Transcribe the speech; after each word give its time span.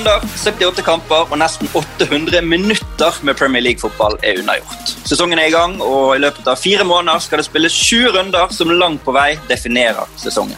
runder, 0.00 0.22
78 0.36 0.82
kamper 0.84 1.28
og 1.28 1.38
nesten 1.40 1.68
800 1.76 2.40
minutter 2.46 3.16
med 3.26 3.36
Premier 3.36 3.62
League-fotball 3.62 4.16
er 4.24 4.38
unnagjort. 4.40 4.92
Sesongen 5.04 5.38
er 5.38 5.50
i 5.50 5.52
gang, 5.52 5.76
og 5.82 6.14
i 6.16 6.22
løpet 6.22 6.46
av 6.48 6.56
fire 6.56 6.84
måneder 6.88 7.20
skal 7.20 7.40
det 7.40 7.48
spilles 7.48 7.74
sju 7.74 8.08
runder 8.14 8.48
som 8.54 8.72
langt 8.72 9.04
på 9.04 9.12
vei 9.12 9.34
definerer 9.50 10.08
sesongen. 10.16 10.56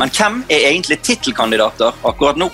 Men 0.00 0.10
hvem 0.10 0.40
er 0.50 0.66
egentlig 0.72 0.98
tittelkandidater 1.06 1.94
akkurat 2.02 2.40
nå? 2.40 2.48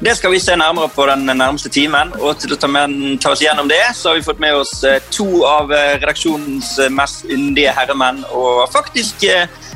Det 0.00 0.14
skal 0.16 0.32
vi 0.32 0.40
se 0.40 0.56
nærmere 0.56 0.88
på 0.88 1.04
den 1.10 1.26
nærmeste 1.28 1.68
timen. 1.68 2.14
og 2.16 2.38
Til 2.40 2.54
å 2.54 2.58
ta, 2.60 2.70
med, 2.70 2.96
ta 3.20 3.34
oss 3.34 3.44
gjennom 3.44 3.68
det, 3.68 3.82
så 3.94 4.10
har 4.10 4.16
vi 4.16 4.24
fått 4.24 4.40
med 4.40 4.56
oss 4.56 4.72
eh, 4.88 5.02
to 5.12 5.44
av 5.44 5.72
eh, 5.72 5.98
redaksjonens 6.00 6.78
eh, 6.80 6.92
mest 6.92 7.28
yndige 7.28 7.74
herremenn. 7.76 8.22
Og 8.32 8.64
faktisk 8.72 9.26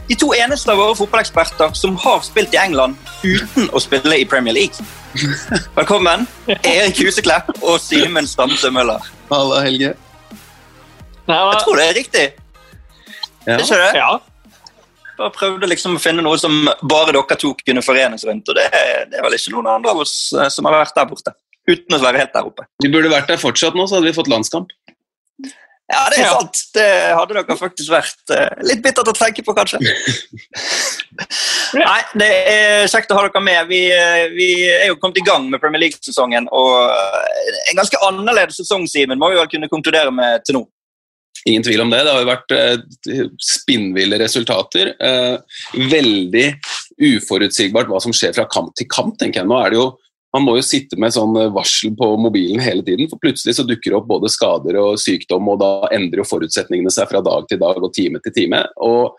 de 0.08 0.16
to 0.16 0.32
eneste 0.32 0.72
av 0.72 0.80
våre 0.80 0.96
fotballeksperter 0.96 1.76
som 1.76 2.00
har 2.00 2.24
spilt 2.24 2.56
i 2.56 2.62
England 2.62 2.96
uten 3.20 3.68
å 3.76 3.82
spille 3.82 4.22
i 4.22 4.24
Premier 4.24 4.56
League. 4.56 4.88
Velkommen, 5.74 6.26
Erik 6.46 6.98
Huseklepp 7.02 7.48
og 7.66 7.80
Simen 7.82 8.28
Stamse-Møller 8.30 9.02
Halla, 9.30 9.58
Helge. 9.64 9.94
Jeg 11.26 11.62
tror 11.64 11.78
det 11.78 11.86
er 11.86 11.96
riktig. 11.96 12.26
Ja. 13.46 13.56
Er 13.56 13.64
ikke 13.64 13.78
det? 13.80 13.90
Ja. 13.98 14.10
Bare 15.18 15.32
prøvde 15.34 15.68
liksom 15.70 15.96
å 15.98 16.02
finne 16.02 16.22
noe 16.22 16.38
som 16.38 16.62
bare 16.86 17.14
dere 17.14 17.38
to 17.42 17.52
kunne 17.58 17.82
forenes 17.82 18.24
rundt. 18.26 18.50
Og 18.50 18.58
det, 18.58 18.68
det 19.10 19.18
er 19.18 19.26
vel 19.26 19.36
ikke 19.36 19.54
noen 19.56 19.72
andre 19.74 19.94
av 19.94 20.02
oss 20.04 20.14
eh, 20.36 20.50
som 20.52 20.68
har 20.68 20.78
vært 20.78 20.94
der 20.96 21.10
borte. 21.10 21.34
Uten 21.70 21.96
å 21.96 22.00
være 22.02 22.22
helt 22.22 22.34
der 22.34 22.46
oppe. 22.46 22.66
Vi 22.82 22.90
burde 22.94 23.10
vært 23.12 23.30
der 23.30 23.42
fortsatt 23.42 23.76
nå, 23.78 23.86
så 23.86 23.98
hadde 23.98 24.10
vi 24.10 24.16
fått 24.16 24.30
landskamp. 24.30 24.70
Ja, 25.90 26.04
det 26.10 26.18
er 26.20 26.22
Ja. 26.22 26.34
sant. 26.38 26.58
Det 26.74 26.86
hadde 27.18 27.34
dere 27.34 27.56
faktisk 27.58 27.90
vært 27.90 28.30
eh, 28.36 28.62
litt 28.68 28.82
bittert 28.84 29.08
å 29.10 29.14
tenke 29.16 29.42
på, 29.42 29.54
kanskje. 29.56 29.80
Nei, 31.74 32.00
det 32.18 32.28
er 32.50 32.90
kjekt 32.90 33.10
å 33.10 33.18
ha 33.18 33.24
dere 33.26 33.42
med. 33.42 33.68
Vi, 33.70 33.80
eh, 33.94 34.26
vi 34.34 34.48
er 34.70 34.86
jo 34.92 34.98
kommet 35.02 35.18
i 35.18 35.24
gang 35.26 35.48
med 35.50 35.60
Premier 35.62 35.82
League-sesongen. 35.84 36.46
Og 36.54 36.90
eh, 36.90 37.56
en 37.72 37.80
ganske 37.80 38.00
annerledes 38.06 38.60
sesong, 38.62 38.86
Simen, 38.90 39.18
må 39.20 39.30
vi 39.32 39.40
vel 39.40 39.50
kunne 39.50 39.70
konkludere 39.72 40.12
med 40.14 40.44
til 40.46 40.60
nå. 40.60 40.64
Ingen 41.48 41.64
tvil 41.64 41.80
om 41.80 41.90
det. 41.90 42.02
Det 42.04 42.12
har 42.12 42.20
jo 42.20 42.28
vært 42.28 42.52
spinnville 43.40 44.18
resultater. 44.20 44.92
Eh, 45.00 45.36
veldig 45.90 46.46
uforutsigbart 47.00 47.88
hva 47.90 48.00
som 48.02 48.12
skjer 48.14 48.34
fra 48.36 48.44
kamp 48.50 48.74
til 48.76 48.88
kamp, 48.92 49.16
tenker 49.20 49.40
jeg. 49.42 49.48
Nå 49.48 49.58
er 49.64 49.72
det 49.72 49.80
jo 49.80 49.86
man 50.34 50.44
må 50.46 50.56
jo 50.58 50.66
sitte 50.66 50.98
med 51.00 51.14
sånn 51.14 51.34
eh, 51.40 51.50
varsel 51.54 51.94
på 51.98 52.12
mobilen 52.20 52.62
hele 52.62 52.84
tiden, 52.86 53.08
for 53.10 53.22
plutselig 53.22 53.56
så 53.58 53.66
dukker 53.66 53.90
det 53.90 53.98
opp 53.98 54.08
både 54.10 54.30
skader 54.30 54.78
og 54.80 55.00
sykdom, 55.02 55.48
og 55.50 55.58
da 55.62 55.72
endrer 55.96 56.22
jo 56.22 56.28
forutsetningene 56.28 56.92
seg 56.94 57.10
fra 57.10 57.22
dag 57.24 57.48
til 57.50 57.60
dag 57.62 57.80
og 57.82 57.92
time 57.96 58.22
til 58.22 58.34
time. 58.36 58.62
Og 58.86 59.16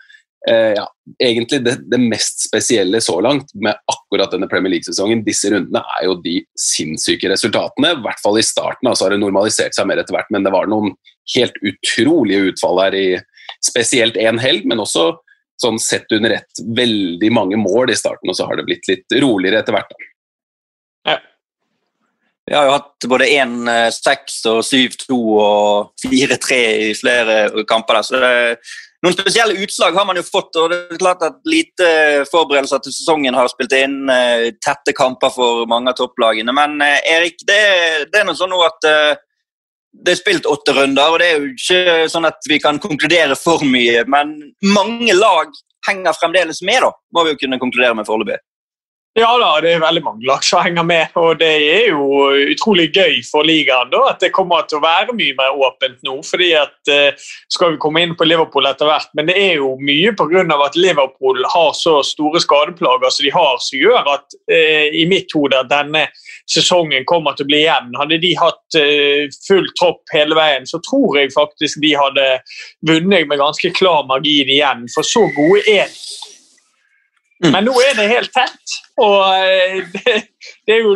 eh, 0.48 0.72
ja, 0.78 0.86
egentlig 1.20 1.60
det, 1.66 1.76
det 1.92 2.00
mest 2.00 2.46
spesielle 2.46 3.02
så 3.04 3.18
langt 3.24 3.52
med 3.54 3.76
akkurat 3.92 4.32
denne 4.32 4.48
Premier 4.50 4.76
League-sesongen, 4.76 5.24
disse 5.26 5.52
rundene, 5.52 5.84
er 5.98 6.08
jo 6.08 6.16
de 6.24 6.38
sinnssyke 6.58 7.32
resultatene. 7.32 7.92
I 7.92 8.06
hvert 8.06 8.22
fall 8.24 8.40
i 8.40 8.46
starten, 8.46 8.88
altså 8.88 9.08
har 9.08 9.16
det 9.16 9.20
normalisert 9.24 9.76
seg 9.76 9.90
mer 9.90 10.00
etter 10.00 10.16
hvert, 10.16 10.32
men 10.32 10.48
det 10.48 10.54
var 10.54 10.70
noen 10.70 10.96
helt 11.36 11.60
utrolige 11.60 12.52
utfall 12.52 12.80
her 12.86 12.96
i 12.96 13.06
spesielt 13.62 14.16
én 14.18 14.40
helg, 14.42 14.64
men 14.66 14.80
også 14.82 15.12
sånn 15.62 15.76
sett 15.78 16.10
under 16.16 16.32
ett 16.34 16.62
veldig 16.76 17.28
mange 17.30 17.58
mål 17.60 17.92
i 17.92 17.98
starten, 17.98 18.32
og 18.32 18.34
så 18.34 18.48
har 18.48 18.58
det 18.58 18.64
blitt 18.66 18.88
litt 18.90 19.20
roligere 19.22 19.60
etter 19.62 19.76
hvert. 19.76 19.92
da. 19.92 20.08
Vi 22.46 22.54
har 22.56 22.66
jo 22.66 22.74
hatt 22.74 23.06
både 23.08 23.28
1-6 23.30 24.40
og 24.50 24.64
7-2 24.66 25.18
og 25.40 26.08
4-3 26.08 26.62
i 26.88 26.94
flere 26.98 27.36
kamper. 27.70 28.00
der, 28.00 28.08
så 28.08 28.22
det 28.22 28.32
noen 29.02 29.16
spesielle 29.16 29.58
utslag 29.58 29.96
har 29.98 30.06
man 30.06 30.18
jo 30.18 30.22
fått. 30.22 30.54
og 30.56 30.70
det 30.70 30.78
er 30.94 31.00
klart 31.00 31.22
at 31.26 31.40
Lite 31.48 31.88
forberedelser 32.30 32.84
til 32.84 32.94
sesongen 32.94 33.34
har 33.34 33.50
spilt 33.50 33.74
inn. 33.74 34.08
eh, 34.10 34.52
Tette 34.62 34.94
kamper 34.94 35.30
for 35.34 35.66
mange 35.66 35.90
av 35.90 35.98
topplagene. 35.98 36.54
Men 36.54 36.78
eh, 36.80 37.00
Erik, 37.16 37.42
det, 37.46 37.58
det 38.12 38.20
er 38.20 38.28
noe 38.28 38.38
sånn 38.38 38.54
at 38.62 38.86
eh, 38.86 39.16
det 39.92 40.14
er 40.14 40.20
spilt 40.22 40.46
åtte 40.48 40.72
runder, 40.72 41.10
og 41.10 41.18
det 41.20 41.26
er 41.26 41.34
jo 41.36 41.50
ikke 41.50 42.06
sånn 42.08 42.24
at 42.24 42.46
vi 42.48 42.56
kan 42.62 42.78
konkludere 42.80 43.36
for 43.36 43.60
mye. 43.66 44.06
Men 44.08 44.38
mange 44.64 45.12
lag 45.18 45.50
henger 45.88 46.16
fremdeles 46.16 46.62
med, 46.62 46.80
da, 46.86 46.94
må 47.12 47.26
vi 47.26 47.34
jo 47.34 47.42
kunne 47.42 47.60
konkludere 47.60 47.98
med 47.98 48.08
foreløpig. 48.08 48.38
Ja 49.14 49.28
da, 49.36 49.48
det 49.60 49.74
er 49.74 49.82
veldig 49.82 50.00
mange 50.06 50.24
lag 50.24 50.40
som 50.40 50.62
henger 50.64 50.86
med, 50.88 51.10
og 51.20 51.34
det 51.36 51.50
er 51.68 51.90
jo 51.90 52.30
utrolig 52.48 52.86
gøy 52.96 53.18
for 53.28 53.44
ligaen 53.44 53.90
da, 53.92 54.06
at 54.08 54.22
det 54.24 54.30
kommer 54.32 54.64
til 54.64 54.78
å 54.78 54.84
være 54.86 55.12
mye 55.12 55.34
mer 55.36 55.58
åpent 55.66 55.98
nå. 56.08 56.14
fordi 56.24 56.48
at 56.56 56.88
eh, 56.88 57.26
skal 57.52 57.74
vi 57.74 57.80
komme 57.82 58.06
inn 58.06 58.14
på 58.16 58.24
Liverpool 58.24 58.70
etter 58.70 58.88
hvert, 58.88 59.12
men 59.12 59.28
det 59.28 59.36
er 59.36 59.60
jo 59.60 59.74
mye 59.84 60.14
pga. 60.16 60.46
at 60.64 60.80
Liverpool 60.80 61.44
har 61.44 61.76
så 61.76 61.98
store 62.08 62.40
skadeplager 62.40 63.12
som 63.12 63.28
de 63.28 63.36
har, 63.36 63.60
som 63.60 63.84
gjør 63.84 64.10
at 64.14 64.40
eh, 64.48 64.88
i 64.96 65.04
mitt 65.04 65.36
hode 65.36 65.60
at 65.60 65.68
denne 65.68 66.06
sesongen 66.48 67.04
kommer 67.04 67.36
til 67.36 67.44
å 67.44 67.52
bli 67.52 67.62
igjen. 67.66 67.92
Hadde 68.00 68.22
de 68.24 68.34
hatt 68.40 68.80
eh, 68.80 69.28
full 69.44 69.68
tropp 69.76 70.16
hele 70.16 70.40
veien, 70.40 70.64
så 70.64 70.80
tror 70.88 71.20
jeg 71.20 71.36
faktisk 71.36 71.84
de 71.84 71.92
hadde 72.00 72.30
vunnet 72.88 73.28
med 73.28 73.44
ganske 73.44 73.76
klar 73.76 74.08
margin 74.08 74.48
igjen, 74.48 74.88
for 74.96 75.04
så 75.04 75.28
gode 75.36 75.66
er. 75.68 75.92
Men 77.50 77.64
nå 77.66 77.74
er 77.82 77.96
det 77.98 78.06
helt 78.10 78.30
tett. 78.34 78.74
Og 79.02 79.22
eh, 79.34 79.80
det, 79.94 80.14
det 80.68 80.78
jo, 80.84 80.94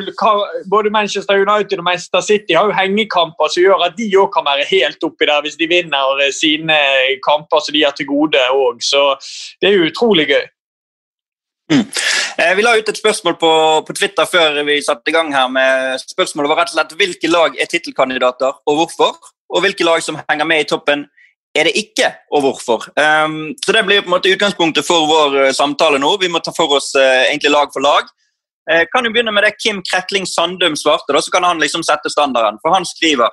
Både 0.71 0.93
Manchester 0.95 1.41
United 1.43 1.81
og 1.81 1.87
Manchester 1.89 2.23
City 2.23 2.55
har 2.55 2.69
jo 2.71 2.77
hengekamper 2.77 3.51
som 3.51 3.65
gjør 3.65 3.87
at 3.89 3.97
de 3.99 4.07
òg 4.21 4.31
kan 4.35 4.47
være 4.47 4.69
helt 4.71 5.03
oppi 5.07 5.27
der 5.27 5.43
hvis 5.43 5.59
de 5.59 5.71
vinner 5.71 6.23
eh, 6.23 6.35
sine 6.35 6.77
kamper 7.25 7.65
som 7.65 7.75
de 7.75 7.83
har 7.83 7.97
til 7.97 8.11
gode 8.11 8.43
òg. 8.53 8.79
Så 8.85 9.09
det 9.61 9.73
er 9.73 9.79
jo 9.79 9.91
utrolig 9.91 10.29
gøy. 10.31 10.45
Mm. 11.73 11.87
Vi 12.57 12.63
la 12.63 12.77
ut 12.79 12.89
et 12.93 12.99
spørsmål 12.99 13.35
på, 13.41 13.53
på 13.89 13.95
Twitter 13.97 14.29
før 14.29 14.61
vi 14.69 14.77
satte 14.85 15.11
i 15.11 15.15
gang 15.15 15.33
her. 15.35 15.49
med 15.51 15.99
Spørsmålet 16.05 16.53
var 16.53 16.61
rett 16.61 16.75
og 16.75 16.77
slett 16.77 16.95
hvilke 17.01 17.31
lag 17.33 17.57
er 17.59 17.71
tittelkandidater, 17.71 18.61
og 18.69 18.79
hvorfor? 18.79 19.17
Og 19.51 19.65
hvilke 19.65 19.87
lag 19.87 20.05
som 20.05 20.19
henger 20.29 20.47
med 20.47 20.63
i 20.63 20.69
toppen, 20.69 21.07
er 21.57 21.69
det 21.69 21.75
ikke, 21.81 22.11
og 22.35 22.45
hvorfor? 22.45 22.87
Um, 23.01 23.55
så 23.65 23.73
Det 23.73 23.85
blir 23.87 24.03
på 24.03 24.11
en 24.11 24.17
måte 24.17 24.33
utgangspunktet 24.33 24.87
for 24.87 25.09
vår 25.09 25.41
eh, 25.45 25.53
samtale 25.57 25.99
nå. 26.03 26.13
Vi 26.21 26.29
må 26.33 26.43
ta 26.45 26.53
for 26.57 26.77
oss 26.77 26.93
uh, 26.99 27.25
egentlig 27.27 27.53
lag 27.55 27.73
for 27.73 27.85
lag. 27.85 28.09
Uh, 28.71 28.85
kan 28.93 29.05
jo 29.05 29.13
begynne 29.15 29.33
med 29.33 29.47
det 29.47 29.57
Kim 29.63 29.83
Kretling 29.85 30.27
Sandum 30.27 30.77
svarte, 30.77 31.13
da, 31.13 31.23
så 31.23 31.33
kan 31.35 31.45
han 31.45 31.63
liksom 31.63 31.85
sette 31.87 32.13
standarden. 32.13 32.61
For 32.63 32.75
han 32.75 32.87
skriver 32.87 33.33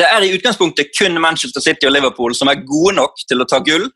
det 0.00 0.06
er 0.08 0.24
i 0.24 0.32
utgangspunktet 0.32 0.94
kun 0.96 1.20
Manchester 1.20 1.60
City 1.60 1.84
og 1.84 1.92
Liverpool 1.92 2.32
som 2.34 2.48
er 2.48 2.62
gode 2.64 2.94
nok 2.96 3.18
til 3.28 3.44
å 3.44 3.46
ta 3.48 3.58
gull, 3.60 3.90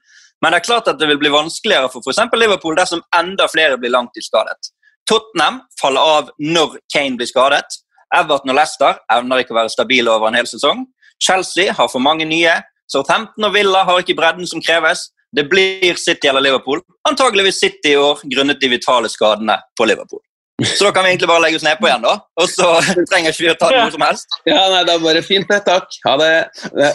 men 0.45 0.53
det 0.53 0.59
er 0.59 0.67
klart 0.67 0.91
at 0.93 0.99
det 1.01 1.09
vil 1.09 1.21
bli 1.23 1.33
vanskeligere 1.33 1.89
for 1.89 2.05
f.eks. 2.05 2.21
Liverpool 2.37 2.77
dersom 2.77 3.01
enda 3.17 3.47
flere 3.49 3.79
blir 3.81 3.95
langtidsskadet. 3.95 4.69
Tottenham 5.09 5.63
faller 5.81 6.13
av 6.19 6.31
når 6.43 6.77
Kane 6.93 7.17
blir 7.17 7.31
skadet. 7.31 7.81
Everton 8.15 8.53
og 8.53 8.59
Leicester 8.59 9.01
evner 9.17 9.41
ikke 9.41 9.55
å 9.55 9.61
være 9.63 9.73
stabile 9.73 10.13
over 10.13 10.29
en 10.29 10.37
hel 10.37 10.49
sesong. 10.51 10.85
Chelsea 11.23 11.73
har 11.73 11.89
for 11.89 12.05
mange 12.05 12.27
nye. 12.29 12.53
Southampton 12.93 13.49
og 13.49 13.55
Villa 13.55 13.83
har 13.87 14.03
ikke 14.03 14.17
bredden 14.19 14.49
som 14.49 14.63
kreves. 14.63 15.09
Det 15.37 15.45
blir 15.51 15.99
City 16.01 16.31
eller 16.31 16.45
Liverpool. 16.45 16.81
Antageligvis 17.09 17.61
City 17.61 17.93
i 17.93 18.01
år 18.01 18.23
grunnet 18.31 18.61
de 18.63 18.71
vitale 18.73 19.11
skadene 19.13 19.59
på 19.79 19.89
Liverpool. 19.89 20.23
Så 20.65 20.87
da 20.87 20.93
kan 20.93 21.05
vi 21.05 21.11
egentlig 21.11 21.29
bare 21.29 21.43
legge 21.45 21.59
oss 21.59 21.65
nedpå 21.67 21.85
igjen, 21.85 22.05
da. 22.07 22.15
Og 22.41 22.47
så 22.49 22.69
trenger 23.11 23.35
ikke 23.35 23.45
vi 23.45 23.51
å 23.53 23.57
ta 23.61 23.69
noe 23.75 23.91
som 23.93 24.05
helst. 24.07 24.39
Ja, 24.49 24.63
nei, 24.73 24.85
det 24.89 24.95
er 24.95 25.03
bare 25.03 25.23
fint, 25.25 25.51
det. 25.51 25.59
Takk. 25.67 25.99
Ha 26.07 26.15
det. 26.23 26.31
Det, 26.65 26.93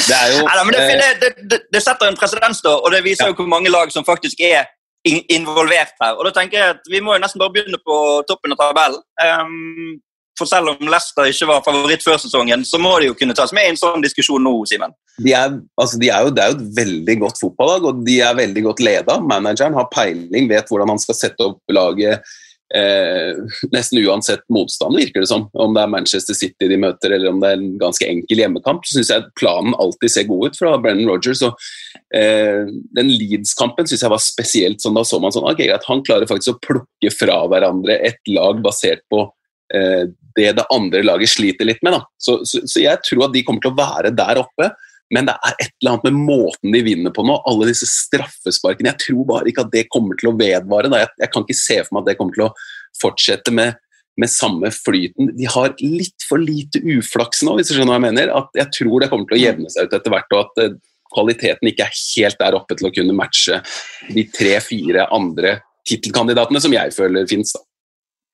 det 0.00 0.16
er 0.16 0.32
jo 0.32 0.40
Nei, 0.48 0.64
men 0.64 0.74
det, 0.74 1.10
det, 1.20 1.30
det, 1.52 1.60
det, 1.70 1.82
setter 1.84 2.10
en 2.10 2.18
presedens, 2.18 2.64
da, 2.66 2.74
og 2.80 2.90
det 2.94 3.04
viser 3.06 3.30
jo 3.30 3.36
hvor 3.38 3.52
mange 3.52 3.70
lag 3.70 3.94
som 3.94 4.06
faktisk 4.06 4.42
er 4.42 4.66
involvert 5.06 5.94
her. 6.02 6.16
Og 6.18 6.26
da 6.26 6.32
tenker 6.34 6.58
jeg 6.58 6.74
at 6.74 6.88
Vi 6.90 6.98
må 7.04 7.14
jo 7.14 7.22
nesten 7.22 7.38
bare 7.38 7.54
begynne 7.54 7.78
på 7.78 8.00
toppen 8.26 8.56
av 8.56 8.58
tabellen. 8.64 9.04
Ehm, 9.22 9.92
for 10.38 10.48
selv 10.50 10.72
om 10.74 10.88
Leicester 10.90 11.28
ikke 11.30 11.48
var 11.50 11.64
favoritt 11.66 12.04
før 12.04 12.18
sesongen, 12.22 12.64
så 12.68 12.80
må 12.82 12.94
de 13.00 13.10
jo 13.10 13.18
kunne 13.18 13.36
tas 13.36 13.54
med 13.56 13.66
i 13.66 13.74
en 13.74 13.80
sånn 13.80 14.04
diskusjon 14.04 14.44
nå, 14.44 14.54
Simen. 14.68 14.94
de 15.22 15.32
er, 15.36 15.60
altså 15.80 16.00
de 16.00 16.10
er 16.12 16.26
jo, 16.26 16.34
det 16.36 16.44
er 16.44 16.52
jo 16.52 16.58
et 16.58 16.66
veldig 16.80 17.20
godt 17.24 17.40
fotballag, 17.42 17.90
og 17.90 18.02
de 18.06 18.18
er 18.24 18.36
veldig 18.38 18.66
godt 18.70 18.82
leda. 18.84 19.20
Manageren 19.20 19.78
har 19.78 19.88
peiling, 19.92 20.50
vet 20.50 20.68
hvordan 20.72 20.94
han 20.94 21.02
skal 21.02 21.18
sette 21.18 21.48
opp 21.48 21.62
laget 21.72 22.26
eh, 22.74 23.36
nesten 23.72 24.00
uansett 24.02 24.42
motstand, 24.52 24.96
virker 24.96 25.22
det 25.22 25.30
som. 25.30 25.46
Om 25.52 25.74
det 25.76 25.82
er 25.82 25.92
Manchester 25.92 26.36
City 26.36 26.68
de 26.70 26.78
møter, 26.80 27.14
eller 27.14 27.30
om 27.30 27.40
det 27.42 27.52
er 27.52 27.60
en 27.60 27.76
ganske 27.80 28.08
enkel 28.08 28.42
hjemmekamp, 28.42 28.86
så 28.86 28.98
syns 28.98 29.12
jeg 29.12 29.28
planen 29.38 29.76
alltid 29.82 30.12
ser 30.12 30.28
god 30.30 30.50
ut 30.50 30.60
fra 30.60 30.74
Brennan 30.82 31.10
Rogers. 31.10 31.44
Og, 31.46 31.68
eh, 32.14 32.66
den 32.98 33.12
Leeds-kampen 33.12 33.88
syns 33.88 34.04
jeg 34.04 34.12
var 34.12 34.22
spesielt 34.22 34.82
sånn. 34.82 34.98
Da 34.98 35.06
så 35.06 35.20
man 35.22 35.34
sånn, 35.34 35.48
ok, 35.48 35.66
at 35.74 35.86
han 35.88 36.04
klarer 36.06 36.28
faktisk 36.28 36.56
å 36.56 36.60
plukke 36.68 37.12
fra 37.14 37.42
hverandre 37.50 38.00
et 38.02 38.20
lag 38.32 38.62
basert 38.64 39.04
på 39.12 39.26
det 39.66 40.50
det 40.58 40.66
andre 40.70 41.00
laget 41.02 41.32
sliter 41.32 41.66
litt 41.66 41.80
med. 41.82 41.96
Da. 41.96 42.04
Så, 42.20 42.38
så, 42.46 42.60
så 42.68 42.82
jeg 42.82 43.00
tror 43.06 43.26
at 43.26 43.34
de 43.34 43.42
kommer 43.46 43.64
til 43.64 43.72
å 43.72 43.78
være 43.78 44.12
der 44.16 44.42
oppe. 44.42 44.70
Men 45.14 45.28
det 45.28 45.36
er 45.38 45.54
et 45.62 45.72
eller 45.78 45.92
annet 45.92 46.06
med 46.08 46.26
måten 46.26 46.74
de 46.74 46.82
vinner 46.82 47.14
på 47.14 47.22
nå. 47.26 47.38
Alle 47.46 47.68
disse 47.70 47.86
straffesparkene. 47.90 48.92
Jeg 48.92 49.04
tror 49.04 49.26
bare 49.28 49.50
ikke 49.50 49.66
at 49.66 49.74
det 49.74 49.86
kommer 49.92 50.18
til 50.18 50.32
å 50.32 50.36
vedvare. 50.38 50.90
Da. 50.90 51.04
Jeg, 51.04 51.12
jeg 51.22 51.32
kan 51.34 51.46
ikke 51.46 51.58
se 51.60 51.78
for 51.84 51.94
meg 51.96 52.02
at 52.02 52.10
det 52.10 52.16
kommer 52.20 52.38
til 52.38 52.46
å 52.48 52.52
fortsette 53.00 53.54
med, 53.54 53.78
med 54.18 54.32
samme 54.32 54.72
flyten. 54.74 55.30
De 55.38 55.46
har 55.52 55.76
litt 55.82 56.26
for 56.26 56.42
lite 56.42 56.82
uflaks 56.82 57.44
nå, 57.46 57.54
hvis 57.58 57.70
du 57.70 57.76
skjønner 57.76 57.94
hva 57.94 58.00
jeg 58.00 58.06
mener. 58.08 58.34
At 58.42 58.58
jeg 58.58 58.72
tror 58.80 59.02
det 59.02 59.10
kommer 59.12 59.30
til 59.30 59.38
å 59.38 59.44
jevne 59.44 59.72
seg 59.72 59.86
ut 59.86 59.96
etter 60.00 60.16
hvert, 60.16 60.34
og 60.34 60.42
at 60.42 60.64
eh, 60.64 60.76
kvaliteten 61.14 61.70
ikke 61.70 61.86
er 61.86 62.02
helt 62.02 62.42
der 62.42 62.58
oppe 62.58 62.76
til 62.78 62.90
å 62.90 62.94
kunne 62.98 63.16
matche 63.16 63.62
de 64.10 64.26
tre-fire 64.34 65.06
andre 65.14 65.60
tittelkandidatene 65.86 66.60
som 66.62 66.74
jeg 66.74 66.94
føler 66.96 67.28
fins. 67.30 67.54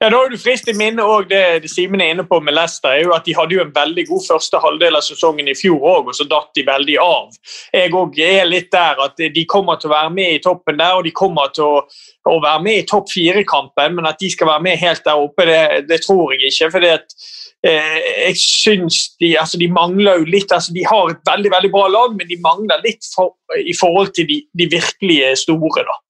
Ja, 0.03 0.11
da 0.11 0.17
har 0.17 0.31
du 0.31 0.39
frist 0.41 0.67
i 0.67 0.73
minne 0.75 1.05
òg 1.07 1.29
det, 1.31 1.69
Simen 1.71 2.01
er 2.03 2.09
inne 2.11 2.25
på 2.27 2.41
med 2.43 2.57
Leicester, 2.57 2.91
er 2.91 3.05
jo 3.05 3.13
at 3.15 3.23
de 3.23 3.37
hadde 3.39 3.55
jo 3.55 3.61
en 3.63 3.69
veldig 3.71 4.03
god 4.09 4.25
første 4.25 4.59
halvdel 4.59 4.99
av 4.99 5.05
sesongen 5.07 5.47
i 5.47 5.55
fjor 5.55 5.79
òg, 5.79 6.11
og 6.11 6.17
så 6.19 6.27
datt 6.27 6.51
de 6.59 6.65
veldig 6.67 6.97
av. 6.99 7.29
Jeg 7.71 7.93
òg 8.01 8.19
er 8.27 8.49
litt 8.51 8.73
der 8.75 8.99
at 9.05 9.23
de 9.37 9.47
kommer 9.47 9.79
til 9.79 9.93
å 9.93 9.95
være 9.95 10.11
med 10.17 10.41
i 10.41 10.43
toppen 10.43 10.83
der, 10.83 10.99
og 10.99 11.07
de 11.07 11.15
kommer 11.15 11.55
til 11.55 11.69
å, 11.69 11.87
å 12.35 12.41
være 12.43 12.65
med 12.67 12.81
i 12.81 12.89
topp 12.91 13.15
fire-kampen, 13.15 13.95
men 14.01 14.11
at 14.11 14.19
de 14.19 14.35
skal 14.35 14.51
være 14.51 14.67
med 14.67 14.83
helt 14.83 15.07
der 15.07 15.23
oppe, 15.23 15.47
det, 15.47 15.63
det 15.95 16.03
tror 16.03 16.35
jeg 16.35 16.51
ikke. 16.51 16.73
fordi 16.75 16.93
at 16.99 17.19
eh, 17.63 18.03
jeg 18.27 18.43
synes 18.43 19.03
de, 19.23 19.37
altså 19.39 19.63
de 19.63 19.71
mangler 19.71 20.19
jo 20.19 20.31
litt 20.35 20.51
altså 20.51 20.75
De 20.75 20.83
har 20.83 21.15
et 21.15 21.27
veldig 21.31 21.59
veldig 21.59 21.77
bra 21.79 21.89
lag, 22.01 22.19
men 22.19 22.27
de 22.27 22.43
mangler 22.43 22.89
litt 22.91 23.07
for, 23.15 23.37
i 23.55 23.79
forhold 23.79 24.17
til 24.19 24.27
de, 24.27 24.45
de 24.51 24.73
virkelige 24.81 25.37
store. 25.47 25.87
da. 25.87 26.01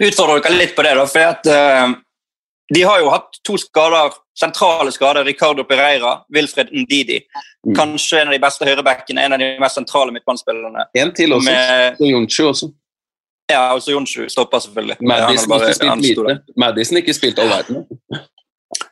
Utfordrer 0.00 0.46
dere 0.46 0.62
litt 0.64 0.72
på 0.72 0.88
det, 0.88 0.96
da, 0.96 1.10
for 1.18 1.34
at 1.34 1.58
uh 1.60 1.98
de 2.74 2.82
har 2.82 3.00
jo 3.02 3.10
hatt 3.10 3.40
to 3.46 3.56
skader, 3.58 4.14
sentrale 4.38 4.92
skader. 4.94 5.24
Ricardo 5.24 5.64
Pereira, 5.64 6.20
Wilfred 6.34 6.70
Ndidi. 6.72 7.20
Mm. 7.66 7.74
Kanskje 7.76 8.20
en 8.20 8.30
av 8.30 8.36
de 8.36 8.42
beste 8.42 8.68
høyrebackene, 8.68 9.24
en 9.24 9.36
av 9.36 9.42
de 9.42 9.50
mest 9.60 9.80
sentrale 9.80 10.14
midtbanespillerne. 10.14 10.86
En 11.02 11.14
til 11.14 11.34
også. 11.34 11.50
Med, 11.50 12.04
Jonsju 12.12 12.46
også. 12.48 12.70
Ja, 13.50 13.72
også 13.74 13.90
Jonsju 13.90 14.28
stopper 14.30 14.58
selvfølgelig. 14.58 14.96
Madison 15.00 15.52
har 15.52 15.66
ikke 15.66 15.80
spilt 15.80 16.04
lite. 16.06 16.38
Madison 16.56 17.00
ikke 17.02 17.14
spilt 17.14 17.38
all 17.42 17.50
verden. 17.50 17.82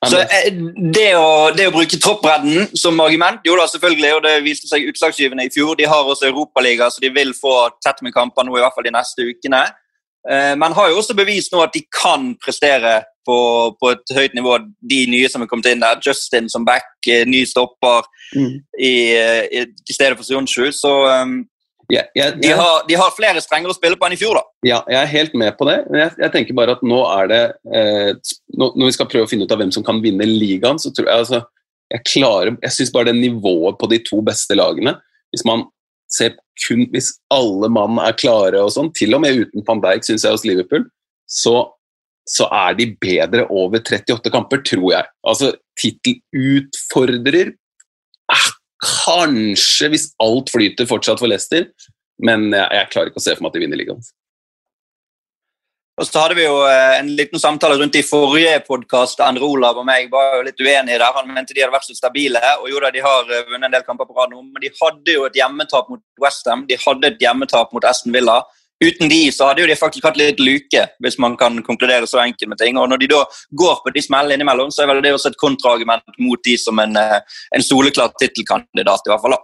Så 0.06 0.18
eh, 0.18 0.48
det 0.94 1.12
å, 1.14 1.50
det 1.54 1.68
å, 1.68 1.72
bruke 1.74 1.98
troppbredden 2.02 2.72
som 2.76 2.98
argument, 3.02 3.44
jo 3.46 3.54
da 3.58 3.66
selvfølgelig, 3.70 4.10
og 4.16 4.24
det 4.26 4.32
viste 4.42 4.66
seg 4.70 4.88
utslagsgivende 4.90 5.46
i 5.46 5.52
fjor. 5.54 5.76
De 5.78 5.86
har 5.86 6.06
også 6.06 6.26
Europaliga, 6.26 6.90
så 6.90 7.02
de 7.02 7.12
vil 7.14 7.30
få 7.36 7.54
tett 7.84 8.02
med 8.02 8.14
kamper 8.14 8.46
nå 8.46 8.56
i 8.58 8.62
hvert 8.62 8.74
fall 8.74 8.88
de 8.88 8.94
neste 8.94 9.26
ukene. 9.30 9.62
Eh, 10.26 10.54
men 10.58 10.74
har 10.76 10.90
jo 10.90 10.98
også 11.00 11.16
bevist 11.16 11.54
nå 11.54 11.62
at 11.62 11.74
de 11.76 11.84
kan 11.94 12.32
prestere 12.42 12.98
på, 13.28 13.38
på, 13.80 13.92
et 13.92 14.16
høyt 14.16 14.34
nivå, 14.36 14.56
de 14.90 15.02
nye 15.12 15.28
som 15.30 15.44
er 15.44 15.50
kommet 15.50 15.70
inn 15.70 15.84
der. 15.84 16.00
Justin 16.04 16.48
som 16.52 16.64
back, 16.68 16.90
eh, 17.08 17.26
ny 17.28 17.44
stopper 17.48 18.08
mm. 18.34 18.56
i, 18.80 18.94
eh, 19.18 19.44
i, 19.52 19.64
i, 19.68 19.94
stedet 19.94 20.16
for 20.16 20.26
Sionsju. 20.26 20.70
Så 20.74 20.92
um, 21.06 21.38
yeah, 21.92 22.08
yeah, 22.16 22.32
de, 22.36 22.52
har, 22.56 22.82
de, 22.88 22.96
har, 23.00 23.14
flere 23.16 23.42
strenger 23.44 23.72
å 23.72 23.76
spille 23.76 24.00
på 24.00 24.08
enn 24.08 24.16
i 24.16 24.20
fjor, 24.20 24.40
da. 24.40 24.44
Ja, 24.66 24.80
jeg 24.88 25.00
er 25.02 25.12
helt 25.12 25.38
med 25.38 25.54
på 25.60 25.68
det. 25.68 25.78
Jeg, 25.92 26.16
jeg 26.24 26.34
tenker 26.34 26.58
bare 26.58 26.76
at 26.78 26.84
nå 26.84 27.02
er 27.12 27.30
det 27.32 27.44
eh, 27.76 28.10
nå, 28.56 28.72
Når 28.74 28.90
vi 28.90 28.96
skal 28.96 29.10
prøve 29.12 29.28
å 29.28 29.30
finne 29.30 29.48
ut 29.48 29.54
av 29.54 29.62
hvem 29.62 29.72
som 29.76 29.86
kan 29.86 30.02
vinne 30.04 30.28
ligaen, 30.28 30.80
så 30.80 30.92
tror 30.92 31.08
jeg 31.08 31.24
altså 31.26 31.44
Jeg 31.92 32.04
klarer 32.10 32.56
Jeg 32.64 32.74
syns 32.74 32.92
bare 32.92 33.12
det 33.12 33.20
nivået 33.20 33.78
på 33.80 33.88
de 33.92 34.00
to 34.04 34.18
beste 34.24 34.56
lagene 34.58 34.98
Hvis 35.32 35.46
man 35.48 35.68
ser 36.12 36.36
kun 36.66 36.88
Hvis 36.90 37.12
alle 37.30 37.68
mann 37.70 38.00
er 38.02 38.16
klare 38.18 38.58
og 38.64 38.72
sånn, 38.74 38.88
til 38.96 39.14
og 39.14 39.22
med 39.22 39.44
uten 39.44 39.62
van 39.66 39.82
Dijk, 39.84 40.06
syns 40.06 40.24
jeg, 40.26 40.34
hos 40.34 40.46
Liverpool, 40.48 40.88
så 41.30 41.68
så 42.28 42.44
er 42.52 42.76
de 42.76 42.90
bedre 43.00 43.46
over 43.48 43.80
38 43.80 44.32
kamper, 44.32 44.60
tror 44.66 44.90
jeg. 44.92 45.08
Altså, 45.24 45.52
tittelutfordrer 45.80 47.54
eh, 47.54 48.48
Kanskje, 48.78 49.88
hvis 49.90 50.10
alt 50.22 50.52
flyter 50.54 50.86
fortsatt 50.86 51.18
for 51.18 51.30
Leicester, 51.30 51.64
men 52.22 52.52
jeg, 52.52 52.68
jeg, 52.76 52.90
klarer 52.92 53.10
ikke 53.10 53.18
å 53.18 53.24
se 53.24 53.34
for 53.34 53.42
meg 53.42 53.50
at 53.50 53.56
de 53.56 53.62
vinner 53.64 53.80
ligaen. 53.80 54.04
Og 55.98 56.06
så 56.06 56.20
hadde 56.22 56.36
vi 56.38 56.44
jo 56.44 56.58
eh, 56.62 57.00
en 57.00 57.08
liten 57.18 57.40
samtale 57.42 57.74
rundt 57.80 57.96
i 57.98 58.04
forrige 58.06 58.60
podkast. 58.68 59.18
Endre 59.24 59.42
Olav 59.42 59.80
og 59.80 59.86
meg 59.88 60.06
var 60.12 60.36
jo 60.36 60.44
litt 60.46 60.60
uenige 60.62 61.00
der. 61.00 61.16
Han 61.16 61.32
mente 61.34 61.56
de 61.56 61.64
hadde 61.64 61.74
vært 61.74 61.88
så 61.88 61.96
stabile. 61.96 62.42
og 62.60 62.68
jo 62.70 62.78
da, 62.84 62.92
De 62.94 63.02
har 63.02 63.32
eh, 63.34 63.48
vunnet 63.48 63.66
en 63.66 63.74
del 63.74 63.82
kamper 63.86 64.06
på 64.06 64.14
rad 64.14 64.30
nå, 64.30 64.44
men 64.46 64.62
de 64.62 64.70
hadde 64.78 65.16
jo 65.16 65.24
et 65.26 65.38
hjemmetap 65.40 65.88
mot 65.90 66.02
Westham. 66.22 66.62
De 66.68 66.78
hadde 66.78 67.10
et 67.10 67.24
hjemmetap 67.24 67.74
mot 67.74 67.88
Aston 67.90 68.14
Villa. 68.14 68.36
Uten 68.78 69.10
de 69.10 69.18
så 69.34 69.48
hadde 69.48 69.64
jo 69.64 69.66
de 69.66 69.74
faktisk 69.80 70.06
hatt 70.06 70.20
litt 70.20 70.38
luke, 70.38 70.84
hvis 71.02 71.18
man 71.18 71.34
kan 71.40 71.58
konkludere 71.66 72.06
så 72.06 72.20
enkelt 72.22 72.52
med 72.52 72.60
ting. 72.62 72.78
Og 72.78 72.86
Når 72.92 73.02
de 73.02 73.08
da 73.16 73.24
går 73.58 73.80
på 73.82 73.94
de 73.96 74.04
smellene 74.06 74.38
innimellom, 74.38 74.70
så 74.70 74.84
er 74.84 74.92
vel 74.92 75.02
det 75.02 75.16
også 75.16 75.32
et 75.32 75.40
kontraargument 75.40 76.22
mot 76.22 76.38
de 76.46 76.54
som 76.62 76.78
en, 76.78 76.94
eh, 76.94 77.18
en 77.58 77.66
soleklar 77.72 78.14
tittelkandidat. 78.22 79.02
i 79.02 79.10
hvert 79.10 79.26
fall. 79.26 79.34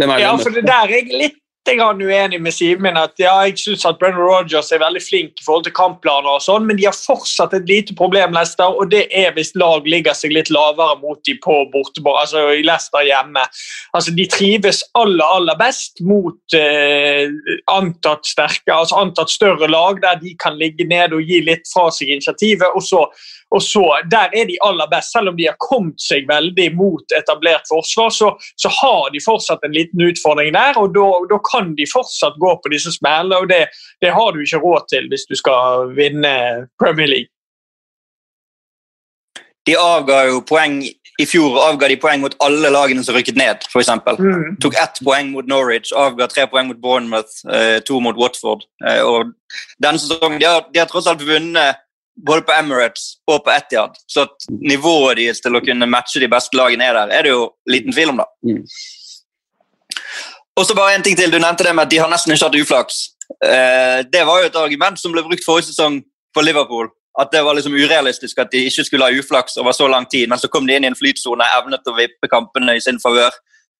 Ja, 0.00 0.32
for 0.40 0.56
det 0.56 0.64
der 0.64 0.88
er 0.88 0.96
jeg 1.02 1.12
litt 1.12 1.36
uenig 1.76 2.40
med 2.40 2.52
Simen. 2.52 2.96
at 2.96 3.12
ja, 3.18 3.40
Jeg 3.44 3.58
syns 3.58 3.84
at 3.84 3.98
Brennan 3.98 4.20
Rogers 4.20 4.72
er 4.72 4.78
veldig 4.78 5.02
flink 5.02 5.40
i 5.40 5.44
forhold 5.44 5.64
til 5.64 5.72
kampplaner, 5.72 6.30
og 6.38 6.42
sånn, 6.42 6.66
men 6.66 6.76
de 6.76 6.86
har 6.86 6.96
fortsatt 6.96 7.54
et 7.54 7.68
lite 7.68 7.94
problem, 7.94 8.32
Leicester, 8.32 8.64
og 8.64 8.90
det 8.90 9.06
er 9.12 9.32
hvis 9.36 9.54
lag 9.54 9.84
ligger 9.84 10.14
seg 10.16 10.32
litt 10.32 10.50
lavere 10.50 10.98
mot 11.02 11.20
de 11.26 11.34
på 11.44 11.56
bortebord, 11.72 12.20
altså 12.22 12.48
i 12.56 12.64
Leicester 12.64 13.04
hjemme. 13.04 13.44
Altså, 13.92 14.14
De 14.16 14.26
trives 14.26 14.82
aller, 14.94 15.24
aller 15.24 15.58
best 15.60 16.00
mot 16.00 16.56
eh, 16.56 17.28
antatt 17.68 18.26
sterke, 18.26 18.72
altså 18.72 18.96
antatt 19.02 19.30
større 19.30 19.68
lag, 19.68 20.00
der 20.02 20.20
de 20.22 20.36
kan 20.40 20.56
ligge 20.58 20.88
ned 20.88 21.12
og 21.12 21.22
gi 21.22 21.42
litt 21.44 21.68
fra 21.72 21.90
seg 21.90 22.08
initiativet. 22.08 22.72
og 22.74 22.82
så 22.82 23.04
og 23.50 23.62
så, 23.62 23.84
Der 24.10 24.28
er 24.36 24.44
de 24.44 24.58
aller 24.62 24.86
best. 24.86 25.12
Selv 25.12 25.28
om 25.28 25.36
de 25.36 25.46
har 25.48 25.56
kommet 25.70 26.00
seg 26.00 26.28
veldig 26.28 26.68
mot 26.76 27.16
etablert 27.16 27.64
forsvar, 27.68 28.10
så, 28.10 28.28
så 28.56 28.68
har 28.80 29.10
de 29.14 29.24
fortsatt 29.24 29.64
en 29.64 29.72
liten 29.72 30.04
utfordring 30.04 30.52
der. 30.54 30.78
og 30.78 30.94
Da 31.30 31.40
kan 31.52 31.74
de 31.78 31.86
fortsatt 31.92 32.36
gå 32.40 32.52
på 32.62 32.72
disse 32.72 32.92
smellene, 32.98 33.40
og 33.40 33.48
det, 33.48 33.66
det 34.04 34.12
har 34.12 34.32
du 34.32 34.40
ikke 34.44 34.62
råd 34.64 34.88
til 34.92 35.08
hvis 35.08 35.26
du 35.30 35.36
skal 35.36 35.94
vinne 35.96 36.68
Premier 36.80 37.06
League. 37.06 37.32
De 39.66 39.76
avga 39.76 40.22
jo 40.30 40.40
poeng 40.48 40.80
i 41.18 41.26
fjor 41.26 41.56
avga 41.60 41.88
de 41.90 41.96
poeng 41.98 42.22
mot 42.22 42.34
alle 42.44 42.70
lagene 42.70 43.02
som 43.04 43.16
rykket 43.16 43.36
ned. 43.36 43.64
For 43.72 43.82
mm. 43.82 44.60
Tok 44.62 44.76
ett 44.78 45.00
poeng 45.04 45.32
mot 45.34 45.48
Norwich, 45.50 45.90
avga 45.92 46.28
tre 46.30 46.46
poeng 46.46 46.70
mot 46.70 46.78
Bournemouth, 46.78 47.42
eh, 47.52 47.80
to 47.84 47.98
mot 48.00 48.16
Watford. 48.16 48.62
Eh, 48.86 49.02
og 49.02 49.34
denne 49.82 49.98
sesongen, 49.98 50.38
de 50.38 50.46
har, 50.46 50.68
de 50.72 50.78
har 50.78 50.88
tross 50.88 51.10
alt 51.10 51.24
vunnet 51.26 51.82
både 52.26 52.42
på 52.42 52.52
Emirates 52.52 53.18
og 53.30 53.44
på 53.44 53.52
Etiad. 53.54 53.96
Så 54.10 54.26
at 54.26 54.48
nivået 54.50 55.18
deres 55.20 55.42
til 55.44 55.56
å 55.56 55.62
kunne 55.64 55.88
matche 55.90 56.22
de 56.22 56.30
beste 56.30 56.58
lagene 56.58 56.88
er 56.88 56.98
der, 56.98 57.14
er 57.14 57.26
det 57.26 57.34
jo 57.34 57.44
liten 57.70 57.94
tvil 57.94 58.14
om. 58.14 58.22
da. 58.22 58.28
Mm. 58.46 58.62
Og 60.58 60.66
så 60.66 60.74
bare 60.74 60.96
en 60.96 61.02
ting 61.06 61.16
til, 61.16 61.30
Du 61.30 61.38
nevnte 61.38 61.64
det 61.64 61.74
med 61.74 61.86
at 61.86 61.90
de 61.90 61.98
har 62.02 62.10
nesten 62.10 62.34
ikke 62.34 62.48
hatt 62.48 62.60
uflaks. 62.62 63.00
Eh, 63.44 64.04
det 64.12 64.24
var 64.26 64.40
jo 64.40 64.48
et 64.48 64.56
argument 64.56 64.98
som 64.98 65.12
ble 65.14 65.22
brukt 65.22 65.44
forrige 65.46 65.70
sesong 65.70 66.00
for 66.34 66.42
Liverpool. 66.42 66.90
At 67.18 67.32
det 67.32 67.42
var 67.44 67.54
liksom 67.54 67.74
urealistisk 67.74 68.38
at 68.38 68.50
de 68.50 68.64
ikke 68.66 68.84
skulle 68.86 69.06
ha 69.06 69.14
uflaks 69.14 69.56
over 69.58 69.72
så 69.74 69.88
lang 69.90 70.06
tid. 70.06 70.28
Men 70.28 70.38
så 70.38 70.50
kom 70.50 70.66
de 70.66 70.74
inn 70.74 70.86
i 70.86 70.90
en 70.90 70.98
flytsone, 70.98 71.46
evnet 71.58 71.86
å 71.86 71.96
vippe 71.96 72.30
kampene 72.30 72.76
i 72.78 72.82
sin 72.82 72.98
favør. 73.02 73.34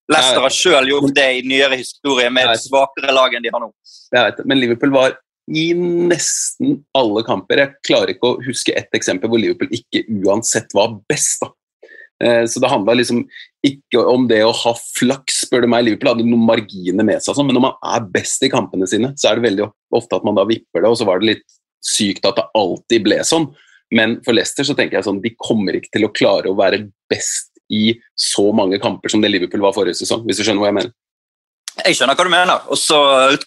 Leicester 0.09 0.41
har 0.41 0.55
sjøl 0.55 0.89
gjort 0.89 1.15
det 1.15 1.29
i 1.37 1.45
nyere 1.47 1.77
historie 1.77 2.31
med 2.33 2.49
et 2.49 2.63
svakere 2.63 3.13
lag 3.13 3.35
enn 3.35 3.45
de 3.45 3.53
har 3.53 3.61
nå. 3.61 3.69
Jeg 4.15 4.25
vet, 4.25 4.39
men 4.49 4.61
Liverpool 4.63 4.95
var 4.95 5.19
i 5.57 5.71
nesten 5.75 6.83
alle 6.97 7.23
kamper. 7.27 7.63
Jeg 7.63 7.87
klarer 7.87 8.15
ikke 8.15 8.33
å 8.33 8.43
huske 8.45 8.75
ett 8.77 8.95
eksempel 8.97 9.31
hvor 9.31 9.41
Liverpool 9.41 9.73
ikke 9.75 10.05
uansett 10.25 10.75
var 10.77 10.97
best. 11.11 11.45
da. 11.45 11.53
Eh, 12.25 12.45
så 12.51 12.61
det 12.61 12.71
handla 12.71 12.97
liksom 12.99 13.23
ikke 13.67 14.03
om 14.11 14.27
det 14.31 14.41
å 14.47 14.55
ha 14.55 14.75
flaks, 14.75 15.45
spør 15.47 15.65
du 15.65 15.71
meg. 15.71 15.87
Liverpool 15.87 16.13
hadde 16.13 16.27
noen 16.27 16.47
marginer 16.49 17.07
med 17.07 17.23
seg, 17.23 17.37
sånn, 17.37 17.49
men 17.49 17.59
når 17.59 17.67
man 17.69 17.79
er 17.95 18.11
best 18.15 18.45
i 18.45 18.53
kampene 18.53 18.89
sine, 18.91 19.13
så 19.19 19.31
er 19.31 19.39
det 19.39 19.49
veldig 19.49 19.71
ofte 19.99 20.19
at 20.19 20.27
man 20.27 20.39
da 20.39 20.47
vipper 20.49 20.83
det, 20.83 20.91
og 20.91 20.99
så 20.99 21.07
var 21.09 21.23
det 21.23 21.33
litt 21.33 21.47
sykt 21.85 22.27
at 22.27 22.39
det 22.39 22.49
alltid 22.59 23.07
ble 23.07 23.21
sånn. 23.27 23.49
Men 23.95 24.19
for 24.25 24.37
Leicester 24.37 24.67
så 24.67 24.77
tenker 24.77 24.99
jeg 24.99 25.07
sånn, 25.07 25.23
de 25.25 25.33
kommer 25.41 25.79
ikke 25.79 25.95
til 25.95 26.09
å 26.09 26.13
klare 26.13 26.51
å 26.51 26.59
være 26.59 26.85
best 27.11 27.55
i 27.73 27.93
så 28.19 28.49
mange 28.57 28.81
kamper 28.83 29.13
som 29.13 29.23
det 29.23 29.31
Liverpool 29.31 29.63
var 29.65 29.77
forrige 29.77 30.01
sesong, 30.01 30.25
hvis 30.27 30.41
du 30.41 30.45
skjønner 30.45 30.65
hva 30.65 30.73
jeg 30.73 30.79
mener. 30.81 30.97
Jeg 31.87 31.95
skjønner 31.95 32.17
hva 32.19 32.25
du 32.27 32.33
mener. 32.33 32.65
Og 32.73 32.79
så 32.81 32.99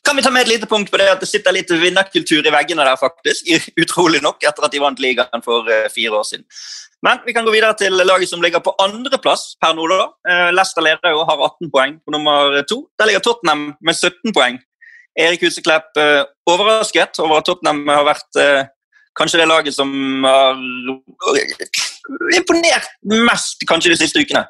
kan 0.06 0.16
vi 0.16 0.24
ta 0.24 0.32
med 0.32 0.46
et 0.46 0.54
lite 0.54 0.70
punkt 0.70 0.92
på 0.92 1.00
det 1.02 1.10
at 1.12 1.24
det 1.24 1.30
sitter 1.30 1.56
litt 1.56 1.72
vinnerkultur 1.72 2.46
i 2.48 2.54
veggene 2.54 2.86
der, 2.88 3.00
faktisk. 3.00 3.50
Utrolig 3.82 4.22
nok, 4.24 4.40
etter 4.48 4.68
at 4.68 4.74
de 4.74 4.82
vant 4.82 5.02
ligaen 5.04 5.44
for 5.46 5.68
uh, 5.68 5.90
fire 5.92 6.22
år 6.22 6.28
siden. 6.30 6.46
Men 7.04 7.20
vi 7.26 7.34
kan 7.34 7.46
gå 7.46 7.54
videre 7.54 7.76
til 7.78 7.98
laget 7.98 8.30
som 8.30 8.44
ligger 8.44 8.62
på 8.64 8.76
andreplass 8.80 9.56
per 9.62 9.76
nå. 9.76 9.88
da. 9.92 10.08
Uh, 10.28 10.50
Leicester 10.56 10.86
leder 10.86 11.18
og 11.18 11.26
har 11.30 11.44
18 11.50 11.72
poeng 11.74 11.98
på 12.06 12.16
nummer 12.16 12.62
to. 12.70 12.86
Der 13.00 13.10
ligger 13.10 13.26
Tottenham 13.26 13.74
med 13.82 13.98
17 13.98 14.36
poeng. 14.38 14.62
Erik 15.20 15.44
Huseklepp 15.44 15.92
uh, 16.00 16.24
overrasket 16.48 17.20
over 17.20 17.42
at 17.42 17.50
Tottenham 17.50 17.84
har 17.92 18.08
vært 18.08 18.44
kanskje 19.20 19.42
det 19.42 19.50
laget 19.52 19.76
som 19.76 19.90
har 20.24 20.56
imponert 22.38 22.88
mest 23.04 23.66
kanskje 23.68 23.92
de 23.92 24.00
siste 24.00 24.24
ukene. 24.24 24.46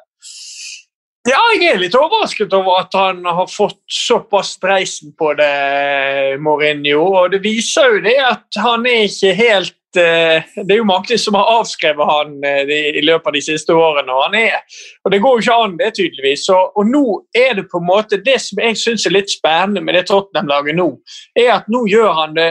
Ja, 1.22 1.38
jeg 1.54 1.68
er 1.70 1.76
litt 1.78 1.94
overrasket 1.94 2.54
over 2.56 2.80
at 2.80 2.96
han 2.98 3.20
har 3.22 3.46
fått 3.46 3.78
såpass 3.86 4.56
dreisen 4.58 5.12
på 5.14 5.28
det, 5.38 5.52
Mourinho. 6.42 7.04
Og 7.20 7.28
det 7.30 7.44
viser 7.44 7.94
jo 7.94 8.00
det 8.02 8.16
at 8.26 8.58
han 8.58 8.88
er 8.90 9.04
ikke 9.06 9.30
helt 9.38 10.00
eh, 10.02 10.42
Det 10.56 10.74
er 10.74 10.80
jo 10.80 10.88
mange 10.88 11.18
som 11.22 11.38
har 11.38 11.52
avskrevet 11.60 12.10
han 12.10 12.34
eh, 12.48 12.72
i 12.98 13.04
løpet 13.06 13.30
av 13.30 13.36
de 13.38 13.44
siste 13.46 13.70
årene. 13.70 14.10
Og, 14.10 14.24
han 14.24 14.34
er, 14.40 14.80
og 15.06 15.14
det 15.14 15.22
går 15.22 15.36
jo 15.36 15.44
ikke 15.44 15.60
an, 15.62 15.78
det, 15.78 15.92
tydeligvis. 16.00 16.48
Og, 16.56 16.74
og 16.82 16.90
nå 16.90 17.04
er 17.38 17.54
det 17.60 17.68
på 17.70 17.78
en 17.78 17.86
måte 17.92 18.18
Det 18.18 18.40
som 18.42 18.64
jeg 18.66 18.82
syns 18.82 19.06
er 19.06 19.14
litt 19.14 19.30
spennende 19.30 19.84
med 19.86 19.94
det 19.94 20.08
Tottenham-laget 20.10 20.74
nå, 20.80 20.88
er 21.38 21.54
at 21.60 21.70
nå 21.70 21.84
gjør 21.92 22.18
han 22.18 22.34
det 22.40 22.50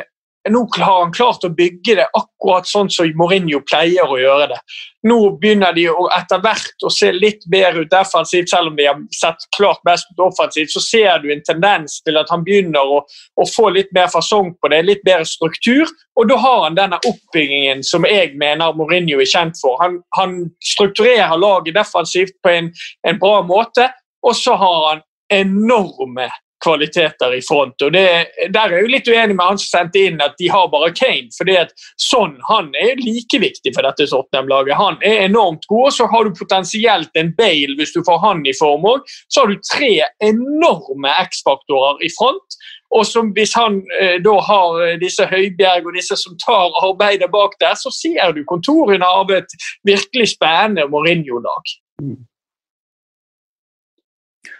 nå 0.49 0.67
har 0.77 1.03
han 1.03 1.11
klart 1.13 1.43
å 1.45 1.51
bygge 1.53 1.95
det 1.99 2.07
akkurat 2.17 2.65
sånn 2.65 2.89
som 2.89 3.09
Mourinho 3.17 3.59
pleier 3.61 4.09
å 4.09 4.17
gjøre 4.17 4.47
det. 4.49 4.57
Nå 5.05 5.17
begynner 5.41 5.73
de 5.73 5.83
etter 6.15 6.41
hvert 6.41 6.85
å 6.85 6.89
se 6.93 7.11
litt 7.13 7.45
bedre 7.49 7.83
ut 7.83 7.91
defensivt, 7.91 8.49
selv 8.49 8.71
om 8.71 8.77
de 8.77 8.87
har 8.89 8.97
sett 9.13 9.45
klart 9.57 9.81
best 9.85 10.09
ut 10.13 10.23
offensivt. 10.25 10.73
Så 10.73 10.81
ser 10.81 11.21
du 11.21 11.29
en 11.33 11.43
tendens 11.45 11.99
til 12.05 12.17
at 12.17 12.29
han 12.33 12.45
begynner 12.45 12.81
å, 12.81 13.01
å 13.05 13.47
få 13.53 13.69
litt 13.75 13.93
mer 13.97 14.09
fasong 14.13 14.53
på 14.57 14.73
det, 14.73 14.81
litt 14.87 15.05
bedre 15.05 15.29
struktur. 15.29 15.89
Og 16.17 16.29
da 16.29 16.37
har 16.41 16.65
han 16.65 16.77
denne 16.77 17.01
oppbyggingen 17.05 17.85
som 17.85 18.05
jeg 18.09 18.33
mener 18.41 18.73
Mourinho 18.77 19.21
er 19.21 19.29
kjent 19.29 19.61
for. 19.61 19.77
Han, 19.81 20.01
han 20.17 20.39
strukturerer 20.73 21.37
laget 21.37 21.77
defensivt 21.77 22.37
på 22.41 22.53
en, 22.53 22.73
en 23.05 23.21
bra 23.21 23.41
måte, 23.45 23.91
og 24.25 24.37
så 24.37 24.57
har 24.57 24.87
han 24.89 25.05
enorme 25.31 26.31
kvaliteter 26.63 27.33
i 27.35 27.41
front. 27.41 27.81
og 27.81 27.93
det, 27.93 28.27
Der 28.53 28.67
er 28.67 28.81
jeg 28.81 28.91
litt 28.91 29.07
uenig 29.07 29.35
med 29.35 29.45
han 29.45 29.57
som 29.61 29.69
sendte 29.79 30.03
inn 30.07 30.21
at 30.21 30.37
de 30.39 30.49
har 30.49 30.67
bare 30.71 30.91
Kane. 30.93 31.29
fordi 31.37 31.57
at 31.57 31.73
sånn, 31.97 32.37
Han 32.49 32.73
er 32.75 32.95
like 33.01 33.39
viktig 33.39 33.73
for 33.75 33.81
dette 33.81 34.07
Tottenham-laget. 34.07 34.75
Han 34.75 34.97
er 35.01 35.25
enormt 35.25 35.65
god. 35.67 35.87
og 35.87 35.93
Så 35.93 36.07
har 36.07 36.23
du 36.23 36.31
potensielt 36.31 37.09
en 37.15 37.33
Bale 37.37 37.75
hvis 37.77 37.93
du 37.93 38.03
får 38.03 38.19
han 38.19 38.45
i 38.45 38.53
form 38.53 38.85
òg. 38.85 39.01
Så 39.29 39.41
har 39.41 39.47
du 39.47 39.57
tre 39.71 40.01
enorme 40.21 41.09
X-faktorer 41.27 42.03
i 42.03 42.09
front. 42.17 42.57
Og 42.91 43.05
som 43.07 43.31
hvis 43.31 43.53
han 43.55 43.81
eh, 44.01 44.17
da 44.23 44.33
har 44.43 44.81
eh, 44.83 44.97
disse 44.99 45.25
Høibjerg 45.25 45.87
og 45.87 45.95
disse 45.95 46.17
som 46.19 46.35
tar 46.37 46.73
arbeidet 46.83 47.31
bak 47.31 47.55
der, 47.63 47.77
så 47.79 47.91
ser 47.93 48.33
du 48.35 48.43
kontorene 48.43 49.07
av 49.07 49.31
et 49.31 49.55
virkelig 49.87 50.33
spennende 50.33 50.89
Mourinho-lag. 50.91 51.71
Mm. 52.03 52.19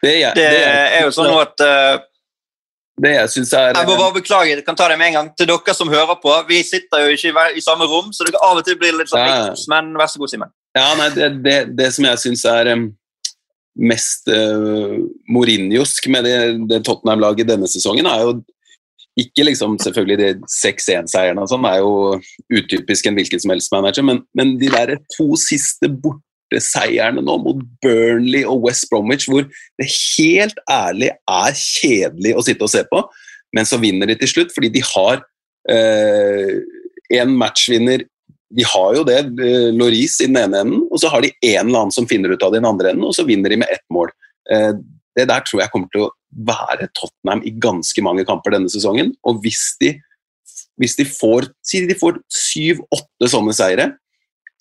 Det, 0.01 0.15
er, 0.24 0.34
det, 0.34 0.62
er 0.98 1.03
jo 1.05 1.12
sånn 1.13 1.29
at 1.38 1.62
uh, 1.62 2.00
det 3.01 3.12
jeg 3.15 3.46
er 3.58 3.77
Jeg 3.77 3.88
må 3.88 3.98
bare 3.98 4.13
beklage, 4.13 4.50
jeg 4.51 4.63
kan 4.65 4.77
ta 4.77 4.88
det 4.91 4.98
med 5.00 5.12
en 5.12 5.17
gang. 5.17 5.29
Til 5.38 5.50
dere 5.50 5.74
som 5.74 5.89
hører 5.89 6.17
på. 6.22 6.34
Vi 6.50 6.62
sitter 6.65 7.05
jo 7.05 7.15
ikke 7.15 7.31
i, 7.31 7.58
i 7.58 7.63
samme 7.63 7.88
rom, 7.89 8.12
så 8.13 8.27
det 8.27 8.34
kan 8.36 8.43
av 8.46 8.62
og 8.62 8.65
til 8.67 8.77
bli 8.77 8.91
litt 8.93 9.10
sånn 9.10 9.25
ja. 9.25 9.53
men 9.74 9.93
vær 9.98 10.12
så 10.12 10.22
god, 10.22 10.34
Simen. 10.34 10.53
Ja, 10.77 10.88
nei, 11.00 11.10
det, 11.15 11.29
det, 11.46 11.58
det, 11.79 11.89
som 11.96 12.08
jeg 12.08 12.22
syns 12.22 12.46
er 12.48 12.72
um, 12.75 12.88
mest 13.91 14.29
uh, 14.31 15.00
Mourinhosk 15.34 16.08
med 16.13 16.27
det, 16.27 16.38
det 16.70 16.84
Tottenham-laget 16.88 17.50
denne 17.50 17.70
sesongen, 17.72 18.08
er 18.08 18.25
jo 18.27 18.36
ikke 19.20 19.43
liksom 19.43 19.75
selvfølgelig 19.81 20.17
de 20.22 20.29
6-1-seierne 20.48 21.43
og 21.43 21.50
sånn, 21.51 21.67
er 21.67 21.81
jo 21.81 22.20
utypisk 22.53 23.10
en 23.10 23.17
hvilken 23.17 23.41
som 23.43 23.51
helst 23.51 23.74
manager, 23.74 24.05
men, 24.08 24.22
men 24.38 24.55
de 24.62 24.70
der 24.72 24.96
to 25.17 25.34
siste 25.39 25.89
borte 25.91 26.24
seierne 26.60 27.24
nå 27.24 27.38
mot 27.39 27.63
Burnley 27.84 28.43
og 28.43 28.67
West 28.67 28.89
Bromwich, 28.91 29.27
hvor 29.29 29.46
det 29.79 29.88
helt 29.88 30.60
ærlig 30.70 31.12
er 31.15 31.58
kjedelig 31.58 32.36
å 32.36 32.46
sitte 32.46 32.67
og 32.67 32.74
se 32.74 32.84
på, 32.89 33.03
men 33.55 33.67
så 33.67 33.79
vinner 33.81 34.10
de 34.10 34.17
til 34.20 34.31
slutt 34.31 34.53
fordi 34.55 34.72
de 34.75 34.84
har 34.86 35.22
eh, 35.72 36.58
en 37.22 37.36
matchvinner 37.39 38.05
De 38.51 38.65
har 38.67 38.96
jo 38.98 39.03
det, 39.08 39.20
eh, 39.43 39.70
Loris 39.75 40.17
i 40.20 40.27
den 40.27 40.39
ene 40.41 40.63
enden, 40.65 40.88
og 40.91 41.00
så 41.00 41.12
har 41.12 41.24
de 41.24 41.31
en 41.31 41.70
eller 41.70 41.86
annen 41.86 41.96
som 41.96 42.08
finner 42.08 42.34
ut 42.34 42.43
av 42.43 42.51
det 42.51 42.60
i 42.60 42.63
den 42.63 42.72
andre 42.72 42.91
enden, 42.91 43.05
og 43.08 43.15
så 43.15 43.24
vinner 43.24 43.51
de 43.51 43.62
med 43.62 43.72
ett 43.72 43.86
mål. 43.96 44.12
Eh, 44.51 44.74
det 45.15 45.27
der 45.29 45.43
tror 45.48 45.62
jeg 45.62 45.72
kommer 45.72 45.91
til 45.91 46.05
å 46.05 46.12
være 46.48 46.89
Tottenham 46.96 47.43
i 47.48 47.53
ganske 47.63 48.03
mange 48.03 48.25
kamper 48.27 48.55
denne 48.55 48.72
sesongen. 48.72 49.13
Og 49.27 49.39
hvis 49.43 49.75
de, 49.79 49.93
hvis 50.79 50.98
de 51.00 51.08
får 51.08 51.48
si 51.67 51.84
de 51.88 51.98
får 52.00 52.20
syv-åtte 52.31 53.31
sånne 53.31 53.55
seire, 53.55 53.88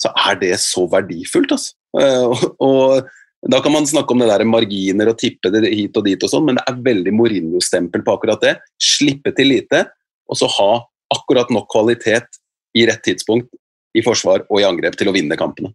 så 0.01 0.13
er 0.29 0.39
det 0.41 0.55
så 0.63 0.87
verdifullt. 0.91 1.55
Altså. 1.57 1.75
Eh, 2.01 2.45
og 2.69 3.51
da 3.51 3.61
kan 3.65 3.73
man 3.73 3.89
snakke 3.89 4.13
om 4.13 4.21
det 4.21 4.29
der 4.29 4.45
marginer 4.49 5.13
og 5.13 5.19
tippe 5.21 5.53
det 5.53 5.65
hit 5.73 5.97
og 5.97 6.05
dit, 6.09 6.21
og 6.21 6.33
sånn, 6.33 6.47
men 6.49 6.61
det 6.61 6.67
er 6.69 6.83
veldig 6.91 7.15
Mourinho-stempel 7.17 8.05
på 8.05 8.17
akkurat 8.17 8.43
det. 8.45 8.57
Slippe 8.81 9.33
til 9.37 9.53
lite, 9.55 9.87
og 10.31 10.39
så 10.39 10.51
ha 10.59 10.73
akkurat 11.17 11.51
nok 11.53 11.71
kvalitet 11.73 12.41
i 12.77 12.85
rett 12.87 13.03
tidspunkt 13.03 13.51
i 13.97 14.03
forsvar 14.07 14.45
og 14.47 14.61
i 14.61 14.67
angrep 14.67 14.99
til 14.99 15.11
å 15.11 15.15
vinne 15.17 15.39
kampene. 15.41 15.73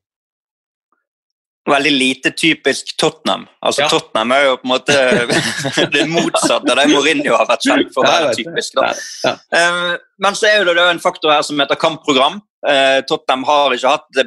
Veldig 1.65 1.91
lite 1.91 2.29
typisk 2.37 2.91
Tottenham. 3.01 3.47
Altså 3.65 3.81
ja. 3.81 3.87
Tottenham 3.89 4.31
er 4.35 4.43
jo 4.45 4.57
på 4.61 4.67
en 4.67 4.71
måte 4.75 4.97
det 5.95 6.03
motsatte 6.11 6.69
av 6.69 6.77
det 6.77 6.85
Mourinho 6.91 7.33
har 7.33 7.47
vært 7.49 7.65
kjent 7.65 7.89
for 7.95 8.05
å 8.05 8.11
være 8.11 8.35
typisk. 8.37 8.77
Da. 8.77 8.91
Ja. 9.25 9.33
Uh, 9.49 9.95
men 10.21 10.37
så 10.37 10.51
er 10.51 10.69
det 10.69 10.77
en 10.85 11.01
faktor 11.01 11.33
her 11.33 11.41
som 11.47 11.57
heter 11.59 11.79
kampprogram. 11.81 12.37
Uh, 12.65 12.99
Tottenham 13.09 13.45
har 13.47 13.75
ikke 13.75 13.93
hatt 13.93 14.09
det 14.17 14.25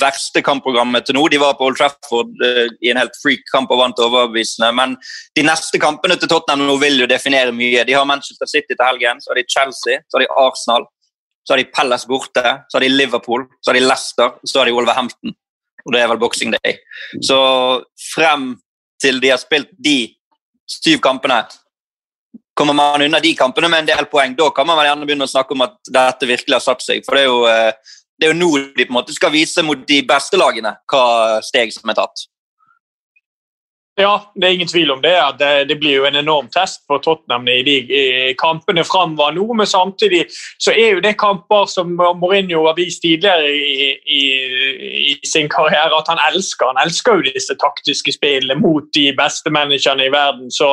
verste 0.00 0.42
kampprogrammet 0.44 1.06
til 1.06 1.16
nå. 1.16 1.24
De 1.32 1.40
var 1.40 1.56
på 1.58 1.66
Old 1.66 1.78
Trafford 1.80 2.30
uh, 2.44 2.66
i 2.84 2.92
en 2.92 3.00
helt 3.00 3.16
freak 3.22 3.42
kamp 3.50 3.72
og 3.72 3.80
vant 3.82 4.02
overbevisende. 4.04 4.70
Men 4.76 4.96
de 5.38 5.44
neste 5.46 5.80
kampene 5.82 6.18
til 6.20 6.30
Tottenham 6.30 6.68
nå 6.68 6.78
vil 6.82 7.00
jo 7.02 7.10
definere 7.10 7.54
mye. 7.56 7.84
De 7.88 7.96
har 7.96 8.08
Manchester 8.08 8.50
City 8.50 8.74
til 8.74 8.86
helgen, 8.86 9.22
så 9.22 9.32
har 9.32 9.40
de 9.40 9.48
Chelsea, 9.48 10.00
så 10.06 10.18
har 10.18 10.26
de 10.26 10.32
Arsenal, 10.44 10.88
så 11.44 11.54
har 11.54 11.62
de 11.62 11.70
Pelles 11.74 12.06
borte, 12.06 12.56
så 12.68 12.78
har 12.78 12.86
de 12.86 12.92
Liverpool, 12.92 13.46
så 13.60 13.72
har 13.72 13.80
de 13.80 13.86
Leicester, 13.86 14.34
så 14.44 14.60
har 14.60 14.68
de 14.68 14.76
Wolverhampton. 14.76 15.36
Og 15.86 15.94
det 15.94 16.02
er 16.02 16.10
vel 16.12 16.20
Boxing 16.20 16.52
Day. 16.52 16.76
Så 17.24 17.38
frem 18.12 18.52
til 19.00 19.20
de 19.22 19.32
har 19.32 19.40
spilt 19.40 19.72
de 19.80 20.12
syv 20.70 21.00
kampene 21.02 21.40
Kommer 22.60 22.76
man 22.76 23.00
unna 23.00 23.22
de 23.24 23.30
kampene 23.32 23.70
med 23.72 23.86
en 23.86 23.88
del 23.88 24.08
poeng, 24.12 24.34
da 24.36 24.50
kan 24.52 24.68
man 24.68 24.76
vel 24.76 24.90
gjerne 24.90 25.08
begynne 25.08 25.24
å 25.24 25.32
snakke 25.32 25.56
om 25.56 25.64
at 25.64 25.78
dette 25.88 26.28
virkelig 26.28 26.58
har 26.58 26.64
satt 26.66 26.84
seg. 26.84 27.06
For 27.06 27.16
det 27.16 27.22
er 27.24 27.30
jo 27.30 27.38
uh, 27.48 27.96
det 28.20 28.28
er 28.28 28.34
jo 28.34 28.36
nå 28.36 28.50
de 28.76 28.84
på 28.84 28.92
en 28.92 28.98
måte 28.98 29.14
skal 29.16 29.32
vise 29.32 29.64
mot 29.64 29.80
de 29.88 30.02
beste 30.04 30.36
lagene 30.36 30.74
hva 30.92 31.04
steg 31.44 31.72
som 31.72 31.88
er 31.88 31.96
tatt. 31.96 32.26
Ja, 34.00 34.32
det 34.34 34.46
er 34.46 34.54
ingen 34.54 34.68
tvil 34.68 34.90
om 34.94 35.02
det. 35.02 35.12
Det, 35.38 35.68
det 35.68 35.76
blir 35.80 35.98
jo 35.98 36.04
en 36.08 36.16
enorm 36.16 36.46
test 36.52 36.80
for 36.88 37.02
Tottenham 37.04 37.48
i 37.52 37.58
de 37.66 37.76
kampene 38.40 38.84
framover 38.88 39.34
nå. 39.36 39.44
Men 39.58 39.68
samtidig 39.68 40.22
så 40.56 40.72
er 40.72 40.94
jo 40.94 41.02
det 41.04 41.18
kamper 41.20 41.66
som 41.68 41.92
Mourinho 41.98 42.62
har 42.64 42.78
vist 42.78 43.02
tidligere 43.04 43.50
i, 43.52 43.90
i, 44.16 44.22
i, 45.10 45.16
sin 45.28 45.50
karriere 45.52 45.98
at 45.98 46.08
han 46.08 46.22
elsker. 46.30 46.70
Han 46.70 46.80
elsker 46.80 47.18
jo 47.18 47.34
disse 47.34 47.56
taktiske 47.60 48.14
spillene 48.16 48.56
mot 48.60 48.88
de 48.96 49.10
beste 49.18 49.52
managerne 49.52 50.06
i 50.08 50.14
verden. 50.14 50.48
Så 50.54 50.70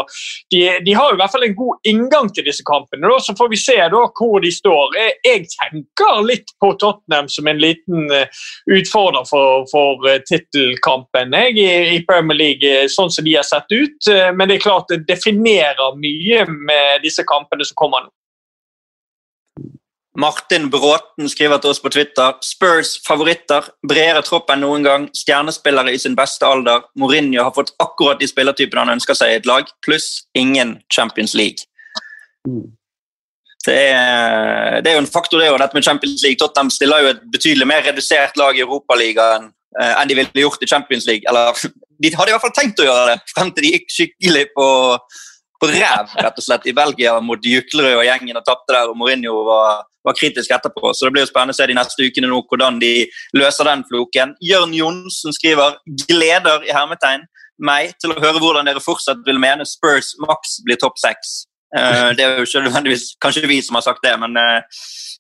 de, 0.54 0.64
de, 0.86 0.96
har 0.96 1.12
jo 1.12 1.18
i 1.18 1.22
hvert 1.22 1.36
fall 1.36 1.48
en 1.50 1.60
god 1.60 1.92
inngang 1.92 2.32
til 2.32 2.48
disse 2.48 2.64
kampene. 2.68 3.12
Da. 3.12 3.20
Så 3.28 3.36
får 3.36 3.52
vi 3.52 3.60
se 3.60 3.78
da 3.82 4.06
hvor 4.08 4.40
de 4.44 4.54
står. 4.54 4.96
Jeg, 5.28 5.50
tenker 5.58 6.24
litt 6.24 6.56
på 6.62 6.72
Tottenham 6.80 7.28
som 7.32 7.48
en 7.52 7.60
liten 7.60 8.08
uh, 8.14 8.40
utfordrer 8.72 9.28
for, 9.28 9.68
for 9.72 10.08
uh, 10.08 10.16
tittelkampen 10.30 11.36
i, 11.36 11.68
i 11.98 12.02
Premier 12.08 12.40
League. 12.40 12.88
sånn 12.94 13.12
som 13.18 13.26
de 13.26 13.34
har 13.36 13.48
sett 13.48 13.74
ut. 13.74 14.12
Eh, 14.12 14.30
men 14.34 14.48
det 14.48 14.60
er 14.60 14.68
klart 14.68 14.94
det 14.94 15.04
definerer 15.10 15.98
mye 16.00 16.46
med 16.48 17.04
disse 17.06 17.26
kampene 17.28 17.68
som 17.68 17.78
kommer 17.80 18.06
nå. 18.06 18.14
Martin 20.18 20.70
Bråten 20.74 21.30
skriver 21.30 21.60
til 21.62 21.70
oss 21.70 21.80
på 21.82 21.92
Twitter 21.94 22.34
Spurs 22.42 22.96
favoritter. 23.06 23.68
Bredere 23.86 24.24
tropp 24.26 24.50
enn 24.50 24.64
noen 24.66 24.86
gang. 24.86 25.06
Stjernespillere 25.14 25.94
i 25.94 26.00
sin 26.02 26.16
beste 26.18 26.48
alder. 26.48 26.88
Mourinho 26.98 27.44
har 27.46 27.54
fått 27.54 27.76
akkurat 27.84 28.18
de 28.18 28.30
spillertypene 28.30 28.82
han 28.82 28.96
ønsker 28.96 29.18
seg 29.18 29.34
i 29.34 29.38
et 29.38 29.50
lag, 29.50 29.70
pluss 29.86 30.26
ingen 30.34 30.80
Champions 30.94 31.38
League. 31.38 31.70
Det 33.68 33.76
er, 33.76 34.80
det 34.82 34.90
er, 34.90 34.96
jo 34.96 35.04
en 35.04 35.12
faktor, 35.12 35.42
det, 35.42 35.52
òg, 35.52 35.60
dette 35.62 35.78
med 35.78 35.86
Champions 35.86 36.24
League. 36.24 36.40
Tottenham 36.42 36.74
stiller 36.74 37.04
jo 37.04 37.14
et 37.14 37.22
betydelig 37.34 37.68
mer 37.70 37.86
redusert 37.86 38.40
lag 38.42 38.58
i 38.58 38.64
Europaligaen 38.66 39.52
eh, 39.78 39.94
enn 40.00 40.10
de 40.10 40.18
ville 40.18 40.46
gjort 40.48 40.64
i 40.64 40.70
Champions 40.72 41.06
League. 41.06 41.30
Eller 41.30 41.54
de 42.04 42.14
hadde 42.14 42.32
i 42.32 42.36
hvert 42.36 42.46
fall 42.46 42.56
tenkt 42.56 42.82
å 42.82 42.88
gjøre 42.88 43.12
det, 43.12 43.18
frem 43.34 43.52
til 43.54 43.66
de 43.66 43.74
gikk 43.76 43.94
skikkelig 43.94 44.46
på, 44.58 44.68
på 45.62 45.70
ræv 45.72 46.16
rett 46.22 46.42
og 46.42 46.46
slett 46.46 46.68
i 46.70 46.76
Belgia 46.78 47.18
mot 47.24 47.46
Juklerød 47.52 48.02
og 48.02 48.06
gjengen 48.08 48.40
og 48.40 48.46
tapte 48.48 48.76
der. 48.76 48.92
og 48.92 49.00
Mourinho 49.00 49.40
var, 49.48 49.88
var, 50.06 50.18
kritisk 50.18 50.54
etterpå. 50.54 50.94
Så 50.94 51.08
det 51.08 51.16
blir 51.16 51.26
jo 51.26 51.32
spennende 51.32 51.56
å 51.56 51.60
se 51.60 51.68
de 51.70 51.78
neste 51.78 52.06
ukene 52.06 52.30
nå 52.32 52.44
hvordan 52.50 52.80
de 52.84 52.94
løser 53.38 53.70
den 53.72 53.84
floken. 53.90 54.36
Jørn 54.44 54.76
Johnsen 54.78 55.36
skriver 55.36 55.80
'gleder' 55.88 56.68
i 56.68 56.76
hermetegn 56.76 57.26
meg 57.58 57.96
til 58.02 58.14
å 58.14 58.22
høre 58.22 58.42
hvordan 58.42 58.70
dere 58.70 58.84
fortsatt 58.84 59.24
vil 59.26 59.40
mene 59.42 59.66
Spurs 59.66 60.14
maks 60.22 60.60
blir 60.66 60.78
topp 60.82 61.00
seks. 61.02 61.48
Uh, 61.76 62.14
det 62.16 62.24
er 62.24 62.38
jo 62.40 62.46
ikke 62.48 62.64
nødvendigvis 62.64 63.10
kanskje 63.24 63.50
vi 63.50 63.60
som 63.66 63.76
har 63.76 63.84
sagt 63.84 64.06
det, 64.06 64.14
men 64.22 64.38
uh, 64.40 64.62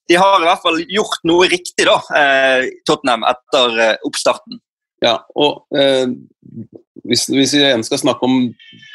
de 0.07 0.15
har 0.15 0.39
i 0.39 0.47
hvert 0.47 0.63
fall 0.63 0.79
gjort 0.87 1.25
noe 1.27 1.49
riktig, 1.51 1.87
da, 1.89 1.97
uh, 2.13 2.69
Tottenham, 2.87 3.25
etter 3.27 3.97
oppstarten. 4.07 4.61
Ja, 5.03 5.19
og 5.37 5.67
hvis, 7.07 7.25
hvis, 7.31 7.53
vi 7.55 7.61
igjen 7.61 7.85
skal 7.85 8.01
snakke 8.01 8.27
om 8.27 8.37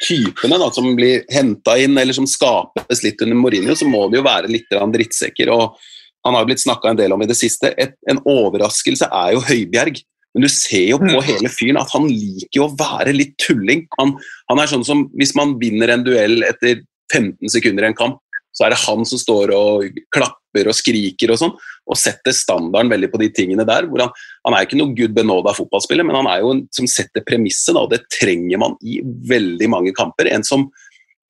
typene 0.04 0.58
da, 0.60 0.68
som 0.74 0.90
blir 0.98 1.24
henta 1.32 1.76
inn, 1.80 1.96
eller 1.98 2.16
som 2.16 2.28
skapes 2.28 3.02
litt 3.04 3.22
under 3.24 3.38
Mourinho, 3.38 3.76
så 3.78 3.88
må 3.88 4.04
det 4.10 4.20
jo 4.20 4.26
være 4.26 4.52
litt 4.52 4.68
drittsekker. 4.70 5.52
og 5.52 5.78
Han 6.26 6.36
har 6.38 6.48
blitt 6.48 6.64
snakka 6.64 6.92
en 6.92 7.00
del 7.00 7.14
om 7.14 7.22
i 7.24 7.30
det 7.30 7.38
siste. 7.38 7.72
Et, 7.80 7.94
en 8.10 8.22
overraskelse 8.28 9.08
er 9.08 9.36
jo 9.36 9.44
Høibjerg. 9.48 10.02
Men 10.32 10.46
du 10.46 10.48
ser 10.48 10.86
jo 10.88 10.98
på 11.00 11.10
mm. 11.10 11.24
hele 11.28 11.50
fyren 11.52 11.80
at 11.82 11.92
han 11.92 12.08
liker 12.08 12.64
å 12.64 12.72
være 12.78 13.12
litt 13.12 13.34
tulling. 13.42 13.84
Han, 13.98 14.14
han 14.48 14.62
er 14.62 14.70
sånn 14.70 14.86
som 14.86 15.04
Hvis 15.18 15.34
man 15.36 15.58
vinner 15.60 15.92
en 15.92 16.04
duell 16.06 16.40
etter 16.48 16.80
15 17.12 17.52
sekunder 17.52 17.84
i 17.84 17.90
en 17.90 17.98
kamp, 17.98 18.21
så 18.52 18.66
er 18.66 18.74
det 18.74 18.82
han 18.84 19.04
som 19.08 19.20
står 19.20 19.52
og 19.56 20.00
klapper 20.12 20.68
og 20.68 20.76
skriker 20.76 21.32
og 21.32 21.40
sånn, 21.40 21.52
og 21.88 21.98
setter 21.98 22.34
standarden 22.36 22.92
veldig 22.92 23.08
på 23.12 23.20
de 23.22 23.30
tingene 23.34 23.66
der. 23.68 23.88
hvor 23.88 24.04
Han, 24.04 24.12
han 24.46 24.56
er 24.56 24.66
ikke 24.66 24.78
noe 24.80 24.94
good 24.96 25.14
benåda 25.16 25.54
fotballspiller, 25.56 26.06
men 26.06 26.20
han 26.20 26.28
er 26.30 26.42
jo 26.44 26.54
en 26.54 26.64
som 26.74 26.88
setter 26.90 27.24
premisset, 27.26 27.76
og 27.78 27.90
det 27.94 28.04
trenger 28.12 28.60
man 28.60 28.76
i 28.84 29.00
veldig 29.02 29.70
mange 29.72 29.94
kamper. 29.96 30.28
En 30.30 30.44
som 30.46 30.68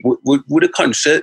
hvor, 0.02 0.18
hvor, 0.26 0.42
hvor 0.50 0.64
det 0.64 0.74
kanskje 0.74 1.20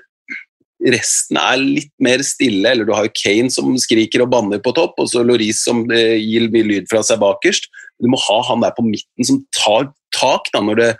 resten 0.87 1.39
er 1.39 1.59
litt 1.59 1.91
mer 2.01 2.23
stille. 2.23 2.71
Eller 2.71 2.87
du 2.87 2.93
har 2.95 3.07
jo 3.07 3.15
Kane 3.17 3.51
som 3.53 3.71
skriker 3.81 4.23
og 4.23 4.31
banner 4.33 4.61
på 4.63 4.73
topp, 4.77 4.99
og 5.01 5.11
så 5.11 5.23
Loris 5.25 5.63
som 5.65 5.83
eh, 5.91 6.17
gir 6.21 6.49
mye 6.53 6.67
lyd 6.67 6.89
fra 6.91 7.03
seg 7.05 7.21
bakerst. 7.23 7.69
Du 7.99 8.09
må 8.11 8.19
ha 8.29 8.39
han 8.47 8.63
der 8.63 8.75
på 8.77 8.85
midten 8.87 9.27
som 9.27 9.41
tar 9.55 9.91
tak 10.15 10.47
da, 10.53 10.63
når, 10.63 10.79
det, 10.79 10.91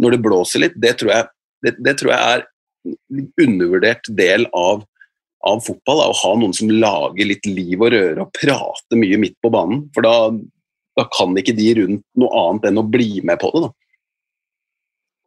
når 0.00 0.14
det 0.14 0.24
blåser 0.24 0.64
litt. 0.64 0.78
Det 0.80 0.94
tror 1.00 1.14
jeg, 1.16 1.30
det, 1.66 1.76
det 1.84 1.98
tror 2.00 2.14
jeg 2.14 2.36
er 2.36 2.46
undervurdert 3.40 4.10
del 4.16 4.46
av, 4.52 4.82
av 5.46 5.62
fotball. 5.64 6.02
Da, 6.02 6.10
å 6.10 6.18
ha 6.22 6.32
noen 6.40 6.56
som 6.56 6.72
lager 6.72 7.30
litt 7.30 7.46
liv 7.48 7.80
og 7.80 7.94
røre 7.94 8.26
og 8.26 8.34
prater 8.36 9.00
mye 9.00 9.20
midt 9.20 9.38
på 9.44 9.52
banen. 9.54 9.86
For 9.96 10.06
da, 10.06 10.16
da 10.98 11.06
kan 11.16 11.34
ikke 11.40 11.56
de 11.56 11.70
rundt 11.80 12.04
noe 12.20 12.44
annet 12.44 12.70
enn 12.70 12.82
å 12.82 12.86
bli 12.86 13.18
med 13.26 13.40
på 13.42 13.52
det. 13.54 13.66
da. 13.66 13.72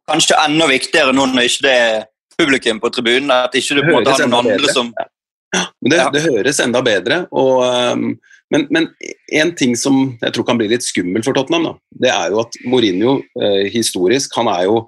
Kanskje 0.08 0.40
enda 0.40 0.70
viktigere 0.70 1.12
nå 1.12 1.26
når 1.28 1.50
ikke 1.50 1.66
det 1.66 1.76
er 1.76 2.06
publikum 2.38 2.80
på 2.80 2.92
tribunen. 2.94 3.32
At 3.34 3.56
ikke 3.58 3.78
du 3.78 3.84
på 3.84 3.92
en 3.92 3.98
måte 3.98 4.14
har 4.14 4.26
noen 4.26 4.54
andre 4.54 4.72
som 4.72 4.92
ja. 4.96 5.64
det, 5.84 5.96
ja. 5.98 6.08
det, 6.14 6.24
høres 6.28 6.60
enda 6.64 6.82
bedre. 6.84 7.22
Og, 7.36 7.64
um, 7.66 8.12
men, 8.54 8.64
men 8.72 8.88
en 9.36 9.52
ting 9.58 9.74
som 9.76 10.00
jeg 10.22 10.34
tror 10.34 10.46
kan 10.48 10.60
bli 10.60 10.70
litt 10.70 10.86
skummel 10.86 11.24
for 11.26 11.36
Tottenham, 11.36 11.68
da, 11.68 11.74
det 12.06 12.14
er 12.14 12.32
jo 12.32 12.40
at 12.46 12.56
Mourinho 12.64 13.18
eh, 13.36 13.66
historisk 13.74 14.38
han 14.38 14.48
er 14.48 14.64
jo 14.70 14.86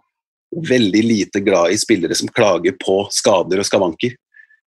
veldig 0.50 1.02
lite 1.04 1.40
glad 1.40 1.72
i 1.72 1.78
spillere 1.78 2.14
som 2.14 2.28
klager 2.28 2.74
på 2.80 3.04
skader 3.14 3.62
og 3.62 3.68
skavanker. 3.68 4.16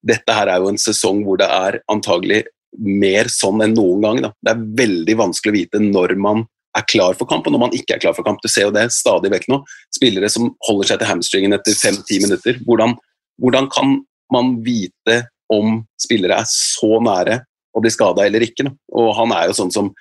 Dette 0.03 0.35
her 0.35 0.51
er 0.51 0.63
jo 0.63 0.71
en 0.71 0.81
sesong 0.81 1.23
hvor 1.27 1.39
det 1.41 1.49
er 1.51 1.81
antagelig 1.91 2.43
mer 2.79 3.29
sånn 3.31 3.63
enn 3.65 3.77
noen 3.77 4.05
gang. 4.05 4.21
Da. 4.25 4.33
Det 4.41 4.53
er 4.55 4.67
veldig 4.83 5.17
vanskelig 5.21 5.53
å 5.53 5.59
vite 5.59 5.83
når 5.83 6.17
man 6.21 6.45
er 6.77 6.87
klar 6.89 7.17
for 7.19 7.29
kamp, 7.29 7.47
og 7.47 7.53
når 7.53 7.65
man 7.67 7.75
ikke 7.77 7.97
er 7.97 8.03
klar 8.03 8.15
for 8.17 8.27
kamp. 8.27 8.41
Du 8.43 8.49
ser 8.49 8.67
jo 8.69 8.75
det 8.75 8.87
stadig 8.95 9.33
vekk 9.33 9.49
nå. 9.53 9.61
Spillere 9.93 10.31
som 10.33 10.53
holder 10.69 10.93
seg 10.93 11.03
til 11.03 11.11
hamstringen 11.11 11.57
etter 11.57 11.77
fem-ti 11.77 12.23
minutter. 12.23 12.61
Hvordan, 12.67 12.97
hvordan, 13.43 13.69
kan 13.73 13.99
man 14.33 14.55
vite 14.65 15.19
om 15.53 15.83
spillere 16.01 16.41
er 16.41 16.49
så 16.49 16.97
nære 17.05 17.43
å 17.77 17.83
bli 17.85 17.93
skada 17.93 18.25
eller 18.25 18.47
ikke? 18.47 18.71
Da? 18.71 18.73
Og 18.97 19.13
han 19.19 19.35
er 19.37 19.51
jo 19.51 19.59
sånn 19.61 19.75
som 19.75 19.93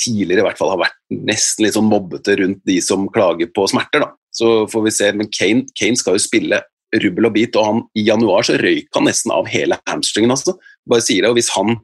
tidligere 0.00 0.42
i 0.42 0.48
hvert 0.48 0.58
fall 0.58 0.72
har 0.72 0.80
vært 0.80 0.98
nesten 1.12 1.66
litt 1.66 1.76
sånn 1.76 1.90
mobbete 1.90 2.38
rundt 2.40 2.62
de 2.66 2.78
som 2.82 3.06
klager 3.12 3.50
på 3.54 3.68
smerter. 3.70 4.02
da. 4.02 4.10
Så 4.34 4.66
får 4.70 4.84
vi 4.86 4.92
se, 4.94 5.12
Men 5.12 5.30
Kane, 5.34 5.66
Kane 5.78 5.98
skal 5.98 6.16
jo 6.16 6.22
spille 6.22 6.62
rubbel 7.04 7.28
og 7.28 7.34
bit, 7.34 7.56
og 7.58 7.66
han, 7.66 7.80
i 7.98 8.04
januar 8.08 8.46
så 8.46 8.58
røyk 8.58 8.90
han 8.96 9.06
nesten 9.06 9.32
av 9.34 9.48
hele 9.50 9.78
hamstringen. 9.88 10.32
Altså. 10.34 10.56
Bare 10.90 11.04
sier 11.04 11.24
det, 11.24 11.32
og 11.32 11.38
Hvis 11.38 11.52
han 11.54 11.76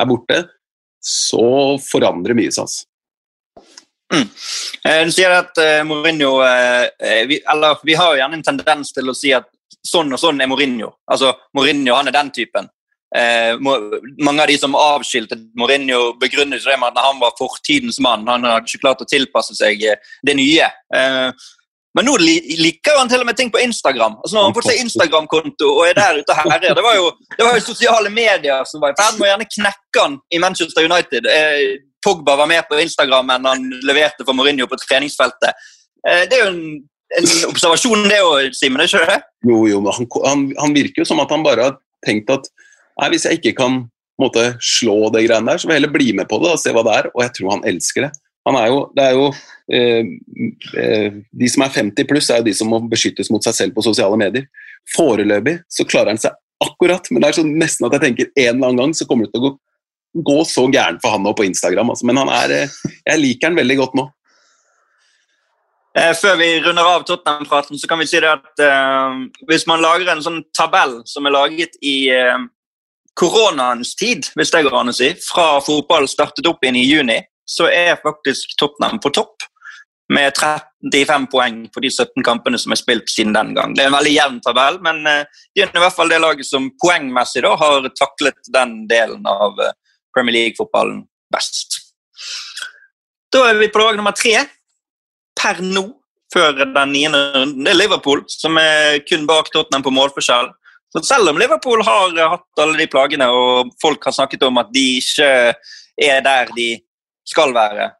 er 0.00 0.08
borte, 0.08 0.40
så 1.04 1.76
forandrer 1.84 2.36
mye 2.36 2.52
seg. 2.54 2.64
Altså. 2.64 2.88
Mm. 4.14 4.28
Eh, 4.84 5.02
du 5.08 5.12
sier 5.14 5.32
at 5.32 5.58
uh, 5.58 5.80
Mourinho 5.88 6.36
uh, 6.44 6.84
vi, 7.26 7.40
eller, 7.50 7.80
vi 7.82 7.96
har 7.98 8.12
jo 8.12 8.20
gjerne 8.20 8.38
en 8.38 8.46
tendens 8.46 8.92
til 8.94 9.08
å 9.10 9.14
si 9.16 9.32
at 9.34 9.48
sånn 9.84 10.12
og 10.12 10.20
sånn 10.20 10.40
er 10.44 10.48
Mourinho. 10.50 10.92
Altså, 11.10 11.32
Mourinho 11.56 11.96
han 11.96 12.08
er 12.08 12.16
den 12.16 12.30
typen. 12.34 12.70
Uh, 13.14 13.54
mange 13.60 14.42
av 14.42 14.48
de 14.50 14.56
som 14.58 14.76
avskilte 14.78 15.38
Mourinho, 15.58 16.14
begrunnet 16.20 16.64
det 16.64 16.78
med 16.80 16.92
at 16.92 17.04
han 17.04 17.20
var 17.22 17.36
fortidens 17.38 18.00
mann. 18.02 18.26
Han 18.30 18.46
hadde 18.48 18.68
ikke 18.68 18.84
klart 18.86 19.04
å 19.04 19.08
tilpasse 19.08 19.56
seg 19.58 19.82
det 20.24 20.38
nye. 20.38 20.70
Men 21.94 22.08
nå 22.08 22.16
liker 22.18 22.96
han 22.98 23.10
til 23.10 23.22
og 23.22 23.28
med 23.28 23.36
ting 23.38 23.52
på 23.54 23.60
Instagram. 23.62 24.16
Altså, 24.18 24.34
nå 24.34 24.40
har 24.40 24.48
han 24.48 24.56
fått 24.56 24.66
seg 24.66 24.80
Instagram-konto 24.82 25.68
og 25.70 25.84
er 25.86 25.94
der 25.98 26.16
ute 26.18 26.34
og 26.34 26.50
herjer. 26.50 26.74
Det 26.74 26.82
var 26.82 26.96
jo, 26.98 27.10
det 27.36 27.46
var 27.46 27.54
jo 27.54 27.62
sosiale 27.62 28.10
medier 28.10 28.66
som 28.66 28.82
var 28.82 28.94
i 28.94 28.98
ferd 28.98 29.20
med 29.20 29.28
å 29.28 29.30
gjerne 29.30 29.50
knekke 29.52 30.02
han 30.02 30.16
i 30.34 30.40
Manchester 30.42 30.88
United. 30.90 31.28
Pogba 32.04 32.34
var 32.36 32.50
med 32.50 32.66
på 32.68 32.80
Instagram 32.82 33.30
enn 33.36 33.46
han 33.48 33.70
leverte 33.86 34.26
for 34.26 34.36
Mourinho 34.36 34.66
på 34.70 34.80
treningsfeltet. 34.82 35.54
Eh, 36.08 36.26
det 36.28 36.36
er 36.36 36.42
jo 36.42 36.50
en, 36.50 36.60
en 37.20 37.30
observasjon, 37.48 38.04
det 38.10 38.20
òg, 38.26 38.50
Simen? 38.58 38.84
ikke 38.84 39.06
det? 39.08 39.20
Jo, 39.48 39.62
jo, 39.70 39.80
men 39.84 39.96
han, 39.96 40.10
han, 40.26 40.44
han, 40.60 40.76
virker 40.76 41.04
jo 41.04 41.08
som 41.08 41.22
at 41.24 41.32
han 41.32 41.46
bare 41.46 41.70
har 41.70 41.78
tenkt 42.04 42.32
at 42.34 42.50
nei, 43.00 43.12
hvis 43.14 43.24
jeg 43.28 43.40
ikke 43.40 43.54
kan 43.62 43.84
måte, 44.20 44.52
slå 44.62 45.08
det 45.14 45.24
greiene 45.26 45.50
der, 45.50 45.60
så 45.60 45.66
vil 45.66 45.76
jeg 45.76 45.82
heller 45.82 45.94
bli 45.94 46.12
med 46.18 46.28
på 46.30 46.38
det 46.42 46.52
og 46.52 46.60
se 46.60 46.74
hva 46.74 46.84
det 46.86 46.98
er. 47.00 47.10
Og 47.14 47.24
jeg 47.24 47.34
tror 47.38 47.54
han 47.56 47.64
elsker 47.70 48.06
det. 48.06 48.12
Er 48.44 48.66
jo, 48.68 48.80
er 49.00 49.14
jo 49.16 49.28
eh, 49.72 50.04
eh, 50.76 51.14
De 51.32 51.48
som 51.48 51.62
er 51.64 51.70
50 51.72 52.08
pluss, 52.10 52.28
er 52.28 52.42
jo 52.42 52.48
de 52.50 52.52
som 52.56 52.68
må 52.68 52.82
beskyttes 52.90 53.30
mot 53.32 53.44
seg 53.44 53.56
selv 53.56 53.76
på 53.76 53.84
sosiale 53.86 54.18
medier. 54.20 54.50
Foreløpig 54.92 55.62
så 55.72 55.86
klarer 55.88 56.12
han 56.12 56.20
seg 56.20 56.36
akkurat, 56.64 57.08
men 57.10 57.22
det 57.22 57.30
er 57.30 57.38
sånn 57.38 57.54
nesten 57.60 57.88
at 57.88 57.96
jeg 57.96 58.04
tenker 58.04 58.28
en 58.28 58.50
eller 58.50 58.68
annen 58.68 58.82
gang 58.82 58.92
så 58.96 59.08
kommer 59.08 59.26
det 59.26 59.34
til 59.34 59.42
å 59.42 59.48
gå 59.48 59.54
gå 60.14 60.44
så 60.46 60.66
gærent 60.70 61.02
for 61.02 61.14
han 61.14 61.24
nå 61.26 61.32
på 61.34 61.46
Instagram. 61.46 61.90
Altså. 61.90 62.06
Men 62.06 62.20
er, 62.28 62.50
eh, 62.50 62.74
jeg 63.06 63.20
liker 63.20 63.50
han 63.50 63.58
veldig 63.58 63.76
godt 63.80 63.96
nå. 63.98 64.08
Eh, 65.98 66.14
før 66.18 66.36
vi 66.36 66.48
runder 66.60 66.82
av 66.82 67.04
Tottenham-praten, 67.06 67.78
så 67.78 67.88
kan 67.88 67.98
vi 67.98 68.06
si 68.06 68.20
det 68.20 68.30
at 68.30 68.62
eh, 68.62 69.20
hvis 69.46 69.66
man 69.70 69.82
lager 69.82 70.10
en 70.10 70.22
sånn 70.22 70.42
tabell 70.56 71.02
som 71.06 71.26
er 71.26 71.34
laget 71.34 71.78
i 71.82 72.10
eh, 72.10 72.38
koronaens 73.14 73.94
tid, 73.94 74.26
hvis 74.34 74.50
det 74.50 74.64
går 74.66 74.74
an 74.80 74.90
å 74.90 74.96
si, 74.96 75.12
fra 75.22 75.60
fotball 75.62 76.08
startet 76.10 76.46
opp 76.50 76.64
igjen 76.64 76.80
i 76.80 76.88
juni, 76.88 77.20
så 77.44 77.68
er 77.70 78.00
faktisk 78.02 78.56
Tottenham 78.58 79.00
på 79.02 79.12
topp 79.14 79.44
med 80.12 80.36
35 80.36 81.26
poeng 81.32 81.62
på 81.72 81.80
de 81.80 81.90
17 81.90 82.24
kampene 82.24 82.58
som 82.60 82.74
er 82.74 82.80
spilt 82.80 83.08
siden 83.08 83.32
den 83.36 83.54
gang. 83.56 83.72
Det 83.74 83.84
er 83.84 83.88
en 83.88 83.96
veldig 83.96 84.12
jevn 84.12 84.40
tabell, 84.44 84.78
men 84.84 85.00
uh, 85.08 85.44
de 85.56 85.64
er 85.64 85.72
i 85.72 85.84
hvert 85.84 85.96
fall 85.96 86.12
det 86.12 86.20
laget 86.20 86.48
som 86.48 86.68
poengmessig 86.82 87.44
da, 87.46 87.54
har 87.60 87.88
taklet 87.96 88.52
den 88.52 88.82
delen 88.90 89.24
av 89.28 89.56
uh, 89.60 89.72
Premier 90.14 90.36
League-fotballen 90.36 91.02
best. 91.32 91.80
Da 93.32 93.48
er 93.48 93.58
vi 93.58 93.70
på 93.72 93.80
lag 93.80 93.96
nummer 93.98 94.14
tre 94.16 94.36
per 95.40 95.62
nå, 95.64 95.88
før 96.32 96.52
den 96.62 96.92
niende 96.92 97.20
runden. 97.34 97.64
Det 97.64 97.72
er 97.72 97.80
Liverpool, 97.80 98.22
som 98.30 98.58
er 98.60 99.00
kun 99.08 99.26
bak 99.28 99.50
Tottenham 99.52 99.84
på 99.86 99.92
målforskjell. 99.94 100.52
Så 100.94 101.02
selv 101.02 101.32
om 101.32 101.38
Liverpool 101.40 101.82
har 101.82 102.14
hatt 102.36 102.62
alle 102.62 102.78
de 102.78 102.86
plagene, 102.90 103.26
og 103.26 103.72
folk 103.82 104.04
har 104.06 104.14
snakket 104.14 104.44
om 104.46 104.60
at 104.62 104.70
de 104.74 104.84
ikke 105.00 105.30
er 106.04 106.20
der 106.22 106.52
de 106.54 106.68
skal 107.26 107.54
være, 107.54 107.90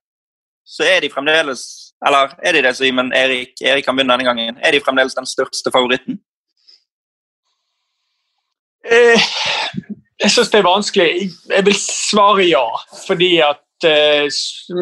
så 0.65 0.85
er 0.89 1.01
de 1.05 1.13
fremdeles 1.13 1.65
Eller 2.07 2.35
er 2.45 2.53
de 2.53 2.63
det, 2.63 2.77
Simen? 2.77 3.13
Erik, 3.17 3.55
Erik 3.65 3.85
kan 3.87 3.97
begynne 3.97 4.13
denne 4.13 4.27
gangen. 4.27 4.59
Er 4.61 4.73
de 4.73 4.81
fremdeles 4.85 5.15
den 5.17 5.27
største 5.27 5.71
favoritten? 5.73 6.19
Eh, 8.85 9.29
jeg 10.21 10.33
syns 10.35 10.51
det 10.53 10.59
er 10.59 10.67
vanskelig. 10.67 11.29
Jeg 11.49 11.65
vil 11.65 11.79
svare 11.79 12.45
ja. 12.45 12.67
fordi 13.07 13.39
at 13.45 13.89
eh, 13.89 14.27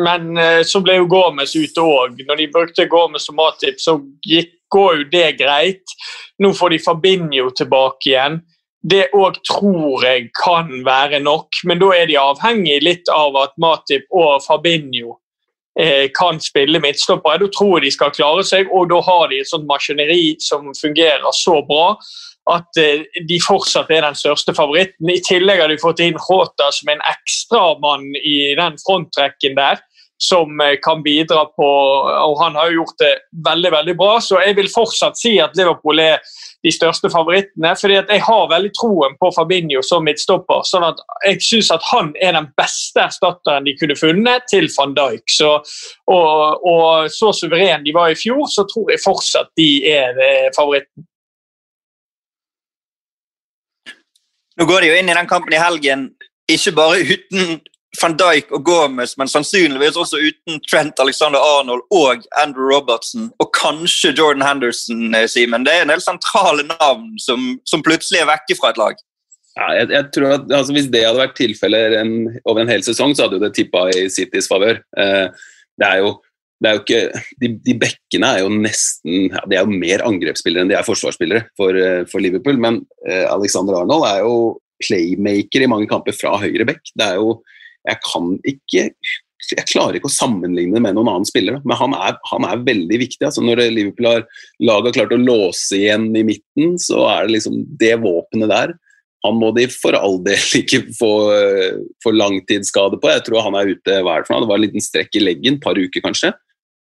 Men 0.05 0.38
eh, 0.38 0.62
så 0.66 0.83
ble 0.83 0.98
jo 0.98 1.07
Gomez 1.11 1.55
ute 1.55 1.85
òg. 1.85 2.18
Når 2.26 2.40
de 2.40 2.50
brukte 2.57 2.88
Gomez 2.90 3.28
som 3.28 3.38
Matip, 3.38 3.78
så 3.78 4.00
gikk, 4.26 4.59
jo 4.72 5.05
det 5.12 5.37
greit. 5.37 5.94
Nå 6.40 6.55
får 6.57 6.72
de 6.72 6.78
Fabinho 6.81 7.50
tilbake 7.52 8.09
igjen. 8.09 8.38
Det 8.83 9.05
òg 9.14 9.38
tror 9.47 10.03
jeg 10.03 10.31
kan 10.35 10.71
være 10.87 11.21
nok, 11.23 11.61
men 11.64 11.79
da 11.79 11.92
er 11.95 12.09
de 12.11 12.18
avhengig 12.18 12.81
litt 12.83 13.11
av 13.14 13.37
at 13.38 13.55
Matip 13.62 14.09
og 14.11 14.42
Fabinho 14.42 15.18
eh, 15.79 16.09
kan 16.14 16.40
spille 16.42 16.81
midtstoppere. 16.83 17.45
Da 17.45 17.51
tror 17.55 17.77
jeg 17.79 17.87
de 17.87 17.95
skal 17.95 18.14
klare 18.16 18.42
seg, 18.47 18.73
og 18.75 18.90
da 18.90 18.99
har 19.07 19.29
de 19.31 19.38
et 19.42 19.51
sånt 19.51 19.68
maskineri 19.71 20.35
som 20.42 20.73
fungerer 20.75 21.31
så 21.38 21.61
bra 21.68 21.95
at 22.51 22.81
eh, 22.81 23.07
de 23.29 23.38
fortsatt 23.42 23.90
er 23.95 24.03
den 24.03 24.18
største 24.18 24.55
favoritten. 24.57 25.11
I 25.11 25.23
tillegg 25.23 25.62
har 25.62 25.71
de 25.71 25.79
fått 25.79 26.03
inn 26.03 26.18
Håta 26.18 26.73
som 26.75 26.90
en 26.90 27.05
ekstramann 27.12 28.09
i 28.18 28.37
den 28.59 28.79
fronttrekken 28.83 29.55
der. 29.59 29.79
Som 30.20 30.61
eh, 30.61 30.77
kan 30.83 31.03
bidra 31.03 31.44
på 31.57 31.68
Og 32.29 32.42
han 32.42 32.55
har 32.55 32.70
jo 32.70 32.83
gjort 32.83 32.98
det 33.03 33.12
veldig 33.46 33.70
veldig 33.72 33.94
bra. 33.98 34.16
Så 34.20 34.40
jeg 34.44 34.57
vil 34.57 34.70
fortsatt 34.70 35.18
si 35.18 35.37
at 35.42 35.57
Liverpool 35.59 35.98
er 36.03 36.20
de 36.62 36.70
største 36.70 37.11
favorittene. 37.11 37.75
fordi 37.81 37.96
at 37.98 38.11
jeg 38.11 38.22
har 38.22 38.51
veldig 38.51 38.72
troen 38.79 39.16
på 39.20 39.33
Fabinho 39.35 39.83
som 39.83 40.05
midtstopper. 40.05 40.62
sånn 40.64 40.87
at 40.87 41.01
Jeg 41.27 41.42
syns 41.42 41.70
at 41.70 41.83
han 41.90 42.12
er 42.20 42.33
den 42.38 42.51
beste 42.57 43.01
erstatteren 43.01 43.64
de 43.64 43.77
kunne 43.79 43.98
funnet 43.98 44.46
til 44.51 44.68
van 44.79 44.94
Dijk. 44.94 45.25
Så, 45.29 45.53
og, 46.07 46.66
og 46.66 47.11
så 47.11 47.33
suveren 47.33 47.85
de 47.85 47.94
var 47.94 48.11
i 48.11 48.18
fjor, 48.18 48.46
så 48.46 48.66
tror 48.70 48.90
jeg 48.90 49.05
fortsatt 49.05 49.51
de 49.57 49.70
er 49.90 50.18
eh, 50.18 50.51
favoritten. 50.57 51.07
Nå 54.59 54.68
går 54.68 54.85
de 54.85 54.92
jo 54.92 54.96
inn 55.01 55.09
i 55.09 55.16
den 55.16 55.27
kampen 55.31 55.55
i 55.57 55.59
helgen 55.59 56.11
ikke 56.51 56.72
bare 56.77 57.05
uten 57.07 57.61
van 58.00 58.14
Dijk 58.16 58.52
og 58.57 58.64
Gomez, 58.64 59.14
men 59.20 59.28
sannsynligvis 59.28 59.98
også 60.00 60.20
uten 60.22 60.61
Trent 60.64 61.00
Alexander 61.02 61.42
Arnold 61.44 61.85
og 61.92 62.24
Andrew 62.40 62.70
Robertson, 62.70 63.28
og 63.42 63.52
kanskje 63.57 64.14
Jordan 64.16 64.44
Henderson, 64.46 65.14
eh, 65.14 65.28
Simen. 65.28 65.66
Det 65.66 65.74
er 65.74 65.85
en 65.85 65.92
del 65.92 66.05
sentrale 66.05 66.64
navn 66.70 67.12
som, 67.20 67.59
som 67.68 67.85
plutselig 67.85 68.22
er 68.22 68.31
vekke 68.33 68.57
fra 68.59 68.72
et 68.72 68.81
lag. 68.81 69.00
Ja, 69.52 69.68
jeg, 69.76 69.90
jeg, 69.92 70.09
tror 70.14 70.31
at 70.38 70.52
altså, 70.57 70.72
Hvis 70.72 70.88
det 70.88 71.05
hadde 71.05 71.20
vært 71.20 71.35
tilfellet 71.37 71.96
over 72.48 72.62
en 72.62 72.72
hel 72.72 72.85
sesong, 72.87 73.12
så 73.12 73.26
hadde 73.26 73.37
jo 73.37 73.44
det 73.44 73.52
tippa 73.59 73.85
i 73.92 74.07
Citys 74.12 74.48
favør. 74.48 74.81
Eh, 74.96 75.26
det 75.81 75.88
er 75.88 76.05
jo 76.05 76.14
det 76.62 76.70
er 76.70 76.76
jo 76.76 76.83
ikke, 76.85 77.22
de, 77.42 77.48
de 77.66 77.74
bekkene 77.74 78.28
er 78.37 78.44
jo 78.44 78.50
nesten 78.55 79.33
ja, 79.33 79.40
De 79.50 79.57
er 79.59 79.64
jo 79.66 79.81
mer 79.83 80.05
angrepsspillere 80.07 80.62
enn 80.62 80.70
de 80.70 80.76
er 80.78 80.87
forsvarsspillere 80.87 81.48
for, 81.59 81.74
eh, 81.74 82.05
for 82.11 82.22
Liverpool. 82.22 82.61
Men 82.62 82.85
eh, 83.09 83.26
Alexander 83.26 83.81
Arnold 83.81 84.07
er 84.07 84.20
jo 84.22 84.37
playmaker 84.83 85.64
i 85.64 85.70
mange 85.70 85.88
kamper 85.90 86.14
fra 86.14 86.37
høyre 86.42 86.66
bekk. 86.68 86.94
Det 86.94 87.09
er 87.09 87.18
jo 87.18 87.40
Jeg 87.88 88.03
kan 88.07 88.35
ikke 88.49 88.88
jeg 89.51 89.66
klarer 89.66 89.97
ikke 89.99 90.09
å 90.09 90.14
sammenligne 90.14 90.77
det 90.77 90.83
med 90.85 90.95
noen 90.97 91.11
annen 91.11 91.27
spiller, 91.27 91.59
men 91.66 91.77
han 91.77 91.97
er, 91.97 92.14
han 92.31 92.47
er 92.47 92.62
veldig 92.62 92.99
viktig. 93.03 93.25
Altså, 93.27 93.42
når 93.45 93.64
Liverpool 93.75 94.09
har 94.09 94.23
laget 94.62 94.97
klart 94.97 95.14
å 95.16 95.18
låse 95.18 95.81
igjen 95.81 96.07
i 96.16 96.23
midten, 96.27 96.77
så 96.81 97.03
er 97.11 97.27
det 97.27 97.37
liksom 97.37 97.59
det 97.81 97.97
våpenet 98.05 98.53
der. 98.53 98.75
Han 99.27 99.38
må 99.38 99.53
de 99.55 99.66
for 99.71 99.99
all 99.99 100.21
del 100.25 100.47
ikke 100.62 100.85
få, 100.99 101.12
få 102.05 102.14
langtidsskade 102.14 103.01
på. 103.03 103.11
Jeg 103.12 103.27
tror 103.27 103.47
han 103.49 103.59
er 103.59 103.75
ute 103.75 103.99
hver 104.07 104.27
for 104.27 104.37
noe. 104.37 104.47
Det 104.47 104.53
var 104.53 104.62
en 104.62 104.66
liten 104.68 104.87
strekk 104.87 105.18
i 105.18 105.25
leggen, 105.27 105.59
et 105.59 105.66
par 105.66 105.79
uker 105.79 106.07
kanskje. 106.07 106.33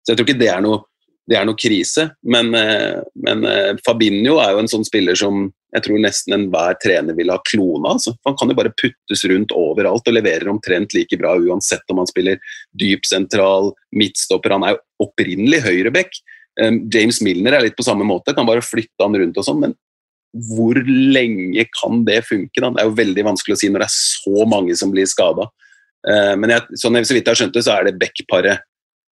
Så 0.03 0.13
jeg 0.13 0.21
tror 0.21 0.29
ikke 0.29 0.43
det 0.43 0.53
er 0.53 0.65
noe, 0.65 0.83
det 1.29 1.37
er 1.37 1.47
noe 1.47 1.59
krise. 1.59 2.09
Men, 2.25 2.55
eh, 2.57 3.01
men, 3.21 3.45
eh, 3.45 3.75
Fabinho 3.85 4.39
er 4.41 4.55
jo 4.55 4.63
en 4.63 4.71
sånn 4.71 4.87
spiller 4.87 5.17
som 5.19 5.53
jeg 5.75 5.85
tror 5.85 6.01
nesten 6.01 6.33
enhver 6.33 6.79
trener 6.81 7.15
vil 7.15 7.29
ha 7.29 7.39
klona. 7.45 7.93
Altså. 7.93 8.15
Han 8.25 8.37
kan 8.41 8.49
jo 8.49 8.57
bare 8.57 8.73
puttes 8.73 9.25
rundt 9.29 9.53
overalt 9.53 10.09
og 10.09 10.15
leverer 10.17 10.49
omtrent 10.49 10.95
like 10.95 11.19
bra 11.21 11.35
uansett 11.37 11.85
om 11.91 12.01
han 12.01 12.09
spiller 12.09 12.41
dyp 12.73 13.05
sentral, 13.05 13.75
midtstopper. 13.93 14.57
Han 14.57 14.65
er 14.65 14.77
jo 14.77 15.09
opprinnelig 15.09 15.61
høyreback. 15.67 16.17
Eh, 16.59 16.71
James 16.95 17.21
Milner 17.21 17.59
er 17.59 17.67
litt 17.67 17.77
på 17.77 17.85
samme 17.85 18.09
måte, 18.09 18.35
kan 18.35 18.49
bare 18.49 18.65
flytte 18.65 19.05
han 19.05 19.15
rundt 19.15 19.37
og 19.37 19.45
sånn, 19.45 19.61
men 19.61 19.77
hvor 20.57 20.77
lenge 20.87 21.67
kan 21.77 22.05
det 22.05 22.23
funke? 22.25 22.57
Da? 22.57 22.71
Det 22.71 22.81
er 22.81 22.89
jo 22.89 22.97
veldig 22.97 23.25
vanskelig 23.25 23.57
å 23.57 23.61
si 23.61 23.69
når 23.69 23.85
det 23.85 23.89
er 23.89 23.97
så 23.97 24.49
mange 24.49 24.75
som 24.77 24.91
blir 24.93 25.09
skada. 25.09 25.49
Men 26.05 26.53
jeg, 26.53 26.77
sånn, 26.79 26.99
så 27.05 27.17
vidt 27.17 27.27
jeg 27.27 27.33
har 27.33 27.39
skjønt 27.41 27.57
det, 27.57 27.63
så 27.65 27.73
er 27.75 27.89
det 27.89 27.97
Beck-paret 27.99 28.61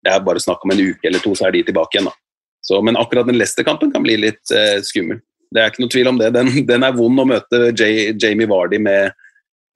Det 0.04 0.12
er 0.12 0.24
bare 0.26 0.42
snakk 0.44 0.64
om 0.66 0.74
en 0.74 0.82
uke 0.84 1.08
eller 1.08 1.24
to, 1.24 1.34
så 1.38 1.48
er 1.48 1.56
de 1.56 1.64
tilbake 1.70 1.98
igjen. 1.98 2.10
da. 2.12 2.16
Så, 2.64 2.80
men 2.82 2.98
akkurat 3.00 3.28
den 3.28 3.38
Leicester-kampen 3.40 3.92
kan 3.92 4.04
bli 4.04 4.18
litt 4.20 4.52
eh, 4.56 4.80
skummel. 4.84 5.20
Det 5.54 5.62
er 5.62 5.72
ikke 5.72 5.84
noe 5.84 5.92
tvil 5.94 6.10
om 6.14 6.20
det. 6.20 6.32
Den, 6.36 6.52
den 6.72 6.88
er 6.88 6.96
vond 6.96 7.24
å 7.24 7.28
møte 7.30 7.70
J, 7.72 8.14
Jamie 8.20 8.50
Vardy 8.50 8.80
med, 8.82 9.16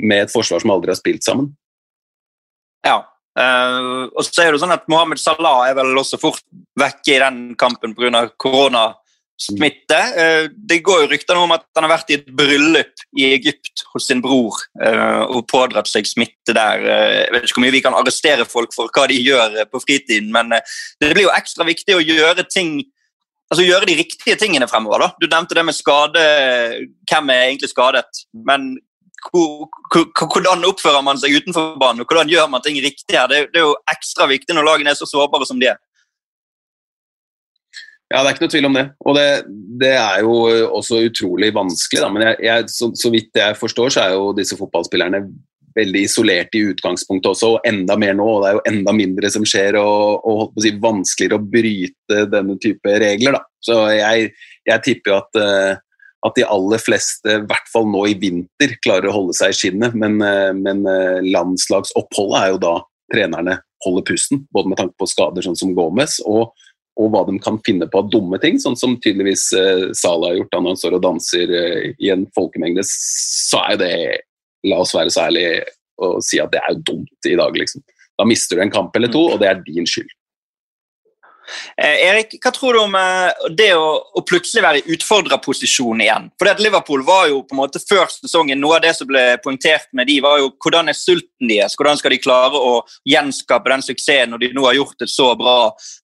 med, 0.04 0.26
et 0.26 0.34
forsvar 0.34 0.64
som 0.64 0.74
aldri 0.76 0.94
har 0.94 1.00
spilt 1.00 1.28
sammen. 1.28 1.52
Ja, 2.88 3.02
uh, 3.40 4.08
og 4.08 4.24
så 4.24 4.46
er 4.46 4.54
det 4.54 4.62
sånn 4.62 4.76
at 4.76 4.88
Mohammed 4.92 5.20
Salah 5.20 5.66
er 5.68 5.76
vel 5.80 5.92
også 6.00 6.20
fort 6.22 6.44
vekke 6.80 7.18
i 7.18 7.20
den 7.24 7.42
kampen 7.60 7.96
pga. 7.98 8.28
korona 8.40 8.90
smitte. 9.38 9.98
Eh, 10.18 10.50
det 10.70 10.80
går 10.86 11.04
jo 11.04 11.10
rykter 11.12 11.38
om 11.38 11.54
at 11.54 11.66
han 11.78 11.86
har 11.86 11.94
vært 11.94 12.12
i 12.12 12.18
et 12.18 12.28
bryllup 12.40 13.06
i 13.20 13.28
Egypt 13.30 13.86
hos 13.94 14.10
sin 14.10 14.22
bror 14.24 14.58
eh, 14.84 15.24
og 15.30 15.46
pådratt 15.52 15.90
seg 15.90 16.10
smitte 16.10 16.56
der. 16.58 16.82
Eh, 16.82 17.16
jeg 17.22 17.36
vet 17.36 17.46
ikke 17.46 17.60
hvor 17.60 17.66
mye 17.68 17.76
vi 17.78 17.84
kan 17.86 17.98
arrestere 17.98 18.48
folk 18.50 18.74
for 18.76 18.92
hva 18.94 19.06
de 19.12 19.20
gjør 19.22 19.62
på 19.72 19.84
fritiden, 19.86 20.32
men 20.34 20.58
det 20.58 21.14
blir 21.14 21.28
jo 21.28 21.36
ekstra 21.36 21.68
viktig 21.68 21.98
å 21.98 22.04
gjøre 22.04 22.48
ting 22.50 22.80
altså 23.48 23.64
gjøre 23.64 23.88
de 23.88 23.96
riktige 23.96 24.36
tingene 24.36 24.68
fremover. 24.68 25.06
da. 25.06 25.14
Du 25.22 25.30
nevnte 25.30 25.56
det 25.56 25.64
med 25.64 25.76
skade, 25.78 26.24
hvem 27.08 27.30
er 27.32 27.46
egentlig 27.46 27.70
skadet. 27.72 28.26
Men 28.34 28.74
hvordan 29.24 30.68
oppfører 30.68 31.04
man 31.06 31.20
seg 31.22 31.38
utenfor 31.38 31.78
banen, 31.80 32.04
og 32.04 32.12
hvordan 32.12 32.28
gjør 32.28 32.50
man 32.52 32.66
ting 32.66 32.76
riktig 32.84 33.16
her? 33.16 33.30
Det 33.32 33.48
er 33.56 33.64
jo 33.64 33.78
ekstra 33.94 34.28
viktig 34.28 34.56
når 34.56 34.68
lagene 34.68 34.92
er 34.92 35.00
så 35.00 35.08
sårbare 35.08 35.48
som 35.48 35.62
de 35.62 35.72
er. 35.72 35.80
Ja, 38.08 38.22
det 38.22 38.30
er 38.30 38.36
ikke 38.36 38.46
noe 38.46 38.54
tvil 38.54 38.70
om 38.70 38.78
det. 38.78 38.86
Og 39.04 39.18
det, 39.18 39.28
det 39.82 39.92
er 40.00 40.22
jo 40.24 40.36
også 40.78 41.02
utrolig 41.10 41.52
vanskelig. 41.56 42.02
Da. 42.06 42.10
Men 42.14 42.24
jeg, 42.30 42.40
jeg, 42.48 42.68
så, 42.72 42.90
så, 42.96 43.12
vidt 43.12 43.36
jeg 43.36 43.58
forstår, 43.60 43.92
så 43.94 44.04
er 44.06 44.16
jo 44.16 44.34
disse 44.38 44.58
fotballspillerne 44.60 45.26
veldig 45.78 46.04
isolert 46.08 46.56
i 46.58 46.64
utgangspunktet 46.72 47.30
også, 47.30 47.50
og 47.56 47.68
enda 47.68 47.98
mer 48.00 48.16
nå. 48.18 48.26
og 48.26 48.44
Det 48.44 48.50
er 48.50 48.56
jo 48.58 48.64
enda 48.72 48.94
mindre 48.96 49.30
som 49.34 49.44
skjer, 49.46 49.78
og, 49.82 50.24
og 50.26 50.64
si, 50.64 50.72
vanskeligere 50.82 51.38
å 51.38 51.50
bryte 51.52 52.24
denne 52.32 52.56
type 52.64 52.96
regler. 53.04 53.38
Da. 53.38 53.44
Så 53.68 53.78
jeg, 53.94 54.32
jeg 54.72 54.86
tipper 54.88 55.14
jo 55.14 55.20
at, 55.20 55.42
eh, 55.44 55.84
at 56.28 56.40
de 56.40 56.48
aller 56.48 56.82
fleste, 56.82 57.36
i 57.36 57.46
hvert 57.52 57.72
fall 57.74 57.90
nå 57.92 58.06
i 58.10 58.18
vinter, 58.18 58.78
klarer 58.86 59.12
å 59.12 59.18
holde 59.20 59.36
seg 59.38 59.54
i 59.54 59.60
skinnet. 59.60 59.98
Men, 60.00 60.18
eh, 60.24 60.54
men 60.58 60.86
eh, 60.90 61.20
landslagsoppholdet 61.28 62.40
er 62.40 62.54
jo 62.56 62.64
da 62.64 62.76
trenerne 63.14 63.60
holder 63.86 64.08
pusten, 64.08 64.48
både 64.56 64.72
med 64.72 64.80
tanke 64.80 64.98
på 64.98 65.08
skader 65.12 65.46
sånn 65.46 65.60
som 65.60 65.76
Gomez, 65.78 66.18
og 66.26 66.56
og 66.98 67.12
hva 67.14 67.24
de 67.28 67.38
kan 67.42 67.60
finne 67.66 67.88
på 67.90 68.02
av 68.02 68.10
dumme 68.14 68.40
ting, 68.42 68.58
sånn 68.62 68.78
som 68.80 68.96
tydeligvis 69.02 69.50
eh, 69.58 69.84
Salah 69.98 70.32
har 70.32 70.40
gjort 70.40 70.54
da 70.54 70.62
når 70.62 70.74
han 70.74 70.80
står 70.82 70.98
og 70.98 71.04
danser 71.06 71.54
eh, 71.60 71.90
i 72.02 72.12
en 72.14 72.26
folkemengde, 72.36 72.86
så 72.88 73.62
er 73.74 73.82
det 73.84 73.94
La 74.66 74.80
oss 74.82 74.96
være 74.98 75.12
så 75.14 75.28
ærlige 75.28 75.62
og 76.04 76.18
si 76.26 76.40
at 76.42 76.50
det 76.54 76.60
er 76.60 76.74
jo 76.74 76.82
dumt 76.92 77.30
i 77.30 77.36
dag, 77.38 77.56
liksom. 77.58 77.84
Da 78.18 78.26
mister 78.28 78.58
du 78.58 78.64
en 78.64 78.74
kamp 78.74 78.96
eller 78.98 79.12
to, 79.14 79.22
og 79.34 79.40
det 79.42 79.50
er 79.50 79.62
din 79.66 79.86
skyld. 79.88 80.10
Eh, 81.78 82.04
Erik, 82.08 82.36
hva 82.44 82.52
tror 82.52 82.76
du 82.76 82.82
om 82.82 82.96
eh, 83.00 83.50
det 83.56 83.70
å, 83.78 83.88
å 84.20 84.24
plutselig 84.28 84.64
være 84.66 84.82
i 84.82 84.96
utfordrerposisjon 84.96 86.04
igjen? 86.04 86.30
For 86.40 86.52
at 86.52 86.62
Liverpool 86.64 87.06
var 87.08 87.30
jo 87.32 87.44
på 87.48 87.56
en 87.56 87.62
måte 87.62 87.82
før 87.84 88.10
sesongen, 88.12 88.60
Noe 88.62 88.80
av 88.80 88.84
det 88.84 88.94
som 88.98 89.10
ble 89.10 89.24
poengtert 89.44 89.88
med 89.96 90.10
de 90.10 90.18
var 90.24 90.42
jo 90.42 90.50
hvordan 90.64 90.92
er 90.92 90.98
sulten 90.98 91.50
deres? 91.50 91.78
Hvordan 91.78 92.00
skal 92.00 92.16
de 92.16 92.22
klare 92.24 92.60
å 92.60 92.82
gjenskape 93.08 93.72
den 93.72 93.86
suksessen 93.86 94.34
når 94.34 94.44
de 94.44 94.52
nå 94.58 94.66
har 94.68 94.78
gjort 94.80 95.00
det 95.04 95.10
så 95.12 95.32
bra? 95.40 95.58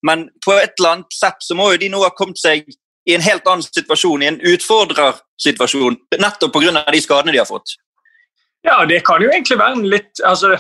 Men 0.05 0.27
på 0.45 0.55
et 0.59 0.77
eller 0.77 0.97
annet 0.97 1.17
sett 1.17 1.43
så 1.43 1.57
må 1.57 1.71
jo 1.73 1.81
de 1.81 1.91
nå 1.93 2.03
ha 2.05 2.13
kommet 2.15 2.39
seg 2.41 2.67
i 3.09 3.15
en 3.17 3.23
helt 3.23 3.47
annen 3.49 3.65
situasjon, 3.65 4.23
i 4.23 4.29
en 4.31 4.43
utfordrersituasjon, 4.53 5.97
nettopp 6.21 6.53
pga. 6.55 6.85
de 6.91 7.01
skadene 7.03 7.35
de 7.35 7.41
har 7.41 7.49
fått. 7.49 7.75
Ja, 8.63 8.85
det 8.87 9.01
kan 9.03 9.19
jo 9.19 9.31
egentlig 9.31 9.57
være 9.59 9.75
en 9.75 9.89
litt 9.91 10.21
altså 10.23 10.53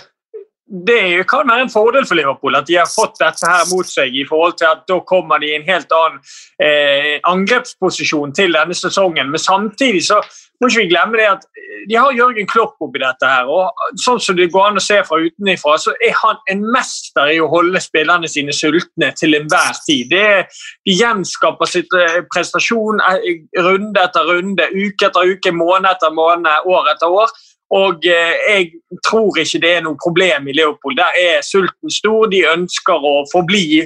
det 0.73 1.27
kan 1.29 1.45
være 1.45 1.67
en 1.67 1.69
fordel 1.69 2.05
for 2.09 2.17
Liverpool 2.17 2.55
at 2.57 2.65
de 2.65 2.79
har 2.79 2.89
fått 2.89 3.19
dette 3.21 3.45
her 3.45 3.67
mot 3.69 3.85
seg. 3.85 4.15
i 4.15 4.25
forhold 4.25 4.57
til 4.57 4.65
at 4.65 4.87
Da 4.87 4.99
kommer 5.05 5.37
de 5.37 5.51
i 5.51 5.55
en 5.55 5.67
helt 5.67 5.91
annen 5.93 6.19
eh, 6.57 7.19
angrepsposisjon 7.29 8.33
til 8.33 8.57
denne 8.57 8.73
sesongen. 8.73 9.29
Men 9.29 9.39
samtidig 9.39 10.01
så 10.07 10.21
må 10.61 10.69
ikke 10.69 10.81
vi 10.81 10.89
glemme 10.89 11.19
det 11.19 11.27
at 11.29 11.45
de 11.89 11.95
har 11.97 12.15
Jørgen 12.15 12.47
Klopp 12.47 12.81
oppi 12.81 13.01
dette. 13.01 13.27
her, 13.27 13.45
og 13.45 13.71
sånn 13.99 14.19
som 14.19 14.35
det 14.37 14.49
går 14.51 14.69
an 14.69 14.79
å 14.79 14.83
se 14.83 15.01
fra 15.03 15.19
utenifra, 15.19 15.77
så 15.77 15.93
er 16.01 16.13
han 16.21 16.37
en 16.49 16.63
mester 16.73 17.33
i 17.33 17.39
å 17.43 17.49
holde 17.51 17.81
spillerne 17.83 18.29
sine 18.31 18.55
sultne 18.55 19.11
til 19.19 19.35
enhver 19.35 19.77
tid. 19.85 20.09
Det, 20.09 20.47
de 20.87 20.97
gjenskaper 20.97 21.69
sitt 21.69 21.93
eh, 21.97 22.21
prestasjon 22.33 23.01
eh, 23.09 23.43
runde 23.59 23.99
etter 23.99 24.29
runde, 24.29 24.69
uke 24.73 25.09
etter 25.09 25.33
uke, 25.35 25.51
måned 25.51 25.91
etter 25.91 26.15
måned, 26.15 26.69
år 26.69 26.93
etter 26.95 27.11
år. 27.11 27.33
Og 27.73 28.05
eh, 28.05 28.35
jeg 28.49 28.99
tror 29.07 29.39
ikke 29.41 29.61
det 29.63 29.71
er 29.77 29.83
noe 29.85 29.99
problem 30.01 30.47
i 30.47 30.55
Leopold. 30.57 30.99
Der 30.99 31.17
er 31.17 31.43
sulten 31.45 31.93
stor. 31.93 32.29
De 32.29 32.43
ønsker 32.51 33.07
å 33.09 33.23
forbli 33.31 33.83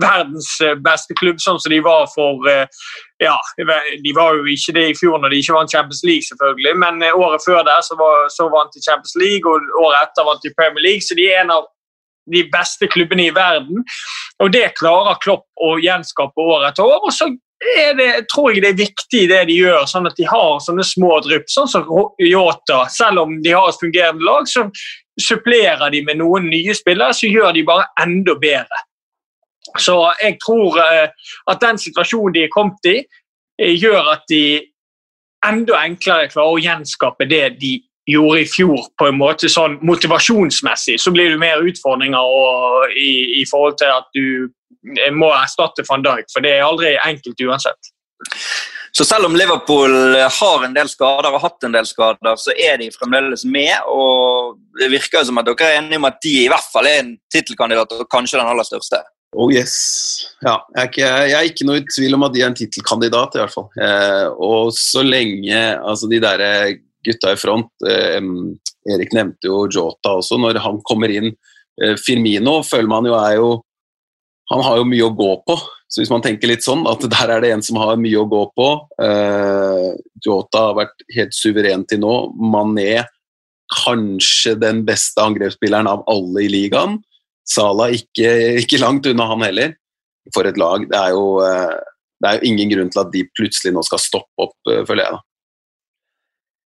verdens 0.00 0.52
eh, 0.64 0.76
beste 0.80 1.16
klubb, 1.18 1.40
sånn 1.42 1.58
som 1.60 1.72
de 1.72 1.80
var 1.84 2.06
for 2.12 2.46
eh, 2.48 2.68
ja, 3.22 3.36
De 3.58 4.14
var 4.16 4.36
jo 4.38 4.46
ikke 4.48 4.76
det 4.76 4.84
i 4.90 4.96
fjor 4.96 5.18
når 5.20 5.32
de 5.32 5.40
ikke 5.42 5.56
vant 5.56 5.72
Champions 5.72 6.04
League, 6.06 6.24
selvfølgelig, 6.28 6.76
men 6.84 7.02
året 7.10 7.44
før 7.44 7.64
der 7.66 7.82
så, 7.84 7.98
var, 7.98 8.30
så 8.32 8.46
vant 8.52 8.72
de 8.76 8.84
Champions 8.84 9.16
League, 9.20 9.44
og 9.44 9.82
året 9.82 10.06
etter 10.06 10.28
vant 10.28 10.46
de 10.46 10.54
Premier 10.56 10.86
League, 10.86 11.04
så 11.04 11.18
de 11.18 11.28
er 11.28 11.42
en 11.42 11.52
av 11.58 11.68
de 12.30 12.44
beste 12.52 12.88
klubbene 12.92 13.28
i 13.28 13.34
verden. 13.34 13.84
Og 14.40 14.52
det 14.54 14.70
klarer 14.78 15.18
Klopp 15.24 15.46
å 15.60 15.74
gjenskape 15.82 16.44
år 16.44 16.68
etter 16.70 16.86
år. 16.86 17.00
Og 17.08 17.14
så 17.14 17.28
det, 17.96 18.08
tror 18.32 18.54
jeg 18.54 18.62
det 18.64 18.70
er 18.70 18.78
viktig 18.78 19.26
det 19.28 19.40
de 19.50 19.56
gjør, 19.58 19.84
sånn 19.88 20.08
at 20.08 20.16
de 20.16 20.26
har 20.28 20.60
sånne 20.64 20.84
små 20.86 21.18
drypp. 21.26 21.48
Sånn 21.52 21.68
som 21.68 21.88
Yota. 22.24 22.86
Selv 22.92 23.24
om 23.26 23.34
de 23.44 23.52
har 23.52 23.68
et 23.68 23.82
fungerende 23.82 24.24
lag, 24.24 24.48
så 24.48 24.66
supplerer 25.20 25.92
de 25.92 26.00
med 26.06 26.20
noen 26.22 26.48
nye 26.48 26.74
spillere, 26.76 27.16
så 27.16 27.28
gjør 27.28 27.52
de 27.56 27.66
bare 27.68 27.88
enda 28.00 28.36
bedre. 28.40 28.84
Så 29.78 29.94
jeg 30.22 30.38
tror 30.40 30.80
eh, 30.80 31.12
at 31.52 31.60
den 31.62 31.78
situasjonen 31.78 32.34
de 32.34 32.46
er 32.46 32.54
kommet 32.54 32.88
i, 32.88 32.96
eh, 33.60 33.76
gjør 33.76 34.14
at 34.16 34.24
de 34.32 34.42
enda 35.46 35.84
enklere 35.84 36.30
klarer 36.32 36.56
å 36.56 36.62
gjenskape 36.64 37.28
det 37.28 37.44
de 37.60 37.76
gjorde 38.08 38.40
i 38.40 38.48
fjor, 38.48 38.86
på 38.98 39.10
en 39.10 39.18
måte 39.20 39.50
sånn 39.52 39.78
motivasjonsmessig. 39.86 40.96
Så 41.00 41.12
blir 41.14 41.32
det 41.32 41.40
mer 41.40 41.62
utfordringer 41.66 42.20
og, 42.20 42.94
i, 42.96 43.42
i 43.42 43.44
forhold 43.50 43.78
til 43.80 43.92
at 43.92 44.08
du 44.16 44.50
må 45.12 45.28
erstatte 45.36 45.84
van 45.88 46.04
Dijk, 46.04 46.30
for 46.32 46.44
det 46.44 46.56
er 46.56 46.66
aldri 46.66 46.94
enkelt 47.04 47.42
uansett. 47.44 47.92
Så 48.92 49.04
selv 49.06 49.28
om 49.28 49.36
Liverpool 49.38 50.16
har 50.18 50.64
en 50.66 50.74
del 50.74 50.88
skader 50.90 51.30
og 51.30 51.38
har 51.38 51.44
hatt 51.46 51.66
en 51.66 51.76
del 51.76 51.86
skader, 51.86 52.34
så 52.40 52.54
er 52.58 52.80
de 52.80 52.90
fremdeles 52.90 53.44
med. 53.46 53.72
og 53.86 54.58
Det 54.80 54.90
virker 54.90 55.24
som 55.26 55.38
at 55.38 55.46
dere 55.46 55.68
er 55.68 55.78
enige 55.78 56.00
om 56.00 56.08
at 56.08 56.18
de 56.24 56.34
i 56.42 56.50
hvert 56.50 56.68
fall 56.72 56.88
er 56.90 57.04
en 57.04 57.14
tittelkandidat, 57.32 57.94
og 57.94 58.10
kanskje 58.10 58.40
den 58.40 58.50
aller 58.50 58.66
største. 58.66 59.02
Oh 59.38 59.46
yes. 59.54 59.76
Ja, 60.42 60.56
jeg, 60.74 60.80
er 60.80 60.88
ikke, 60.88 61.08
jeg 61.30 61.36
er 61.38 61.48
ikke 61.52 61.66
noe 61.68 61.78
i 61.78 61.86
tvil 61.86 62.16
om 62.16 62.26
at 62.26 62.34
de 62.34 62.42
er 62.42 62.50
en 62.50 62.58
tittelkandidat, 62.58 63.36
i 63.36 63.42
hvert 63.44 63.54
fall. 63.54 63.68
Eh, 63.78 64.26
og 64.42 64.72
så 64.74 65.04
lenge 65.06 65.60
altså 65.78 66.10
de 66.10 66.18
der 66.24 66.42
gutta 67.06 67.32
i 67.34 67.40
front 67.40 67.88
eh, 67.88 68.20
Erik 68.90 69.12
nevnte 69.16 69.50
jo 69.50 69.64
Jota 69.70 70.16
også. 70.20 70.38
Når 70.40 70.60
han 70.64 70.80
kommer 70.86 71.12
inn 71.12 71.30
eh, 71.30 71.96
Firmino 72.00 72.60
føler 72.66 72.90
man 72.90 73.08
jo 73.08 73.18
er 73.18 73.36
jo 73.40 73.50
han 74.50 74.64
har 74.66 74.80
jo 74.80 74.86
mye 74.88 75.06
å 75.06 75.14
gå 75.14 75.28
på. 75.46 75.54
Så 75.86 76.00
hvis 76.00 76.10
man 76.10 76.24
tenker 76.24 76.50
litt 76.50 76.64
sånn, 76.64 76.82
at 76.90 77.04
der 77.06 77.30
er 77.36 77.42
det 77.42 77.52
en 77.54 77.62
som 77.62 77.76
har 77.78 77.98
mye 77.98 78.18
å 78.18 78.26
gå 78.26 78.40
på 78.58 78.66
eh, 79.02 79.90
Jota 80.26 80.64
har 80.64 80.78
vært 80.80 81.04
helt 81.14 81.36
suveren 81.36 81.84
til 81.86 82.02
nå. 82.02 82.14
Mané 82.34 83.04
kanskje 83.70 84.56
den 84.58 84.82
beste 84.86 85.22
angrepsspilleren 85.22 85.86
av 85.86 86.02
alle 86.10 86.48
i 86.48 86.50
ligaen. 86.50 86.98
Salah 87.46 87.94
ikke, 87.94 88.26
ikke 88.64 88.82
langt 88.82 89.06
unna, 89.06 89.28
han 89.30 89.46
heller. 89.46 89.76
For 90.34 90.50
et 90.50 90.58
lag. 90.58 90.82
Det 90.90 90.98
er, 90.98 91.14
jo, 91.14 91.38
det 92.18 92.28
er 92.28 92.38
jo 92.40 92.50
ingen 92.50 92.74
grunn 92.74 92.90
til 92.90 93.04
at 93.04 93.14
de 93.14 93.22
plutselig 93.38 93.74
nå 93.74 93.86
skal 93.86 94.02
stoppe 94.02 94.48
opp, 94.48 94.58
føler 94.66 95.04
jeg. 95.06 95.14
da. 95.14 95.29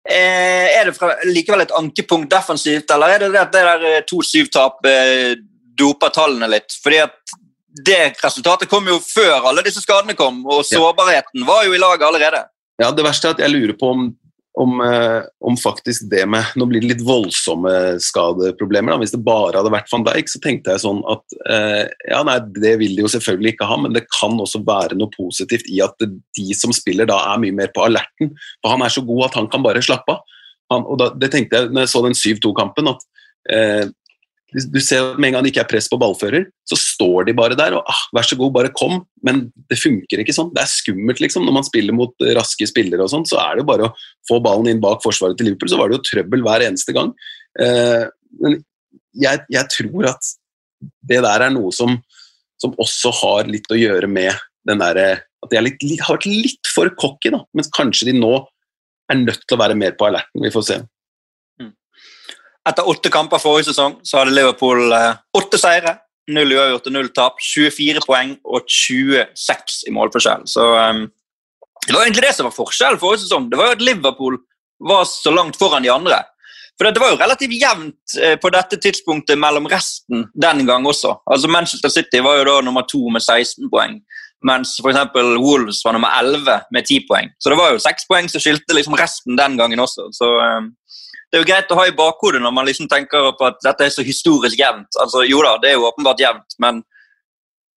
Eh, 0.03 0.67
er 0.79 0.89
det 0.89 0.97
fra, 0.97 1.13
likevel 1.29 1.63
et 1.63 1.75
ankepunkt 1.77 2.31
defensivt, 2.31 2.91
eller 2.91 3.13
er 3.13 3.23
det 3.23 3.31
det 3.35 3.43
at 3.43 3.53
det 3.55 3.63
der 3.69 4.07
2-7-tap 4.09 4.83
doper 5.79 6.11
tallene 6.13 6.49
litt. 6.51 6.75
fordi 6.83 6.99
at 7.05 7.15
det 7.73 8.13
resultatet 8.21 8.69
kom 8.69 8.85
jo 8.87 8.99
før 9.01 9.47
alle 9.49 9.63
disse 9.65 9.81
skadene 9.81 10.13
kom, 10.17 10.43
og 10.45 10.61
sårbarheten 10.67 11.45
var 11.47 11.63
jo 11.65 11.73
i 11.73 11.81
laget 11.81 12.05
allerede. 12.05 12.43
Ja, 12.81 12.91
Det 12.91 13.05
verste 13.05 13.29
er 13.29 13.37
at 13.37 13.41
jeg 13.41 13.53
lurer 13.53 13.73
på 13.79 13.89
om, 13.89 14.11
om, 14.53 14.81
eh, 14.81 15.21
om 15.41 15.55
faktisk 15.57 16.05
det 16.11 16.25
med 16.29 16.45
Nå 16.55 16.67
blir 16.69 16.83
det 16.83 16.91
litt 16.91 17.05
voldsomme 17.05 17.71
skadeproblemer. 18.03 18.93
Da. 18.93 18.99
Hvis 19.01 19.13
det 19.15 19.23
bare 19.25 19.57
hadde 19.57 19.73
vært 19.73 19.89
van 19.91 20.05
Dijk, 20.05 20.29
så 20.29 20.41
tenkte 20.43 20.75
jeg 20.75 20.83
sånn 20.83 21.01
at 21.09 21.37
eh, 21.49 21.85
ja, 22.11 22.21
nei, 22.27 22.37
det 22.59 22.75
vil 22.81 22.93
de 22.93 23.05
jo 23.05 23.11
selvfølgelig 23.15 23.55
ikke 23.55 23.69
ha, 23.69 23.79
men 23.81 23.95
det 23.95 24.05
kan 24.13 24.37
også 24.37 24.61
være 24.67 24.99
noe 24.99 25.09
positivt 25.15 25.69
i 25.73 25.81
at 25.85 25.97
de 26.05 26.47
som 26.57 26.75
spiller 26.75 27.09
da, 27.09 27.17
er 27.33 27.41
mye 27.41 27.57
mer 27.63 27.73
på 27.73 27.85
alerten. 27.87 28.35
For 28.61 28.75
han 28.75 28.85
er 28.85 28.93
så 28.93 29.05
god 29.07 29.31
at 29.31 29.41
han 29.41 29.49
kan 29.53 29.65
bare 29.65 29.81
slappe 29.85 30.19
av. 30.19 30.37
Og 30.73 30.95
da, 31.01 31.09
det 31.17 31.29
tenkte 31.33 31.59
jeg 31.59 31.73
når 31.73 31.85
jeg 31.85 31.93
så 31.93 32.05
den 32.05 32.17
7-2-kampen, 32.17 32.93
at 32.93 33.03
eh, 33.53 33.83
du 34.53 34.79
ser 34.83 35.01
at 35.01 35.19
Med 35.21 35.29
en 35.29 35.37
gang 35.37 35.45
det 35.45 35.53
ikke 35.53 35.63
er 35.63 35.69
press 35.69 35.87
på 35.89 35.97
ballfører, 36.01 36.45
så 36.69 36.77
står 36.77 37.27
de 37.29 37.35
bare 37.37 37.57
der 37.57 37.75
og 37.77 37.87
ah, 37.89 38.01
'vær 38.13 38.27
så 38.27 38.37
god, 38.37 38.53
bare 38.53 38.73
kom'. 38.73 39.01
Men 39.25 39.47
det 39.69 39.79
funker 39.81 40.21
ikke 40.21 40.35
sånn. 40.35 40.51
Det 40.53 40.61
er 40.61 40.69
skummelt, 40.69 41.21
liksom. 41.23 41.45
Når 41.45 41.57
man 41.57 41.67
spiller 41.67 41.95
mot 41.95 42.13
raske 42.37 42.67
spillere, 42.69 43.01
og 43.03 43.11
sånn, 43.11 43.25
så 43.25 43.39
er 43.41 43.55
det 43.55 43.63
jo 43.63 43.71
bare 43.71 43.89
å 43.89 43.93
få 44.29 44.39
ballen 44.43 44.69
inn 44.69 44.83
bak 44.83 45.01
forsvaret 45.05 45.37
til 45.37 45.49
Liverpool. 45.49 45.71
Så 45.73 45.79
var 45.79 45.89
det 45.89 45.97
jo 45.97 46.05
trøbbel 46.11 46.45
hver 46.45 46.67
eneste 46.67 46.95
gang. 46.95 47.13
Eh, 47.59 48.05
men 48.41 48.61
jeg, 49.13 49.43
jeg, 49.53 49.65
tror 49.73 50.09
at 50.13 50.31
det 51.05 51.21
der 51.25 51.47
er 51.47 51.53
noe 51.53 51.73
som, 51.73 51.97
som 52.61 52.73
også 52.81 53.13
har 53.23 53.49
litt 53.49 53.69
å 53.71 53.79
gjøre 53.79 54.09
med 54.09 54.33
den 54.67 54.81
derre 54.81 55.23
At 55.43 55.51
de 55.51 55.59
litt, 55.59 55.81
har 55.99 56.15
vært 56.15 56.29
litt 56.29 56.69
for 56.71 56.87
cocky, 56.95 57.33
da. 57.33 57.41
Mens 57.57 57.71
kanskje 57.73 58.11
de 58.11 58.13
nå 58.15 58.37
er 59.11 59.17
nødt 59.19 59.41
til 59.43 59.57
å 59.57 59.59
være 59.59 59.75
mer 59.75 59.97
på 59.99 60.07
alerten. 60.07 60.39
Vi 60.39 60.53
får 60.53 60.63
se. 60.69 60.77
Etter 62.69 62.87
åtte 62.87 63.11
kamper 63.11 63.41
forrige 63.43 63.71
sesong 63.71 63.97
så 64.07 64.21
hadde 64.21 64.35
Liverpool 64.35 64.93
eh, 64.95 65.17
åtte 65.35 65.59
seire, 65.59 65.97
null 66.31 66.55
uavgjort 66.55 66.87
og 66.87 66.95
null 66.95 67.09
tap. 67.15 67.41
24 67.43 68.05
poeng 68.07 68.37
og 68.47 68.69
26 68.71 69.81
i 69.89 69.95
målforskjell. 69.95 70.45
Så 70.47 70.63
um, 70.63 71.05
Det 71.83 71.95
var 71.95 72.05
egentlig 72.05 72.27
det 72.29 72.35
som 72.37 72.47
var 72.47 72.55
forskjellen 72.55 73.01
forrige 73.01 73.25
sesong. 73.25 73.49
Det 73.51 73.59
var 73.59 73.71
jo 73.71 73.77
at 73.79 73.83
Liverpool 73.83 74.39
var 74.83 75.03
så 75.09 75.33
langt 75.35 75.59
foran 75.59 75.83
de 75.83 75.91
andre. 75.91 76.21
For 76.77 76.89
Det 76.89 77.01
var 77.03 77.11
jo 77.13 77.19
relativt 77.19 77.53
jevnt 77.59 78.15
eh, 78.21 78.35
på 78.41 78.49
dette 78.53 78.79
tidspunktet 78.81 79.39
mellom 79.39 79.67
resten 79.69 80.25
den 80.33 80.65
gang 80.65 80.87
også. 80.89 81.17
Altså 81.29 81.51
Manchester 81.51 81.91
City 81.91 82.23
var 82.23 82.39
jo 82.39 82.47
da 82.49 82.61
nummer 82.65 82.87
to 82.89 83.03
med 83.13 83.21
16 83.21 83.69
poeng, 83.69 83.99
mens 84.43 84.73
f.eks. 84.81 85.03
Wolves 85.13 85.83
var 85.85 85.93
nummer 85.93 86.15
11 86.17 86.63
med 86.73 86.87
10 86.87 87.05
poeng. 87.11 87.29
Så 87.39 87.51
det 87.51 87.59
var 87.59 87.75
jo 87.75 87.83
seks 87.83 88.07
poeng 88.09 88.31
som 88.31 88.41
skilte 88.41 88.73
liksom 88.75 88.97
resten 88.97 89.37
den 89.37 89.59
gangen 89.59 89.83
også. 89.83 90.09
Så 90.17 90.31
um, 90.39 90.71
det 91.33 91.39
er 91.39 91.41
jo 91.41 91.49
greit 91.49 91.71
å 91.73 91.75
ha 91.79 91.87
i 91.89 91.95
bakhodet 91.97 92.37
når 92.43 92.51
man 92.53 92.67
liksom 92.69 92.85
tenker 92.85 93.31
på 93.33 93.45
at 93.47 93.55
dette 93.65 93.87
er 93.87 93.93
så 93.95 94.03
historisk 94.05 94.59
jevnt. 94.59 94.93
Altså, 95.01 95.23
jo 95.25 95.39
da, 95.41 95.55
det 95.63 95.71
er 95.71 95.79
jo 95.79 95.87
åpenbart 95.87 96.21
jevnt, 96.21 96.53
men 96.61 96.83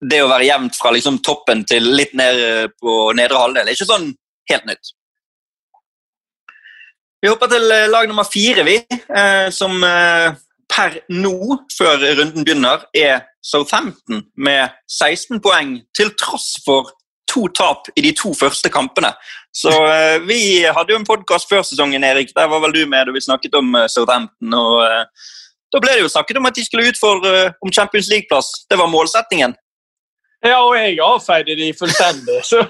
det 0.05 0.19
å 0.21 0.27
være 0.29 0.45
jevnt 0.45 0.77
fra 0.77 0.91
liksom 0.93 1.17
toppen 1.25 1.63
til 1.65 1.87
litt 1.97 2.13
ned 2.13 2.75
på 2.77 2.99
nedre 3.17 3.41
halvdel 3.41 3.65
er 3.65 3.73
ikke 3.73 3.89
sånn 3.89 4.11
helt 4.51 4.67
nytt. 4.69 4.91
Vi 7.25 7.31
hopper 7.31 7.49
til 7.49 7.65
eh, 7.73 7.87
lag 7.89 8.05
nummer 8.05 8.29
fire, 8.29 8.61
vi. 8.67 8.77
Eh, 8.93 9.47
som 9.49 9.81
eh, 9.81 10.37
per 10.69 10.99
nå, 11.09 11.57
før 11.73 12.05
runden 12.19 12.45
begynner, 12.45 12.85
er 12.93 13.25
Southampton 13.41 14.21
med 14.37 14.77
16 14.85 15.41
poeng, 15.41 15.79
til 15.97 16.13
tross 16.19 16.59
for 16.61 16.93
to 17.27 17.47
tap 17.55 17.89
i 17.95 18.03
de 18.05 18.13
to 18.17 18.33
første 18.37 18.69
kampene. 18.73 19.11
Så 19.55 19.71
uh, 19.71 20.27
Vi 20.27 20.65
hadde 20.65 20.93
jo 20.93 20.99
en 20.99 21.07
podkast 21.07 21.49
før 21.49 21.63
sesongen, 21.65 22.03
Erik. 22.03 22.33
Der 22.35 22.49
var 22.51 22.61
vel 22.65 22.75
du 22.75 22.83
med 22.89 23.07
da 23.07 23.15
vi 23.15 23.23
snakket 23.23 23.55
om 23.57 23.75
uh, 23.75 23.87
Southampton. 23.91 24.53
og 24.53 24.83
uh, 24.83 25.31
Da 25.73 25.81
ble 25.83 25.95
det 25.97 26.05
jo 26.05 26.13
snakket 26.13 26.39
om 26.39 26.49
at 26.49 26.57
de 26.57 26.65
skulle 26.65 26.91
utfordre 26.91 27.53
om 27.61 27.73
Champions 27.73 28.11
League-plass. 28.11 28.51
Det 28.69 28.77
var 28.79 28.91
målsettingen. 28.91 29.55
Ja, 30.45 30.61
og 30.61 30.75
jeg 30.77 30.99
avfeide 31.01 31.57
de 31.57 31.73
fullstendig. 31.73 32.43
Så, 32.45 32.61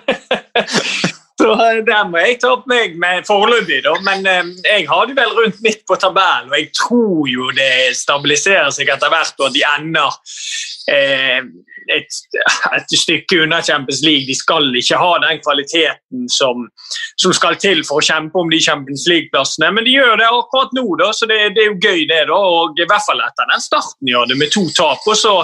så 1.38 1.54
der 1.86 2.10
må 2.10 2.21
jeg 2.23 2.39
ta 2.41 2.56
opp 2.56 2.65
meg 2.69 2.97
med 2.97 3.28
foreløpig, 3.28 3.84
da. 3.86 3.93
Men 4.06 4.26
jeg 4.65 4.88
har 4.89 5.06
det 5.06 5.17
vel 5.19 5.36
rundt 5.38 5.62
midt 5.65 5.84
på 5.88 5.97
tabellen, 6.02 6.50
og 6.50 6.58
jeg 6.58 6.71
tror 6.73 7.30
jo 7.30 7.52
det 7.58 7.95
stabiliserer 8.00 8.73
seg 8.73 8.89
etter 8.93 9.13
hvert, 9.13 9.38
og 9.45 9.54
de 9.54 9.62
ender 9.76 10.17
et, 11.95 12.17
et, 12.76 12.95
stykke 13.00 13.41
unna 13.43 13.62
Champions 13.63 14.02
League. 14.06 14.28
De 14.28 14.36
skal 14.36 14.69
ikke 14.76 15.00
ha 15.00 15.12
den 15.23 15.41
kvaliteten 15.43 16.28
som, 16.32 16.67
som 17.21 17.36
skal 17.36 17.58
til 17.62 17.84
for 17.88 18.02
å 18.02 18.08
kjempe 18.08 18.41
om 18.41 18.52
de 18.52 18.60
Champions 18.63 19.08
League-plassene, 19.10 19.71
men 19.76 19.88
de 19.88 19.95
gjør 19.97 20.17
det 20.21 20.28
akkurat 20.30 20.76
nå, 20.78 20.88
da, 21.02 21.12
så 21.15 21.30
det, 21.30 21.39
det, 21.56 21.63
er 21.63 21.71
jo 21.71 21.80
gøy, 21.80 22.04
det. 22.10 22.23
da, 22.32 22.41
og 22.41 22.82
I 22.82 22.89
hvert 22.89 23.08
fall 23.08 23.23
etter 23.23 23.54
den 23.54 23.63
starten 23.63 24.12
gjør 24.12 24.32
det 24.32 24.39
med 24.41 24.54
to 24.54 24.67
tap. 24.78 25.06
og 25.06 25.17
så 25.17 25.38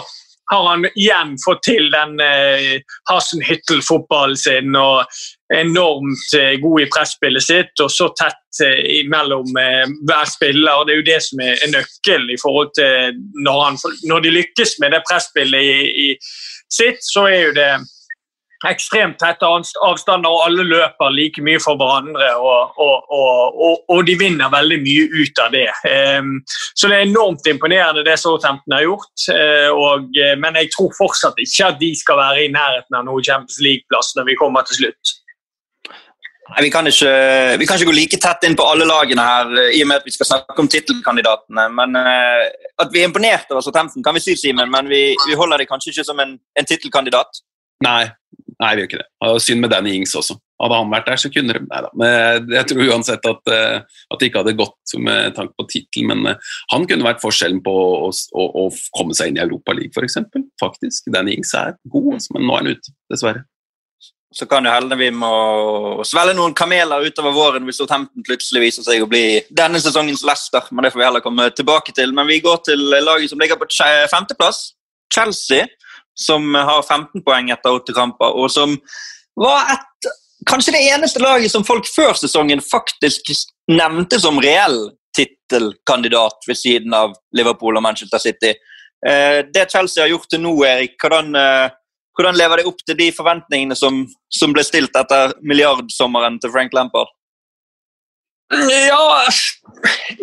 har 0.52 0.68
han 0.68 0.86
igjen 0.92 1.38
fått 1.46 1.64
til 1.66 1.88
den 1.94 2.20
eh, 2.24 2.82
Hasenhyttel-fotballen 3.10 4.38
sin 4.38 4.76
og 4.76 5.06
enormt 5.54 6.36
eh, 6.38 6.56
god 6.62 6.82
i 6.82 6.88
presspillet 6.92 7.46
sitt 7.46 7.84
og 7.84 7.92
så 7.92 8.10
tett 8.18 8.62
eh, 8.66 9.04
mellom 9.10 9.56
eh, 9.60 9.86
hver 10.08 10.30
spiller. 10.30 10.76
og 10.76 10.88
Det 10.88 10.96
er 10.96 11.02
jo 11.02 11.10
det 11.12 11.20
som 11.28 11.44
er 11.46 11.66
nøkkelen 11.72 12.34
i 12.34 12.40
forhold 12.42 12.74
til 12.78 13.20
når, 13.46 13.60
han, 13.68 13.82
når 14.10 14.26
de 14.26 14.36
lykkes 14.40 14.78
med 14.84 14.96
det 14.96 15.04
presspillet 15.10 15.70
i, 15.74 16.08
i 16.08 16.10
sitt, 16.74 17.04
så 17.06 17.28
er 17.30 17.40
jo 17.48 17.58
det 17.58 17.72
ekstremt 18.72 19.18
tette 19.22 19.48
avstander, 19.48 20.30
og 20.32 20.46
alle 20.48 20.66
løper 20.68 21.14
like 21.14 21.44
mye 21.44 21.62
for 21.64 21.80
hverandre. 21.80 22.30
Og, 22.40 22.78
og, 22.80 23.10
og, 23.12 23.82
og, 23.90 24.04
de 24.08 24.16
vinner 24.20 24.52
veldig 24.54 24.80
mye 24.84 25.08
ut 25.12 25.42
av 25.44 25.56
det. 25.56 25.68
Um, 26.20 26.38
så 26.76 26.90
det 26.90 27.00
er 27.00 27.10
enormt 27.10 27.48
imponerende 27.50 28.06
det 28.08 28.16
Southampton 28.22 28.78
har 28.78 28.86
gjort. 28.86 29.28
Uh, 29.28 30.38
men 30.40 30.62
jeg 30.62 30.72
tror 30.76 30.94
fortsatt 30.98 31.44
ikke 31.44 31.74
at 31.74 31.82
de 31.82 31.92
skal 32.00 32.22
være 32.22 32.46
i 32.46 32.54
nærheten 32.54 33.00
av 33.00 33.06
noen 33.08 33.26
Champions 33.26 33.60
League-plass 33.64 34.16
når 34.18 34.32
vi 34.32 34.40
kommer 34.40 34.66
til 34.70 34.84
slutt. 34.84 35.20
Nei, 36.54 36.66
vi 36.66 36.72
kan, 36.74 36.88
ikke, 36.88 37.12
vi 37.58 37.66
kan, 37.66 37.80
ikke, 37.80 37.88
gå 37.88 37.96
like 37.96 38.18
tett 38.20 38.44
inn 38.46 38.58
på 38.60 38.66
alle 38.68 38.84
lagene 38.86 39.24
her, 39.24 39.54
i 39.72 39.80
og 39.80 39.88
med 39.90 40.02
at 40.02 40.08
vi 40.08 40.12
skal 40.12 40.28
snakke 40.28 40.60
om 40.60 40.68
tittelkandidatene. 40.70 41.70
Men 41.72 41.96
At 41.98 42.92
vi 42.92 43.00
er 43.00 43.08
imponert 43.08 43.48
over 43.50 43.64
Southampton, 43.64 44.04
kan 44.04 44.14
vi 44.14 44.22
si, 44.22 44.36
Simen, 44.38 44.68
men 44.70 44.92
vi, 44.92 45.06
vi 45.24 45.38
holder 45.40 45.64
det 45.64 45.70
kanskje 45.72 45.94
ikke 45.94 46.06
som 46.12 46.20
en, 46.20 46.36
en 46.60 46.68
tittelkandidat? 46.68 47.40
Nei, 47.88 48.12
Nei, 48.62 48.74
vi 48.76 48.84
gjør 48.84 48.90
ikke 48.90 49.00
det. 49.02 49.08
Og 49.28 49.40
synd 49.42 49.64
med 49.64 49.72
Danny 49.74 49.94
Ings 49.98 50.14
også. 50.20 50.36
Hadde 50.64 50.80
han 50.80 50.92
vært 50.94 51.08
der, 51.10 51.20
så 51.20 51.32
kunne 51.34 51.56
det 51.56 51.64
Nei 51.66 51.80
da. 51.86 51.90
Men 52.00 52.52
jeg 52.54 52.70
tror 52.70 52.92
uansett 52.94 53.30
at, 53.30 53.54
eh, 53.54 53.80
at 53.84 54.20
det 54.20 54.30
ikke 54.30 54.44
hadde 54.44 54.58
gått 54.60 54.94
med 55.02 55.38
tanke 55.38 55.56
på 55.60 55.68
tittel. 55.72 56.06
Men 56.12 56.28
eh, 56.30 56.52
han 56.74 56.86
kunne 56.90 57.08
vært 57.08 57.24
forskjellen 57.24 57.64
på 57.66 57.74
å, 57.74 58.12
å, 58.12 58.46
å 58.64 58.68
komme 58.98 59.18
seg 59.18 59.32
inn 59.32 59.40
i 59.42 59.46
Europaligaen, 59.46 59.94
f.eks. 59.96 60.20
Faktisk. 60.62 61.10
Danny 61.14 61.38
Ings 61.38 61.56
er 61.58 61.76
god, 61.90 62.14
altså, 62.20 62.38
men 62.38 62.48
nå 62.48 62.56
er 62.56 62.64
han 62.64 62.78
ute, 62.78 62.96
dessverre. 63.12 63.44
Så 64.34 64.48
kan 64.50 64.66
jo 64.66 64.72
hende 64.74 64.98
vi 64.98 65.12
må 65.14 65.34
svelge 66.10 66.34
noen 66.34 66.56
kameler 66.58 67.04
utover 67.06 67.36
våren 67.36 67.68
hvis 67.68 67.78
Southampton 67.78 68.26
plutselig 68.26 68.64
viser 68.64 68.86
seg 68.86 69.04
å 69.04 69.10
bli 69.10 69.44
denne 69.54 69.82
sesongens 69.82 70.24
Leicester. 70.26 70.72
Men 70.72 70.88
det 70.88 70.94
får 70.94 71.04
vi 71.04 71.06
heller 71.06 71.26
komme 71.26 71.52
tilbake 71.54 71.94
til. 71.94 72.16
Men 72.18 72.26
vi 72.30 72.40
går 72.42 72.64
til 72.66 72.82
laget 72.96 73.30
som 73.30 73.42
ligger 73.42 73.62
på 73.62 73.70
femteplass. 74.10 74.72
Chelsea 75.14 75.68
som 76.16 76.56
har 76.56 76.84
15 76.84 77.24
poeng 77.26 77.52
etter 77.54 77.74
åtte 77.74 77.96
kamper, 77.96 78.36
og 78.38 78.52
som 78.52 78.76
var 79.40 79.74
et, 79.74 80.12
kanskje 80.50 80.76
det 80.76 80.84
eneste 80.94 81.22
laget 81.24 81.52
som 81.52 81.66
folk 81.66 81.88
før 81.90 82.14
sesongen 82.20 82.62
faktisk 82.64 83.34
nevnte 83.72 84.20
som 84.22 84.42
reell 84.44 84.92
tittelkandidat 85.18 86.48
ved 86.48 86.58
siden 86.58 86.94
av 86.98 87.14
Liverpool 87.38 87.78
og 87.78 87.86
Manchester 87.86 88.22
City. 88.22 88.54
Eh, 89.08 89.40
det 89.54 89.70
Chelsea 89.72 90.04
har 90.04 90.12
gjort 90.12 90.30
til 90.32 90.42
nå, 90.44 90.54
Erik, 90.66 90.96
hvordan, 91.02 91.36
eh, 91.36 91.74
hvordan 92.18 92.38
lever 92.38 92.62
det 92.62 92.70
opp 92.70 92.82
til 92.86 92.98
de 92.98 93.10
forventningene 93.16 93.78
som, 93.78 94.04
som 94.34 94.54
ble 94.56 94.64
stilt 94.66 94.96
etter 94.98 95.36
milliardsommeren 95.42 96.40
til 96.42 96.54
Frank 96.54 96.74
Lampard? 96.74 97.12
Ja 98.54 99.30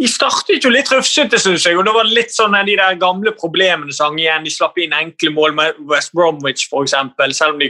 De 0.01 0.09
startet 0.09 0.65
jo 0.65 0.71
litt 0.73 0.89
rufsete, 0.93 1.39
syns 1.41 1.67
jeg. 1.67 1.77
og 1.77 1.85
Det 1.85 1.95
var 1.95 2.09
litt 2.09 2.33
sånn 2.33 2.57
de 2.67 2.77
der 2.79 2.97
gamle 3.01 3.33
problemene 3.37 3.93
som 3.93 4.17
igjen. 4.19 4.47
De 4.47 4.53
slapp 4.53 4.79
inn 4.81 4.95
enkle 4.97 5.33
mål 5.35 5.57
med 5.57 5.81
West 5.91 6.15
Bromwich, 6.17 6.69
f.eks. 6.71 6.95
Selv 7.37 7.57
om 7.57 7.61
de 7.61 7.69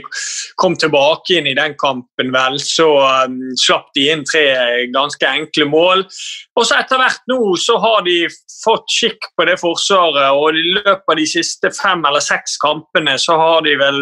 kom 0.61 0.77
tilbake 0.79 1.39
inn 1.39 1.49
i 1.51 1.57
den 1.57 1.75
kampen, 1.81 2.31
vel, 2.33 2.59
så 2.63 2.87
um, 3.25 3.41
slapp 3.59 3.91
de 3.97 4.07
inn 4.13 4.23
tre 4.27 4.45
ganske 4.93 5.27
enkle 5.27 5.67
mål. 5.71 6.05
Og 6.55 6.67
så 6.67 6.79
etter 6.79 7.01
hvert 7.01 7.27
nå 7.31 7.39
så 7.59 7.77
har 7.81 8.05
de 8.07 8.17
fått 8.61 8.91
skikk 8.93 9.29
på 9.37 9.45
det 9.47 9.57
forsvaret, 9.61 10.35
og 10.35 10.57
i 10.57 10.63
løpet 10.77 11.13
av 11.13 11.17
de 11.19 11.27
siste 11.29 11.71
fem 11.75 12.03
eller 12.07 12.23
seks 12.23 12.57
kampene 12.61 13.15
så 13.21 13.37
har 13.39 13.63
de 13.65 13.75
vel 13.79 14.01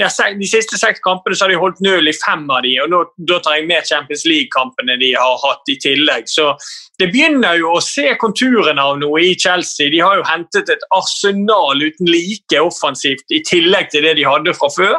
ja, 0.00 0.08
De 0.08 0.48
siste 0.48 0.78
seks 0.80 1.02
kampene 1.04 1.36
så 1.36 1.46
har 1.46 1.52
de 1.52 1.60
holdt 1.60 1.82
null 1.84 2.08
i 2.08 2.16
fem 2.16 2.46
av 2.48 2.62
de, 2.64 2.74
og 2.84 2.92
nå, 2.92 3.02
da 3.28 3.40
tar 3.44 3.58
jeg 3.58 3.68
med 3.68 3.88
Champions 3.88 4.24
League-kampene 4.28 4.98
de 5.00 5.12
har 5.18 5.36
hatt 5.44 5.72
i 5.72 5.76
tillegg. 5.82 5.97
Så 6.30 6.52
det 6.98 7.10
begynner 7.12 7.58
jo 7.58 7.74
å 7.76 7.82
se 7.84 8.10
konturene 8.20 8.82
av 8.82 8.98
noe 9.00 9.22
i 9.24 9.34
Chelsea. 9.38 9.90
De 9.90 10.00
har 10.04 10.18
jo 10.18 10.26
hentet 10.28 10.70
et 10.72 10.86
arsenal 10.94 11.82
uten 11.82 12.10
like 12.10 12.60
offensivt 12.60 13.26
i 13.34 13.42
tillegg 13.46 13.90
til 13.90 14.06
det 14.06 14.16
de 14.18 14.26
hadde 14.28 14.54
fra 14.58 14.70
før. 14.74 14.98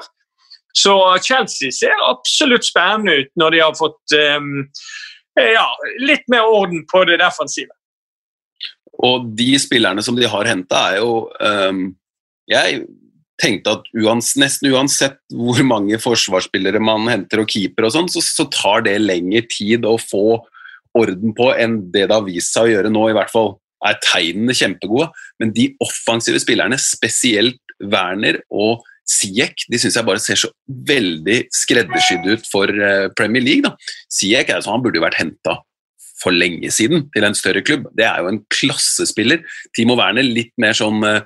Så 0.76 0.96
Chelsea 1.26 1.74
ser 1.74 1.96
absolutt 2.08 2.68
spennende 2.68 3.24
ut 3.24 3.32
når 3.40 3.56
de 3.56 3.62
har 3.64 3.76
fått 3.78 4.16
um, 4.38 4.54
ja, 5.36 5.68
litt 6.06 6.28
mer 6.32 6.48
orden 6.48 6.86
på 6.90 7.04
det 7.10 7.20
defensive. 7.22 7.74
Og 9.00 9.32
de 9.40 9.54
spillerne 9.60 10.04
som 10.04 10.18
de 10.18 10.28
har 10.28 10.48
henta, 10.50 10.90
er 10.92 11.00
jo 11.00 11.30
um, 11.40 11.86
jeg 12.50 12.84
tenkte 13.40 13.78
at 13.78 13.90
uans, 13.96 14.34
nesten 14.40 14.74
uansett 14.74 15.20
hvor 15.32 15.62
mange 15.68 16.00
forsvarsspillere 16.02 16.82
man 16.84 17.08
henter 17.12 17.44
og 17.44 17.52
keeper 17.52 17.88
og 17.88 17.96
sånn, 17.96 18.10
så, 18.12 18.24
så, 18.26 18.48
tar 18.52 18.84
det 18.88 18.98
lengre 19.02 19.46
tid 19.48 19.88
å 19.88 19.96
få 20.02 20.42
orden 20.98 21.34
på 21.38 21.52
enn 21.54 21.80
det 21.94 22.08
det 22.08 22.16
har 22.16 22.26
vist 22.26 22.54
seg 22.56 22.68
å 22.68 22.72
gjøre 22.74 22.92
nå, 22.94 23.10
i 23.10 23.18
hvert 23.18 23.34
fall 23.34 23.58
er 23.86 24.00
tegnene 24.04 24.56
kjempegode. 24.58 25.10
Men 25.40 25.54
de 25.56 25.70
offensive 25.84 26.42
spillerne, 26.42 26.80
spesielt 26.82 27.62
Werner 27.80 28.42
og 28.52 28.86
Siek, 29.10 29.64
de 29.72 29.80
syns 29.82 29.96
jeg 29.98 30.06
bare 30.06 30.22
ser 30.22 30.38
så 30.38 30.52
veldig 30.68 31.40
skreddersydd 31.56 32.28
ut 32.30 32.50
for 32.52 32.70
eh, 32.70 33.08
Premier 33.18 33.42
League. 33.42 33.66
Da. 33.66 33.74
Siek 34.12 34.52
er 34.52 34.62
sånn, 34.62 34.76
han 34.78 34.84
burde 34.86 35.00
jo 35.00 35.06
vært 35.08 35.18
henta 35.22 35.56
for 36.20 36.36
lenge 36.36 36.70
siden 36.76 37.08
til 37.14 37.26
en 37.26 37.38
større 37.38 37.64
klubb. 37.66 37.88
Det 37.98 38.06
er 38.06 38.20
jo 38.22 38.30
en 38.34 38.44
klassespiller. 38.54 39.42
Timo 39.78 39.96
Werner 39.98 40.28
litt 40.28 40.52
mer 40.62 40.76
sånn 40.78 41.00
skal 41.02 41.24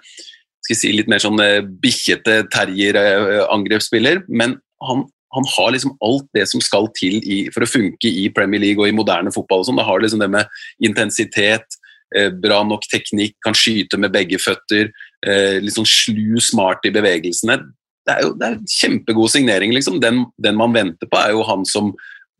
skal 0.63 0.80
si, 0.80 0.93
litt 0.95 1.12
mer 1.12 1.21
sånn 1.21 1.41
eh, 1.43 1.60
bikkjete 1.84 2.43
terrier-angrepsspiller, 2.54 4.23
men 4.32 4.58
han, 4.88 5.06
han, 5.34 5.48
har 5.58 5.72
liksom 5.74 5.96
alt 6.06 6.28
det 6.36 6.48
som 6.50 6.62
skal 6.63 6.89
til 6.98 7.19
i, 7.24 7.39
for 7.54 7.65
å 7.65 7.69
funke 7.69 8.10
i 8.10 8.28
Premier 8.34 8.62
League 8.62 8.82
og 8.82 8.89
i 8.89 8.96
moderne 8.96 9.34
fotball. 9.34 9.63
og 9.63 9.69
sånn. 9.69 9.80
Det 9.82 9.88
har 9.88 10.04
liksom 10.04 10.24
det 10.24 10.30
med 10.34 10.60
intensitet, 10.84 11.78
eh, 12.15 12.30
bra 12.30 12.62
nok 12.67 12.88
teknikk, 12.91 13.36
kan 13.46 13.58
skyte 13.58 14.00
med 14.00 14.13
begge 14.13 14.39
føtter, 14.41 14.91
eh, 15.26 15.60
litt 15.60 15.76
sånn 15.76 15.89
slu, 15.89 16.39
smart 16.41 16.86
i 16.86 16.93
bevegelsene. 16.93 17.60
Det 18.04 18.17
er 18.17 18.26
jo 18.26 18.34
det 18.36 18.50
er 18.50 18.60
kjempegod 18.67 19.32
signering, 19.32 19.72
liksom. 19.74 20.00
Den, 20.04 20.26
den 20.41 20.60
man 20.60 20.74
venter 20.74 21.08
på, 21.08 21.17
er 21.17 21.32
jo 21.32 21.46
han 21.48 21.65
som 21.65 21.93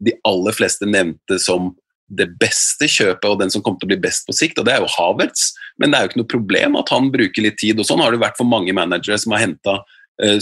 de 0.04 0.14
aller 0.28 0.52
fleste 0.52 0.86
nevnte 0.90 1.40
som 1.40 1.72
det 2.14 2.28
beste 2.42 2.88
kjøpet 2.92 3.26
og 3.30 3.40
den 3.40 3.52
som 3.54 3.64
kommer 3.64 3.80
til 3.82 3.88
å 3.88 3.94
bli 3.94 4.04
best 4.04 4.28
på 4.28 4.36
sikt, 4.36 4.60
og 4.60 4.68
det 4.68 4.76
er 4.76 4.84
jo 4.84 4.92
Havertz. 4.98 5.54
Men 5.82 5.92
det 5.92 5.98
er 5.98 6.06
jo 6.06 6.12
ikke 6.12 6.22
noe 6.22 6.34
problem 6.34 6.78
at 6.78 6.92
han 6.94 7.10
bruker 7.14 7.46
litt 7.46 7.58
tid. 7.62 7.80
og 7.80 7.88
Sånn 7.88 8.04
har 8.04 8.14
det 8.14 8.22
vært 8.22 8.38
for 8.38 8.50
mange 8.50 8.76
managere 8.76 9.18
som 9.22 9.34
har 9.34 9.46
henta 9.46 9.80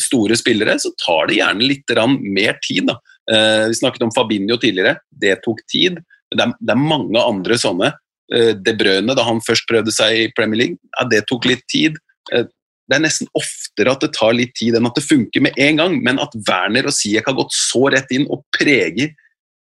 store 0.02 0.36
spillere. 0.36 0.76
Så 0.80 0.92
tar 1.00 1.30
det 1.30 1.38
gjerne 1.40 1.68
litt 1.68 1.94
mer 2.20 2.58
tid. 2.66 2.90
Da. 2.90 2.98
Uh, 3.32 3.68
vi 3.72 3.76
snakket 3.80 4.04
om 4.06 4.14
Fabinho 4.16 4.58
tidligere. 4.58 4.98
Det 5.10 5.38
tok 5.46 5.62
tid. 5.72 6.00
Det 6.32 6.44
er, 6.44 6.76
mange 6.80 7.22
andre 7.22 7.58
sånne. 7.60 7.92
Uh, 8.34 8.54
De 8.56 8.74
Brøne, 8.78 9.16
da 9.16 9.26
han 9.28 9.44
først 9.44 9.68
prøvde 9.70 9.94
seg 9.96 10.18
i 10.18 10.32
Premier 10.36 10.64
League, 10.64 10.82
ja, 10.98 11.08
det 11.08 11.26
tok 11.30 11.48
litt 11.50 11.64
tid. 11.72 12.00
det 12.32 12.98
er 12.98 13.04
nesten 13.06 13.30
oftere 13.40 13.94
at 13.94 14.02
det 14.04 14.12
tar 14.18 14.34
litt 14.36 14.52
tid 14.60 14.76
enn 14.76 14.88
at 14.90 14.98
det 14.98 15.06
funker 15.06 15.44
med 15.44 15.56
en 15.58 15.80
gang. 15.80 16.00
Men 16.04 16.20
at 16.20 16.36
Werner 16.48 16.90
og 16.90 16.96
Siek 16.96 17.28
har 17.28 17.38
gått 17.38 17.56
så 17.56 17.88
rett 17.94 18.12
inn 18.12 18.28
og 18.30 18.44
preger 18.58 19.14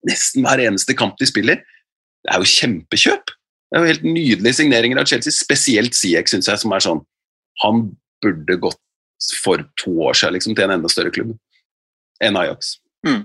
nesten 0.07 0.45
hver 0.45 0.61
eneste 0.63 0.95
kamp 0.95 1.17
de 1.19 1.27
spiller, 1.27 1.59
det 2.23 2.31
er 2.31 2.39
jo 2.39 2.51
kjempekjøp. 2.51 3.31
Det 3.69 3.77
er 3.77 3.83
jo 3.83 3.91
helt 3.91 4.05
nydelige 4.07 4.57
signeringer 4.57 5.01
av 5.01 5.09
Chelsea, 5.09 5.35
spesielt 5.35 5.97
Siek, 5.97 6.29
syns 6.31 6.47
jeg, 6.49 6.61
som 6.61 6.73
er 6.73 6.83
sånn 6.83 7.01
Han 7.63 7.89
burde 8.23 8.55
gått 8.63 8.79
for 9.43 9.63
to 9.79 9.93
år 10.07 10.17
siden 10.17 10.37
liksom, 10.37 10.55
til 10.55 10.67
en 10.67 10.77
enda 10.77 10.91
større 10.91 11.13
klubb 11.13 11.35
enn 12.23 12.39
Ajax. 12.39 12.77
Mm. 13.07 13.23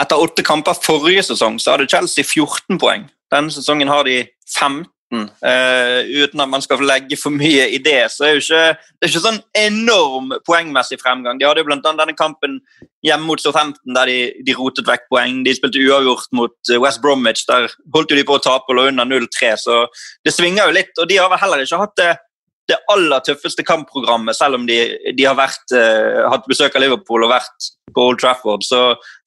Etter 0.00 0.20
åtte 0.20 0.44
kamper 0.44 0.76
forrige 0.76 1.24
sesong 1.24 1.56
så 1.62 1.74
hadde 1.74 1.88
Chelsea 1.88 2.24
14 2.24 2.80
poeng. 2.80 3.06
Denne 3.32 3.52
sesongen 3.52 3.88
har 3.88 4.04
de 4.08 4.22
15 4.44 4.84
Uh, 5.14 6.02
uten 6.02 6.40
at 6.42 6.50
man 6.50 6.62
skal 6.62 6.82
legge 6.82 7.14
for 7.14 7.30
mye 7.30 7.68
i 7.70 7.78
det, 7.78 8.08
så 8.10 8.26
er 8.26 8.34
det 8.34 8.42
ikke, 8.42 8.62
det 8.74 9.06
er 9.06 9.12
ikke 9.12 9.22
sånn 9.22 9.38
enorm 9.60 10.32
poengmessig 10.48 10.98
fremgang. 10.98 11.38
De 11.38 11.46
hadde 11.46 11.62
jo 11.62 11.68
blant 11.68 11.86
annet 11.86 12.02
denne 12.02 12.16
kampen 12.18 12.56
hjemme 13.06 13.28
mot 13.28 13.40
Southampton 13.40 13.94
der 13.94 14.10
de, 14.10 14.18
de, 14.42 14.56
rotet 14.58 14.88
vekk 14.88 15.06
poeng. 15.12 15.44
De 15.46 15.54
spilte 15.54 15.78
uavgjort 15.78 16.34
mot 16.34 16.72
eh, 16.72 16.80
West 16.82 17.04
Bromwich. 17.04 17.44
Der 17.46 17.70
holdt 17.94 18.10
jo 18.10 18.18
de 18.18 18.26
på 18.26 18.34
å 18.34 18.42
tape 18.42 18.72
og 18.72 18.80
lå 18.80 18.88
under 18.90 19.06
0-3, 19.06 19.52
så 19.62 19.84
det 20.26 20.34
svinger 20.34 20.66
jo 20.66 20.76
litt. 20.80 20.90
Og 20.98 21.06
de 21.06 21.20
har 21.22 21.30
vel 21.30 21.42
heller 21.44 21.62
ikke 21.62 21.80
hatt 21.84 21.96
det, 22.02 22.10
det 22.66 22.78
aller 22.90 23.22
tøffeste 23.22 23.62
kampprogrammet, 23.66 24.34
selv 24.34 24.58
om 24.58 24.64
de, 24.66 24.78
de 25.14 25.26
har 25.26 25.36
vært, 25.38 25.64
eh, 25.76 26.22
hatt 26.30 26.48
besøk 26.50 26.74
av 26.74 26.82
Liverpool 26.82 27.24
og 27.26 27.30
vært 27.30 27.68
på 27.94 28.08
Old 28.10 28.18
Trafford. 28.22 28.66
Så 28.66 28.80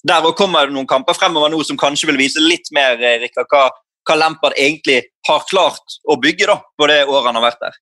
der 0.04 0.26
kommer 0.36 0.68
det 0.68 0.76
noen 0.76 0.90
kamper 0.90 1.16
fremover 1.16 1.54
nå 1.54 1.62
som 1.64 1.80
kanskje 1.80 2.12
vil 2.12 2.20
vise 2.20 2.44
litt 2.44 2.68
mer 2.76 3.00
Rikard, 3.00 3.48
hva 3.48 3.70
hva 4.10 4.18
Lampard 4.18 4.58
egentlig 4.58 5.04
har 5.30 5.46
klart 5.50 6.00
å 6.10 6.18
bygge 6.22 6.50
da, 6.50 6.58
på 6.78 6.90
det 6.90 7.04
året 7.06 7.30
han 7.30 7.40
har 7.40 7.48
vært 7.50 7.64
der. 7.64 7.80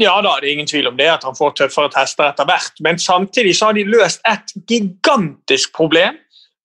Ja, 0.00 0.14
da, 0.24 0.36
det 0.40 0.48
er 0.48 0.54
ingen 0.54 0.70
tvil 0.70 0.88
om 0.88 0.96
det, 0.96 1.10
at 1.12 1.26
han 1.26 1.36
får 1.36 1.56
tøffere 1.58 1.90
tester 1.92 2.30
etter 2.30 2.46
hvert. 2.48 2.78
Men 2.84 3.00
samtidig 3.02 3.52
så 3.58 3.68
har 3.68 3.76
de 3.76 3.84
løst 3.88 4.22
et 4.28 4.54
gigantisk 4.70 5.74
problem 5.76 6.16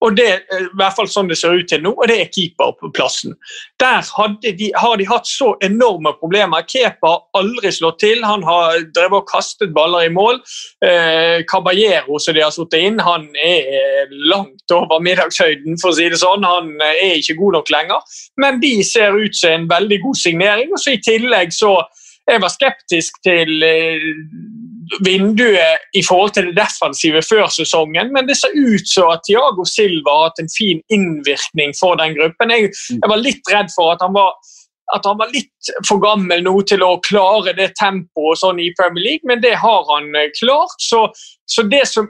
og 0.06 0.16
det 0.18 0.26
er 0.30 0.62
i 0.62 0.68
hvert 0.78 0.96
fall 0.98 1.08
sånn 1.10 1.30
det 1.32 1.38
ser 1.40 1.58
ut 1.58 1.68
til 1.70 1.82
nå, 1.82 1.92
og 1.96 2.10
det 2.10 2.18
er 2.22 2.32
keeperplassen. 2.34 3.34
Der 3.82 4.06
de, 4.46 4.70
har 4.78 5.00
de 5.02 5.08
hatt 5.10 5.30
så 5.30 5.54
enorme 5.66 6.14
problemer. 6.20 6.66
Kepa 6.70 7.12
har 7.16 7.42
aldri 7.42 7.72
slått 7.74 8.00
til. 8.04 8.22
Han 8.26 8.46
har 8.46 8.86
drevet 8.96 9.24
og 9.24 9.30
kastet 9.32 9.74
baller 9.76 10.06
i 10.06 10.14
mål. 10.14 10.40
Eh, 10.86 11.42
Caballero, 11.50 12.20
som 12.22 12.38
de 12.38 12.46
har 12.46 12.54
satt 12.54 12.78
inn, 12.78 13.02
han 13.02 13.28
er 13.42 14.14
langt 14.32 14.76
over 14.76 15.02
middagshøyden, 15.04 15.80
for 15.82 15.92
å 15.92 15.98
si 15.98 16.10
det 16.12 16.22
sånn. 16.22 16.46
Han 16.46 16.74
er 16.86 17.18
ikke 17.18 17.40
god 17.42 17.60
nok 17.60 17.74
lenger. 17.74 18.18
Men 18.42 18.62
de 18.62 18.78
ser 18.86 19.18
ut 19.18 19.36
som 19.36 19.56
en 19.56 19.70
veldig 19.70 20.02
god 20.06 20.22
signering. 20.22 20.74
og 20.74 20.82
så 20.82 20.96
I 20.96 21.04
tillegg 21.06 21.54
så 21.56 21.80
jeg 22.26 22.42
var 22.42 22.50
skeptisk 22.50 23.20
til 23.26 23.62
eh, 23.62 24.06
vinduet 25.06 25.86
i 25.94 26.04
forhold 26.06 26.36
til 26.36 26.50
det 26.50 26.58
defensive 26.58 27.22
før 27.26 27.48
sesongen, 27.54 28.12
men 28.14 28.28
det 28.30 28.38
ser 28.40 28.56
ut 28.56 28.90
som 28.90 29.14
at 29.14 29.24
Tiago 29.28 29.66
Silva 29.70 30.18
har 30.18 30.30
hatt 30.30 30.44
en 30.44 30.52
fin 30.58 30.82
innvirkning 30.94 31.76
for 31.80 32.00
den 32.02 32.18
gruppen. 32.18 32.54
Jeg, 32.54 32.74
jeg 32.94 33.12
var 33.12 33.24
litt 33.24 33.54
redd 33.54 33.72
for 33.76 33.94
at 33.96 34.04
han 34.06 34.16
var, 34.18 34.36
at 34.96 35.08
han 35.08 35.20
var 35.22 35.34
litt 35.34 35.72
for 35.88 36.02
gammel 36.04 36.44
nå 36.46 36.56
til 36.70 36.86
å 36.86 36.98
klare 37.06 37.56
det 37.58 37.72
tempoet 37.80 38.42
sånn 38.42 38.62
i 38.62 38.72
Premier 38.78 39.10
League, 39.10 39.30
men 39.30 39.42
det 39.46 39.56
har 39.62 39.88
han 39.92 40.12
eh, 40.16 40.32
klart. 40.38 40.78
Så, 40.82 41.08
så 41.50 41.66
det 41.72 41.86
som 41.92 42.10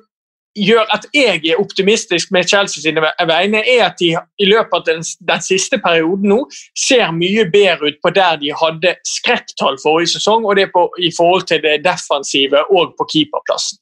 gjør 0.56 0.88
at 0.96 1.06
jeg 1.14 1.42
er 1.44 1.60
optimistisk 1.60 2.32
med 2.32 2.48
Chelsea 2.48 2.82
sine 2.82 3.04
vegne, 3.04 3.62
er 3.68 3.86
at 3.90 4.00
de 4.00 4.14
i 4.16 4.48
løpet 4.48 4.76
av 4.78 4.84
den, 4.88 5.04
den, 5.04 5.42
siste 5.44 5.80
perioden 5.84 6.30
nå 6.32 6.40
ser 6.80 7.12
mye 7.16 7.46
bedre 7.52 7.92
ut 7.92 8.00
på 8.04 8.14
der 8.16 8.40
de 8.42 8.54
hadde 8.56 8.96
skrekktall 9.08 9.80
forrige 9.84 10.16
sesong, 10.16 10.46
og 10.46 10.56
det 10.60 10.70
på, 10.74 10.88
i 11.00 11.12
forhold 11.18 11.48
til 11.52 11.64
det 11.66 11.82
defensive 11.86 12.64
og 12.72 12.96
på 13.00 13.08
keeperplassen. 13.12 13.80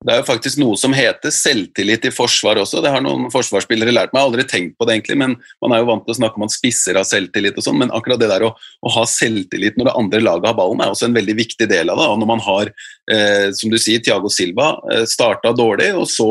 Det 0.00 0.14
er 0.14 0.22
jo 0.22 0.28
faktisk 0.30 0.56
noe 0.56 0.78
som 0.80 0.94
heter 0.96 1.32
selvtillit 1.34 2.06
i 2.08 2.12
forsvar 2.14 2.56
også. 2.62 2.80
Det 2.80 2.88
har 2.94 3.02
noen 3.04 3.26
forsvarsspillere 3.32 3.92
lært 3.92 4.14
meg. 4.14 4.22
Jeg 4.22 4.24
har 4.24 4.30
aldri 4.30 4.44
tenkt 4.48 4.78
på 4.80 4.86
det, 4.88 4.94
egentlig, 4.96 5.18
men 5.20 5.34
man 5.60 5.74
er 5.76 5.82
jo 5.82 5.90
vant 5.90 6.06
til 6.06 6.14
å 6.14 6.18
snakke 6.22 6.40
om 6.40 6.46
at 6.46 6.54
spisser 6.54 6.96
har 6.96 7.04
selvtillit 7.04 7.58
og 7.60 7.66
sånn, 7.66 7.76
men 7.82 7.92
akkurat 7.92 8.22
det 8.22 8.30
der 8.30 8.46
å, 8.48 8.54
å, 8.56 8.92
ha 8.94 9.04
selvtillit 9.04 9.76
når 9.76 9.90
det 9.90 9.94
andre 10.00 10.22
laget 10.24 10.48
har 10.48 10.56
ballen, 10.56 10.80
er 10.80 10.94
også 10.94 11.10
en 11.10 11.18
veldig 11.18 11.34
viktig 11.42 11.68
del 11.68 11.92
av 11.92 12.00
det. 12.00 12.06
Og 12.14 12.22
når 12.22 12.30
man 12.32 12.40
har, 12.46 12.72
eh, 13.12 13.50
som 13.60 13.74
du 13.74 13.76
sier, 13.76 14.00
Tiago 14.00 14.32
Silva 14.32 14.70
eh, 14.88 15.04
starta 15.10 15.52
dårlig, 15.52 15.92
og 15.92 16.08
så 16.08 16.30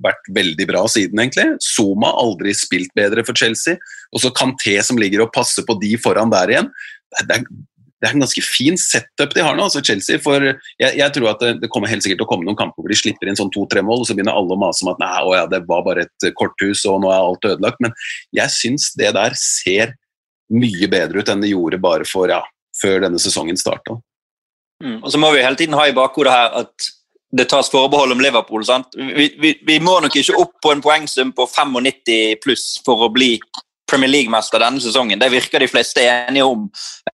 vært 0.00 0.32
veldig 0.32 0.70
bra 0.72 0.86
siden, 0.88 1.20
egentlig. 1.20 1.48
Zuma 1.60 2.14
aldri 2.22 2.56
spilt 2.56 2.94
bedre 2.96 3.26
for 3.28 3.36
Chelsea. 3.36 3.76
Og 4.14 4.24
så 4.24 4.32
Kanté 4.32 4.78
som 4.86 4.96
ligger 4.96 5.26
og 5.26 5.34
passer 5.34 5.68
på 5.68 5.76
de 5.82 5.92
foran 6.00 6.32
der 6.32 6.54
igjen. 6.54 6.72
Det 7.20 7.36
er, 7.36 7.44
det 8.00 8.08
er 8.08 8.16
en 8.16 8.22
ganske 8.24 8.42
fin 8.44 8.78
setup 8.80 9.34
de 9.36 9.42
har 9.44 9.56
nå, 9.56 9.66
altså 9.66 9.82
Chelsea. 9.84 10.20
For 10.24 10.40
jeg, 10.40 10.92
jeg 10.96 11.12
tror 11.16 11.34
at 11.34 11.42
det, 11.44 11.50
det, 11.60 11.70
kommer 11.72 11.90
helt 11.90 12.04
sikkert 12.04 12.22
til 12.22 12.28
å 12.28 12.30
komme 12.30 12.48
noen 12.48 12.58
kamper 12.58 12.80
hvor 12.80 12.92
de 12.92 12.96
slipper 12.96 13.28
inn 13.28 13.36
sånn 13.36 13.52
to-tre 13.52 13.82
mål, 13.84 14.02
og 14.02 14.08
så 14.08 14.16
begynner 14.16 14.38
alle 14.38 14.56
å 14.56 14.60
mase 14.60 14.86
om 14.86 14.92
at 14.94 15.02
nei, 15.02 15.16
å 15.20 15.34
ja, 15.36 15.42
det 15.50 15.62
var 15.68 15.84
bare 15.86 16.06
et 16.06 16.30
korthus 16.38 16.86
og 16.88 17.02
nå 17.04 17.10
er 17.12 17.18
alt 17.18 17.50
ødelagt. 17.52 17.82
Men 17.84 17.92
jeg 18.36 18.56
syns 18.56 18.92
det 19.00 19.12
der 19.18 19.36
ser 19.36 19.96
mye 20.50 20.88
bedre 20.90 21.20
ut 21.20 21.30
enn 21.30 21.44
det 21.44 21.52
gjorde 21.52 21.82
bare 21.82 22.08
for 22.08 22.32
ja, 22.32 22.40
før 22.80 23.04
denne 23.04 23.20
sesongen 23.22 23.60
starta. 23.60 23.98
Mm. 24.80 25.02
Og 25.02 25.12
så 25.12 25.20
må 25.20 25.34
vi 25.34 25.44
hele 25.44 25.60
tiden 25.60 25.76
ha 25.76 25.84
i 25.88 25.96
bakhodet 25.96 26.32
her 26.32 26.56
at 26.62 26.90
det 27.36 27.46
tas 27.52 27.68
forbehold 27.70 28.16
om 28.16 28.22
Liverpool. 28.24 28.64
sant? 28.66 28.96
Vi, 28.96 29.28
vi, 29.38 29.54
vi 29.66 29.76
må 29.82 30.00
nok 30.02 30.16
ikke 30.18 30.38
opp 30.40 30.56
på 30.62 30.72
en 30.74 30.82
poengsum 30.82 31.34
på 31.36 31.46
95 31.46 32.40
pluss 32.42 32.64
for 32.84 33.06
å 33.06 33.12
bli 33.12 33.36
Premier 33.90 34.10
League-mester 34.10 34.62
denne 34.62 34.82
sesongen. 34.82 35.20
Det 35.20 35.30
virker 35.32 35.62
de 35.62 35.68
fleste 35.70 36.04
enige 36.06 36.46
om. 36.46 36.68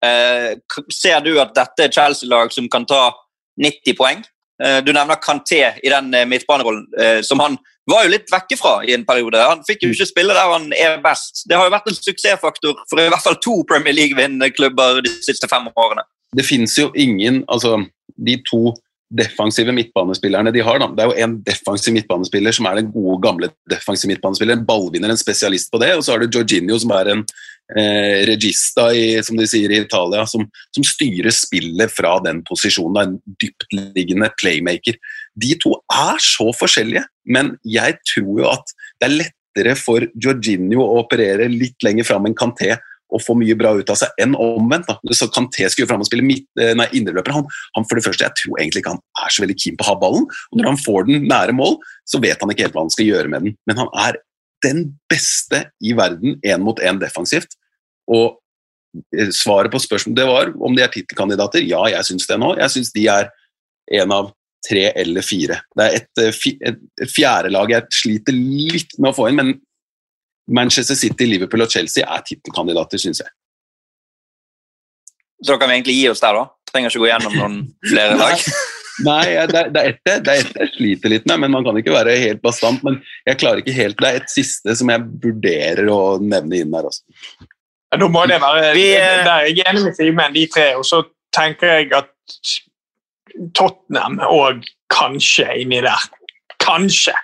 Eh, 0.04 0.54
ser 0.92 1.20
du 1.24 1.34
at 1.40 1.54
dette 1.56 1.88
er 1.88 1.94
Chelsea-lag 1.94 2.52
som 2.54 2.68
kan 2.72 2.86
ta 2.88 3.08
90 3.62 3.96
poeng? 3.98 4.24
Eh, 4.64 4.78
du 4.84 4.92
nevner 4.92 5.18
Kanté 5.20 5.62
i 5.82 5.90
den 5.92 6.14
eh, 6.14 6.24
midtbanerollen, 6.28 6.86
eh, 7.00 7.20
som 7.22 7.40
han 7.44 7.58
var 7.90 8.06
jo 8.06 8.12
litt 8.14 8.30
vekke 8.32 8.56
fra 8.58 8.78
i 8.88 8.94
en 8.96 9.04
periode. 9.06 9.40
Han 9.42 9.64
fikk 9.66 9.84
jo 9.84 9.92
ikke 9.92 10.08
spille 10.08 10.36
der 10.36 10.52
han 10.52 10.70
er 10.72 10.96
best. 11.04 11.44
Det 11.46 11.58
har 11.58 11.68
jo 11.68 11.74
vært 11.74 11.90
en 11.90 11.98
suksessfaktor 11.98 12.80
for 12.88 13.02
i 13.02 13.10
hvert 13.12 13.24
fall 13.24 13.36
to 13.44 13.60
Premier 13.68 13.94
League-vinnende 13.94 14.48
klubber 14.56 15.02
de 15.04 15.12
siste 15.26 15.48
fem 15.50 15.68
årene. 15.76 16.06
Det 16.36 16.46
finnes 16.46 16.72
jo 16.78 16.88
ingen 16.98 17.44
altså 17.52 17.78
De 18.16 18.34
to 18.48 18.72
defensive 19.10 19.72
midtbanespillerne 19.72 20.50
de 20.54 20.62
har. 20.66 20.80
Da. 20.82 20.88
Det 20.90 21.04
er 21.04 21.10
jo 21.10 21.26
en 21.26 21.34
defensiv 21.46 21.94
midtbanespiller 21.94 22.54
som 22.56 22.66
er 22.66 22.80
den 22.80 22.88
gode, 22.94 23.18
gamle 23.22 23.50
defensive 23.70 24.10
midtbanespilleren. 24.10 24.64
Ballvinner, 24.66 25.12
en 25.12 25.20
spesialist 25.20 25.70
på 25.70 25.80
det. 25.82 25.92
Og 25.96 26.04
så 26.04 26.14
har 26.14 26.22
du 26.22 26.38
Jorginho, 26.38 26.78
som 26.82 26.94
er 26.96 27.12
en 27.12 27.22
eh, 27.78 28.24
regista, 28.30 28.88
i, 28.90 29.22
som 29.26 29.38
de 29.38 29.46
sier 29.50 29.72
i 29.72 29.80
Italia, 29.84 30.26
som, 30.30 30.46
som 30.74 30.86
styrer 30.86 31.34
spillet 31.34 31.94
fra 31.94 32.16
den 32.24 32.42
posisjonen. 32.48 32.98
En 33.02 33.38
dyptliggende 33.42 34.32
playmaker. 34.40 34.98
De 35.38 35.54
to 35.62 35.76
er 35.92 36.20
så 36.22 36.50
forskjellige, 36.56 37.06
men 37.30 37.54
jeg 37.66 37.98
tror 38.14 38.42
jo 38.42 38.50
at 38.50 38.76
det 38.98 39.08
er 39.08 39.18
lettere 39.20 39.78
for 39.78 40.04
Jorginho 40.20 40.82
å 40.82 41.00
operere 41.04 41.46
litt 41.52 41.78
lenger 41.86 42.08
fram 42.08 42.26
enn 42.28 42.36
Kanté 42.36 42.74
og 43.14 43.22
få 43.22 43.36
mye 43.38 43.56
bra 43.58 43.72
ut 43.78 43.90
av 43.92 43.98
seg, 44.00 44.12
enn 44.22 44.34
omvendt. 44.38 44.88
da. 44.88 45.14
Så 45.14 45.28
Kanté 45.32 45.68
skulle 45.70 45.88
fram 45.90 46.02
og 46.02 46.08
spille 46.08 46.26
midt, 46.26 46.46
eh, 46.60 46.74
nei, 46.78 46.88
indreløper. 46.98 47.36
Han, 47.36 47.46
han, 47.76 47.86
for 47.86 47.98
det 47.98 48.06
første, 48.06 48.24
Jeg 48.26 48.34
tror 48.40 48.58
egentlig 48.58 48.82
ikke 48.82 48.94
han 48.96 49.02
er 49.24 49.30
så 49.30 49.44
veldig 49.44 49.58
keen 49.62 49.76
på 49.76 49.86
å 49.86 49.90
ha 49.92 49.98
ballen. 50.00 50.26
og 50.26 50.58
Når 50.58 50.66
han 50.66 50.80
får 50.82 51.06
den 51.06 51.28
nære 51.28 51.54
mål, 51.54 51.78
så 52.04 52.20
vet 52.20 52.40
han 52.40 52.50
ikke 52.50 52.66
helt 52.66 52.74
hva 52.74 52.86
han 52.86 52.90
skal 52.90 53.06
gjøre 53.06 53.28
med 53.28 53.42
den. 53.42 53.56
Men 53.66 53.76
han 53.76 53.92
er 53.94 54.18
den 54.64 54.98
beste 55.08 55.70
i 55.82 55.92
verden 55.92 56.40
én 56.42 56.64
mot 56.64 56.80
én 56.80 56.98
defensivt. 56.98 57.54
Og 58.10 58.38
eh, 59.14 59.30
svaret 59.30 59.70
på 59.70 59.82
spørsmålet 59.82 60.16
det 60.16 60.26
var 60.26 60.52
om 60.58 60.74
de 60.74 60.82
er 60.82 60.90
tittelkandidater. 60.90 61.62
Ja, 61.62 61.84
jeg 61.92 62.04
syns 62.04 62.26
det 62.26 62.40
nå. 62.42 62.56
Jeg 62.58 62.74
syns 62.74 62.92
de 62.92 63.06
er 63.06 63.30
en 64.00 64.12
av 64.12 64.32
tre 64.66 64.88
eller 64.98 65.22
fire. 65.22 65.60
Det 65.76 65.86
er 65.86 66.00
eh, 66.24 66.42
et, 66.66 66.82
et 67.02 67.12
fjerde 67.12 67.52
lag 67.54 67.70
jeg 67.70 68.00
sliter 68.02 68.34
litt 68.34 68.98
med 68.98 69.12
å 69.12 69.16
få 69.16 69.30
inn, 69.30 69.38
men 69.38 69.54
Manchester 70.46 70.94
City, 70.94 71.26
Liverpool 71.26 71.64
og 71.64 71.72
Chelsea 71.72 72.06
er 72.06 72.22
tittelkandidater, 72.26 73.00
syns 73.02 73.22
jeg. 73.24 73.32
Så 75.42 75.52
da 75.52 75.58
kan 75.60 75.70
vi 75.70 75.78
egentlig 75.80 75.98
gi 75.98 76.08
oss 76.08 76.22
der, 76.22 76.38
da? 76.38 76.46
Trenger 76.70 76.92
ikke 76.92 77.02
gå 77.02 77.10
gjennom 77.10 77.36
noen 77.36 77.58
flere 77.84 78.16
lag? 78.22 78.44
Nei, 79.04 79.24
det 79.50 79.58
er, 79.60 79.72
det 79.74 79.80
er 79.82 79.90
ett 79.90 80.22
det 80.24 80.36
jeg 80.38 80.70
sliter 80.72 81.12
litt 81.12 81.26
med, 81.28 81.42
men 81.42 81.52
man 81.52 81.66
kan 81.66 81.76
ikke 81.76 81.92
være 81.92 82.14
helt 82.22 82.40
bastant. 82.44 82.80
Men 82.86 83.02
jeg 83.28 83.40
klarer 83.42 83.60
ikke 83.60 83.74
helt 83.76 83.98
Det 84.00 84.08
er 84.08 84.22
et 84.22 84.32
siste 84.32 84.76
som 84.78 84.92
jeg 84.92 85.04
vurderer 85.24 85.90
å 85.92 86.16
nevne 86.22 86.62
inn 86.62 86.72
her 86.76 86.88
også. 86.88 87.04
Ja, 87.92 88.00
nå 88.00 88.08
må 88.12 88.24
det 88.26 88.40
være 88.42 88.72
vi, 88.74 88.86
Der 88.96 89.28
er 89.34 89.50
jeg 89.50 89.66
enig 89.68 89.84
med 89.84 89.98
Simen, 89.98 90.32
de 90.34 90.46
tre. 90.52 90.70
Og 90.80 90.86
så 90.88 91.02
tenker 91.36 91.74
jeg 91.74 91.92
at 91.96 92.10
Tottenham 93.56 94.18
òg 94.24 94.64
kanskje 94.92 95.44
er 95.50 95.60
inni 95.60 95.82
der. 95.84 96.08
Kanskje. 96.62 97.14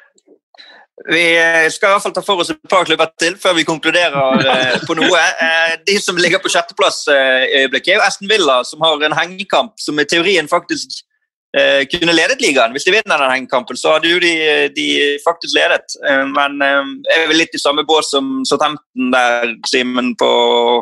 Vi 1.11 1.22
eh, 1.36 1.68
skal 1.72 1.90
i 1.90 1.94
hvert 1.94 2.05
fall 2.05 2.14
ta 2.14 2.22
for 2.24 2.42
oss 2.42 2.53
et 2.53 2.61
par 2.70 2.84
klubber 2.86 3.11
til 3.18 3.34
før 3.40 3.57
vi 3.57 3.66
konkluderer 3.66 4.44
eh, 4.46 4.82
på 4.86 4.94
noe. 4.98 5.22
Eh, 5.46 5.72
de 5.88 5.96
som 6.03 6.18
ligger 6.20 6.42
på 6.42 6.53
sjetteplass 6.53 7.05
i 7.11 7.62
øyeblikket, 7.62 7.94
er 7.94 7.98
jo 7.98 8.05
Aston 8.07 8.30
Villa, 8.30 8.61
som 8.66 8.84
har 8.86 9.03
en 9.03 9.16
hengekamp 9.16 9.74
som 9.82 9.98
i 9.98 10.07
teorien 10.09 10.50
faktisk 10.50 11.03
kunne 11.53 12.14
ledet 12.16 12.40
ligaen. 12.40 12.72
Hvis 12.72 12.86
de 12.86 12.94
vinner 12.94 13.20
den 13.20 13.28
hengekampen, 13.28 13.76
så 13.76 13.90
hadde 13.92 14.09
jo 14.09 14.20
de, 14.22 14.30
de 14.72 14.86
faktisk 15.20 15.53
ledet. 15.53 15.98
men 16.32 16.55
jeg 16.64 17.18
er 17.18 17.28
vel 17.28 17.42
litt 17.42 17.53
i 17.53 17.61
samme 17.61 17.84
bås 17.84 18.09
som 18.09 18.38
Southampton 18.48 19.11
der, 19.12 19.53
Simen, 19.68 20.14
på 20.16 20.24
å 20.24 20.78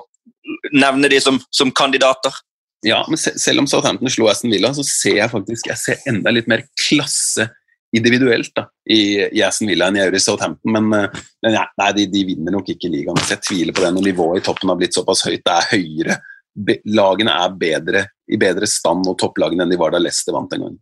nevne 0.71 1.11
de 1.11 1.18
som, 1.18 1.41
som 1.51 1.75
kandidater. 1.75 2.39
Ja, 2.87 3.01
men 3.11 3.18
selv 3.18 3.64
om 3.64 3.66
Southampton 3.66 4.14
slo 4.14 4.31
Aston 4.31 4.55
Villa, 4.55 4.71
så 4.79 4.87
ser 4.87 5.18
jeg 5.18 5.35
faktisk 5.35 5.73
jeg 5.73 5.83
ser 5.83 6.07
enda 6.07 6.31
litt 6.31 6.47
mer 6.47 6.62
klasse 6.79 7.49
individuelt 7.97 8.53
da, 8.55 8.66
i, 8.91 9.28
i 9.34 9.43
Aston 9.43 9.70
Villa 9.70 9.88
enn 9.91 9.99
jeg 9.99 10.09
gjør 10.09 10.18
i 10.18 10.22
Southampton. 10.24 10.74
Men, 10.76 10.91
eh, 10.97 11.22
men 11.45 11.57
ja, 11.57 11.64
nei, 11.80 11.91
de, 11.97 12.07
de, 12.12 12.26
vinner 12.28 12.55
nok 12.55 12.70
ikke 12.74 12.91
ligaen. 12.93 13.18
Så 13.22 13.36
jeg 13.36 13.47
tviler 13.49 13.76
på 13.76 13.84
det 13.84 13.95
når 13.97 14.07
nivået 14.11 14.43
i 14.43 14.45
toppen 14.47 14.72
har 14.72 14.78
blitt 14.80 14.99
såpass 14.99 15.24
høyt. 15.26 15.43
Det 15.47 15.57
er 15.57 15.72
høyere. 15.72 16.20
Be, 16.55 16.78
lagene 16.91 17.34
er 17.45 17.59
bedre, 17.59 18.05
i 18.30 18.38
bedre 18.41 18.68
stand 18.70 19.07
og 19.11 19.18
topplagene 19.18 19.66
enn 19.66 19.74
de 19.74 19.78
var 19.80 19.95
da 19.95 20.01
Leicester 20.03 20.34
vant 20.36 20.55
en 20.55 20.66
gang. 20.66 20.78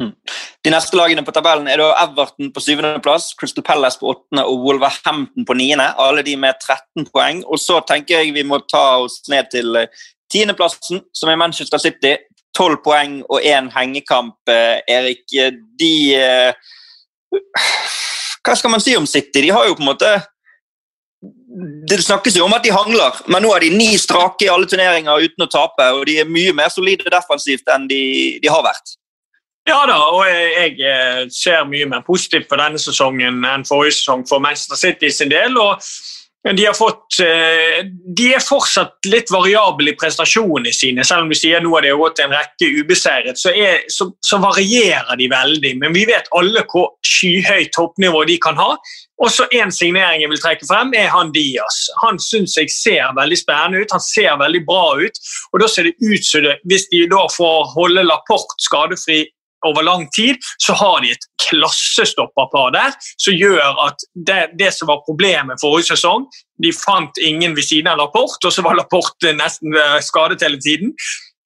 Mm. 0.00 0.14
De 0.64 0.72
neste 0.72 0.96
lagene 0.96 1.22
på 1.26 1.32
tabellen 1.36 1.68
er 1.68 1.80
da 1.80 1.90
Everton 2.02 2.50
på 2.54 2.62
syvendeplass, 2.64 3.34
Crystal 3.38 3.64
Palace 3.64 4.00
på 4.00 4.08
åttende 4.14 4.46
og 4.48 4.64
Wolverhampton 4.64 5.46
på 5.46 5.56
niende. 5.58 5.90
Alle 6.00 6.24
de 6.26 6.34
med 6.40 6.56
13 6.58 7.06
poeng. 7.12 7.44
Og 7.46 7.60
så 7.60 7.78
tenker 7.86 8.20
jeg 8.20 8.34
vi 8.36 8.46
må 8.46 8.62
ta 8.70 9.02
oss 9.04 9.20
ned 9.30 9.50
til 9.52 9.76
eh, 9.78 9.92
tiendeplassen, 10.32 11.04
som 11.16 11.30
er 11.30 11.38
Manchester 11.40 11.82
City 11.82 12.16
tolv 12.56 12.80
poeng 12.84 13.20
og 13.28 13.44
én 13.46 13.70
hengekamp, 13.74 14.36
eh, 14.48 14.80
Erik. 14.88 15.24
De 15.78 15.94
eh, 16.16 16.52
Hva 18.44 18.56
skal 18.56 18.72
man 18.72 18.82
si 18.82 18.96
om 18.96 19.06
City? 19.06 19.42
De 19.44 19.50
har 19.54 19.68
jo 19.68 19.76
på 19.78 19.84
en 19.84 19.92
måte 19.92 20.10
Det 21.90 21.98
snakkes 22.00 22.38
jo 22.38 22.46
om 22.46 22.54
at 22.56 22.64
de 22.64 22.70
hangler, 22.72 23.16
men 23.28 23.42
nå 23.42 23.50
er 23.52 23.66
de 23.66 23.70
ni 23.74 23.90
strake 23.98 24.46
i 24.46 24.48
alle 24.48 24.68
turneringer 24.70 25.26
uten 25.26 25.44
å 25.44 25.50
tape. 25.50 25.88
Og 25.98 26.06
de 26.08 26.20
er 26.22 26.28
mye 26.28 26.54
mer 26.56 26.70
solide 26.72 27.10
defensivt 27.12 27.68
enn 27.74 27.88
de, 27.90 28.38
de 28.40 28.48
har 28.48 28.62
vært. 28.64 28.94
Ja 29.68 29.82
da, 29.86 29.98
og 30.14 30.22
jeg, 30.24 30.78
jeg 30.80 31.26
ser 31.34 31.66
mye 31.68 31.88
mer 31.90 32.04
positivt 32.06 32.48
på 32.48 32.56
denne 32.56 32.80
sesongen 32.80 33.42
enn 33.44 33.66
forrige 33.68 33.98
sesong 33.98 34.24
for 34.30 34.40
Manchester 34.42 34.78
City 34.78 35.10
sin 35.12 35.30
del. 35.30 35.58
og 35.60 35.82
de, 36.42 36.66
har 36.66 36.74
fått, 36.74 37.20
eh, 37.20 37.84
de 38.16 38.30
er 38.32 38.40
fortsatt 38.40 39.04
litt 39.12 39.28
variable 39.32 39.92
i 39.92 39.96
prestasjonene 39.98 40.72
sine. 40.72 41.04
Selv 41.04 41.26
om 41.26 41.28
du 41.32 41.36
sier 41.36 41.60
nå 41.60 41.74
har 41.74 41.84
de 41.84 41.92
gått 42.00 42.22
en 42.24 42.32
rekke 42.32 42.70
ubeseiret, 42.80 43.36
så, 43.36 43.52
er, 43.52 43.82
så, 43.92 44.08
så, 44.24 44.38
varierer 44.40 45.18
de 45.20 45.28
veldig. 45.28 45.74
Men 45.82 45.92
vi 45.92 46.06
vet 46.08 46.30
alle 46.36 46.64
hvor 46.72 46.94
skyhøyt 47.04 47.74
toppnivå 47.76 48.24
de 48.30 48.38
kan 48.40 48.56
ha. 48.60 48.72
Og 49.20 49.28
så 49.28 49.44
En 49.52 49.68
signering 49.68 50.22
jeg 50.22 50.30
vil 50.32 50.40
trekke 50.40 50.64
frem, 50.64 50.94
er 50.96 51.10
han 51.12 51.32
Diaz. 51.34 51.82
Han 52.00 52.16
syns 52.22 52.56
jeg 52.56 52.72
ser 52.72 53.12
veldig 53.18 53.36
spennende 53.36 53.82
ut. 53.84 53.92
Han 53.92 54.00
ser 54.00 54.38
veldig 54.40 54.62
bra 54.64 54.96
ut. 54.96 55.20
og 55.52 55.60
da 55.60 55.68
ser 55.68 55.90
det 55.90 55.98
ut 56.00 56.24
som 56.24 56.46
det, 56.46 56.56
Hvis 56.64 56.88
de 56.88 57.04
da 57.10 57.26
får 57.28 57.68
holde 57.74 58.06
Laporte 58.06 58.56
skadefri 58.64 59.26
over 59.66 59.84
lang 59.86 60.08
tid, 60.16 60.36
så 60.58 60.76
har 60.78 61.00
de 61.02 61.12
et 61.14 61.26
klassestopperpar 61.48 62.74
der 62.76 62.94
som 63.20 63.36
gjør 63.36 63.80
at 63.86 64.04
det, 64.14 64.42
det, 64.60 64.70
som 64.76 64.90
var 64.90 65.02
problemet 65.06 65.60
forrige 65.62 65.92
sesong 65.94 66.26
De 66.62 66.72
fant 66.76 67.18
ingen 67.24 67.56
ved 67.56 67.66
siden 67.66 67.90
av 67.92 67.98
Lapport, 68.00 68.38
og 68.44 68.52
så 68.52 68.64
var 68.64 68.76
Lapport 68.78 69.28
nesten 69.36 69.76
eh, 69.76 69.98
skadet 70.04 70.42
hele 70.44 70.60
tiden. 70.60 70.92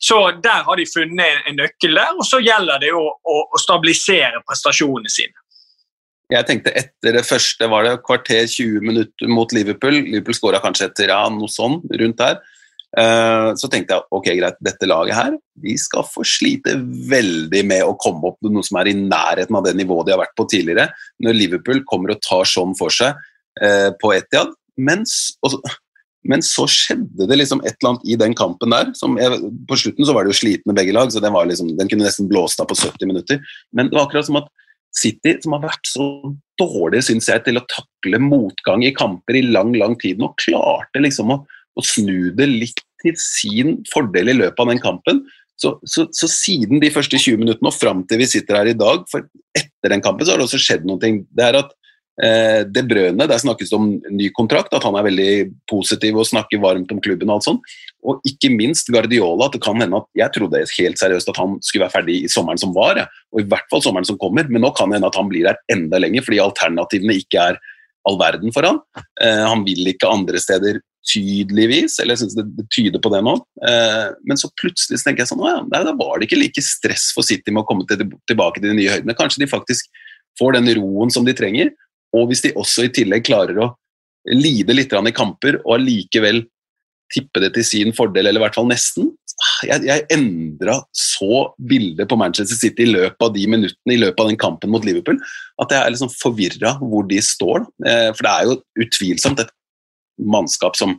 Så 0.03 0.19
der 0.43 0.65
har 0.67 0.77
de 0.77 0.85
funnet 0.91 1.47
en 1.49 1.57
nøkkel 1.61 1.95
der, 1.97 2.17
og 2.19 2.27
så 2.27 2.41
gjelder 2.43 2.83
det 2.83 2.91
jo 2.91 3.05
å, 3.07 3.37
å 3.47 3.61
stabilisere 3.63 4.43
prestasjonene 4.45 5.13
sine. 5.13 5.39
Jeg 6.33 6.49
tenkte 6.49 6.73
etter 6.77 7.15
det 7.19 7.23
første 7.29 7.69
var 7.71 7.87
det 7.87 7.99
kvarter 8.05 8.47
20 8.49 8.85
minutter 8.85 9.31
mot 9.31 9.53
Liverpool. 9.53 9.97
Liverpool 10.09 10.37
skåra 10.37 10.61
kanskje 10.65 10.89
etter 10.91 11.13
ja, 11.13 11.23
noe 11.31 11.53
sånn 11.53 11.79
rundt 12.01 12.21
der. 12.21 12.41
Eh, 12.95 13.49
så 13.59 13.69
tenkte 13.71 13.97
jeg 13.97 14.07
ok, 14.15 14.29
greit, 14.39 14.59
dette 14.63 14.87
laget 14.87 15.17
her 15.19 15.33
de 15.65 15.73
skal 15.81 16.05
få 16.07 16.23
slite 16.27 16.77
veldig 17.11 17.63
med 17.67 17.83
å 17.87 17.97
komme 17.99 18.31
opp 18.31 18.39
med 18.45 18.55
noe 18.55 18.67
som 18.67 18.79
er 18.79 18.91
i 18.93 18.97
nærheten 18.99 19.57
av 19.59 19.65
det 19.67 19.73
nivået 19.79 20.07
de 20.07 20.15
har 20.15 20.23
vært 20.23 20.37
på 20.39 20.47
tidligere, 20.51 20.87
når 21.25 21.39
Liverpool 21.39 21.83
kommer 21.91 22.15
og 22.15 22.23
tar 22.23 22.47
sånn 22.47 22.77
for 22.79 22.95
seg 22.95 23.17
eh, 23.63 23.91
på 23.99 24.13
Etiad. 24.15 24.53
Men, 24.79 25.03
men, 26.27 26.43
så 26.43 26.67
skjedde 26.71 27.29
det 27.31 27.39
liksom 27.39 27.63
et 27.63 27.77
eller 27.79 27.95
annet 27.95 28.11
i 28.11 28.19
den 28.19 28.35
kampen 28.39 28.75
der. 28.75 28.91
Jeg, 28.95 29.53
på 29.71 29.79
slutten 29.79 30.07
så 30.07 30.15
var 30.15 30.27
det 30.27 30.35
jo 30.35 30.41
slitne 30.43 30.75
begge 30.77 30.95
lag, 30.95 31.11
så 31.15 31.23
den, 31.23 31.39
liksom, 31.51 31.75
den 31.79 31.91
kunne 31.91 32.07
nesten 32.07 32.31
blåst 32.31 32.63
av 32.63 32.71
på 32.71 32.79
70 32.79 33.11
minutter. 33.11 33.43
Men 33.75 33.91
det 33.91 33.99
var 33.99 34.09
akkurat 34.09 34.27
som 34.27 34.43
at 34.43 34.51
City, 34.95 35.35
som 35.43 35.57
har 35.57 35.65
vært 35.65 35.91
så 35.91 36.05
dårlig 36.61 37.03
synes 37.07 37.27
jeg, 37.31 37.43
til 37.47 37.59
å 37.59 37.67
takle 37.71 38.21
motgang 38.23 38.85
i 38.87 38.95
kamper 38.95 39.39
i 39.39 39.47
lang 39.47 39.73
lang 39.75 39.97
tid, 39.99 40.21
nå 40.23 40.31
klarte 40.39 41.03
liksom 41.03 41.33
å 41.35 41.41
og 41.75 41.87
snu 41.87 42.31
det 42.37 42.49
litt 42.51 42.83
til 43.05 43.17
sin 43.21 43.79
fordel 43.91 44.33
i 44.33 44.39
løpet 44.39 44.63
av 44.63 44.71
den 44.73 44.83
kampen. 44.83 45.25
Så, 45.61 45.77
så, 45.87 46.09
så, 46.11 46.29
siden 46.31 46.83
de 46.83 46.91
første 46.91 47.19
20 47.21 47.39
minuttene 47.45 47.71
og 47.71 47.77
fram 47.77 48.03
til 48.09 48.19
vi 48.25 48.29
sitter 48.31 48.59
her 48.59 48.73
i 48.73 48.79
dag, 48.79 49.05
for 49.11 49.27
etter 49.55 49.93
den 49.93 50.03
kampen, 50.03 50.27
så 50.27 50.35
har 50.35 50.41
det 50.41 50.49
også 50.49 50.61
skjedd 50.61 50.87
noen 50.89 51.03
ting. 51.03 51.21
Det 51.31 51.45
er 51.47 51.61
at 51.61 51.71
eh, 52.27 52.61
Det 52.67 52.83
Brøne, 52.91 53.29
der 53.31 53.39
snakkes 53.41 53.71
det 53.71 53.79
om 53.79 53.93
ny 54.19 54.33
kontrakt, 54.35 54.75
at 54.75 54.87
han 54.87 54.99
er 54.99 55.07
veldig 55.07 55.29
positiv 55.71 56.19
og 56.19 56.27
snakker 56.27 56.63
varmt 56.63 56.91
om 56.91 57.03
klubben. 57.05 57.31
Og 57.31 57.39
alt 57.39 57.47
sånt. 57.47 57.77
Og 58.03 58.27
ikke 58.27 58.51
minst 58.51 58.91
Guardiola. 58.91 59.47
at 59.47 59.55
det 59.55 59.63
kan 59.65 59.79
hende 59.81 60.01
at 60.03 60.11
Jeg 60.19 60.35
trodde 60.35 60.65
helt 60.79 60.99
seriøst 60.99 61.31
at 61.31 61.39
han 61.39 61.61
skulle 61.63 61.87
være 61.87 61.97
ferdig 62.01 62.19
i 62.25 62.33
sommeren 62.33 62.61
som 62.61 62.75
var, 62.75 62.99
ja. 62.99 63.07
og 63.33 63.45
i 63.45 63.47
hvert 63.47 63.71
fall 63.71 63.85
sommeren 63.85 64.09
som 64.09 64.19
kommer. 64.19 64.49
Men 64.51 64.67
nå 64.67 64.75
kan 64.75 64.91
det 64.91 64.99
hende 64.99 65.13
at 65.13 65.21
han 65.21 65.31
blir 65.31 65.53
her 65.53 65.61
enda 65.71 66.03
lenger, 66.03 66.27
fordi 66.27 66.43
alternativene 66.43 67.21
ikke 67.23 67.47
er 67.53 67.63
all 68.09 68.19
verden 68.21 68.53
for 68.55 68.67
han. 68.67 68.81
Eh, 69.23 69.45
han 69.45 69.65
vil 69.67 69.93
ikke 69.93 70.11
andre 70.11 70.41
steder 70.43 70.81
tydeligvis, 71.05 71.99
eller 72.01 72.15
jeg 72.15 72.23
syns 72.25 72.37
det, 72.39 72.47
det, 72.57 72.65
tyder 72.73 73.03
på 73.03 73.13
det 73.13 73.21
nå. 73.27 73.35
Eh, 73.69 74.07
men 74.29 74.41
så 74.41 74.49
plutselig 74.61 75.01
så 75.01 75.09
tenker 75.09 75.25
jeg 75.25 75.33
sånn 75.33 75.43
Å 75.45 75.51
ja, 75.51 75.63
da 75.85 75.93
var 75.99 76.19
det 76.19 76.29
ikke 76.29 76.41
like 76.41 76.65
stress 76.65 77.11
for 77.17 77.27
City 77.27 77.53
med 77.53 77.65
å 77.65 77.69
komme 77.69 77.87
til, 77.89 78.07
tilbake 78.31 78.61
til 78.61 78.73
de 78.73 78.79
nye 78.81 78.97
høydene. 78.97 79.17
Kanskje 79.19 79.45
de 79.45 79.51
faktisk 79.51 79.91
får 80.41 80.57
den 80.59 80.73
roen 80.81 81.13
som 81.13 81.27
de 81.27 81.37
trenger. 81.37 81.73
Og 82.15 82.31
hvis 82.31 82.45
de 82.45 82.55
også 82.59 82.87
i 82.87 82.93
tillegg 82.95 83.27
klarer 83.27 83.61
å 83.61 83.73
lide 84.33 84.73
litt 84.77 84.93
i 84.95 85.17
kamper 85.17 85.61
og 85.65 85.77
allikevel 85.77 86.45
tippe 87.13 87.43
det 87.43 87.53
til 87.55 87.67
sin 87.67 87.93
fordel, 87.95 88.27
eller 88.27 88.41
i 88.41 88.45
hvert 88.47 88.57
fall 88.57 88.71
nesten 88.71 89.13
Jeg, 89.69 89.85
jeg 89.87 90.05
endra 90.15 90.79
så 90.97 91.49
bildet 91.69 92.09
på 92.11 92.19
Manchester 92.21 92.57
City 92.59 92.87
i 92.87 92.93
løpet 92.93 93.27
av 93.27 93.33
de 93.35 93.47
minuttene 93.51 93.97
i 93.97 94.01
løpet 94.01 94.23
av 94.23 94.31
den 94.31 94.41
kampen 94.41 94.73
mot 94.73 94.85
Liverpool 94.87 95.19
at 95.63 95.73
jeg 95.73 95.81
er 95.81 95.93
liksom 95.95 96.13
forvirra 96.13 96.75
hvor 96.81 97.07
de 97.09 97.21
står. 97.23 97.67
Eh, 97.87 98.11
for 98.15 98.27
det 98.27 98.33
er 98.33 98.49
jo 98.49 98.57
utvilsomt 98.85 99.43
et 99.45 99.53
mannskap 100.21 100.79
som, 100.79 100.97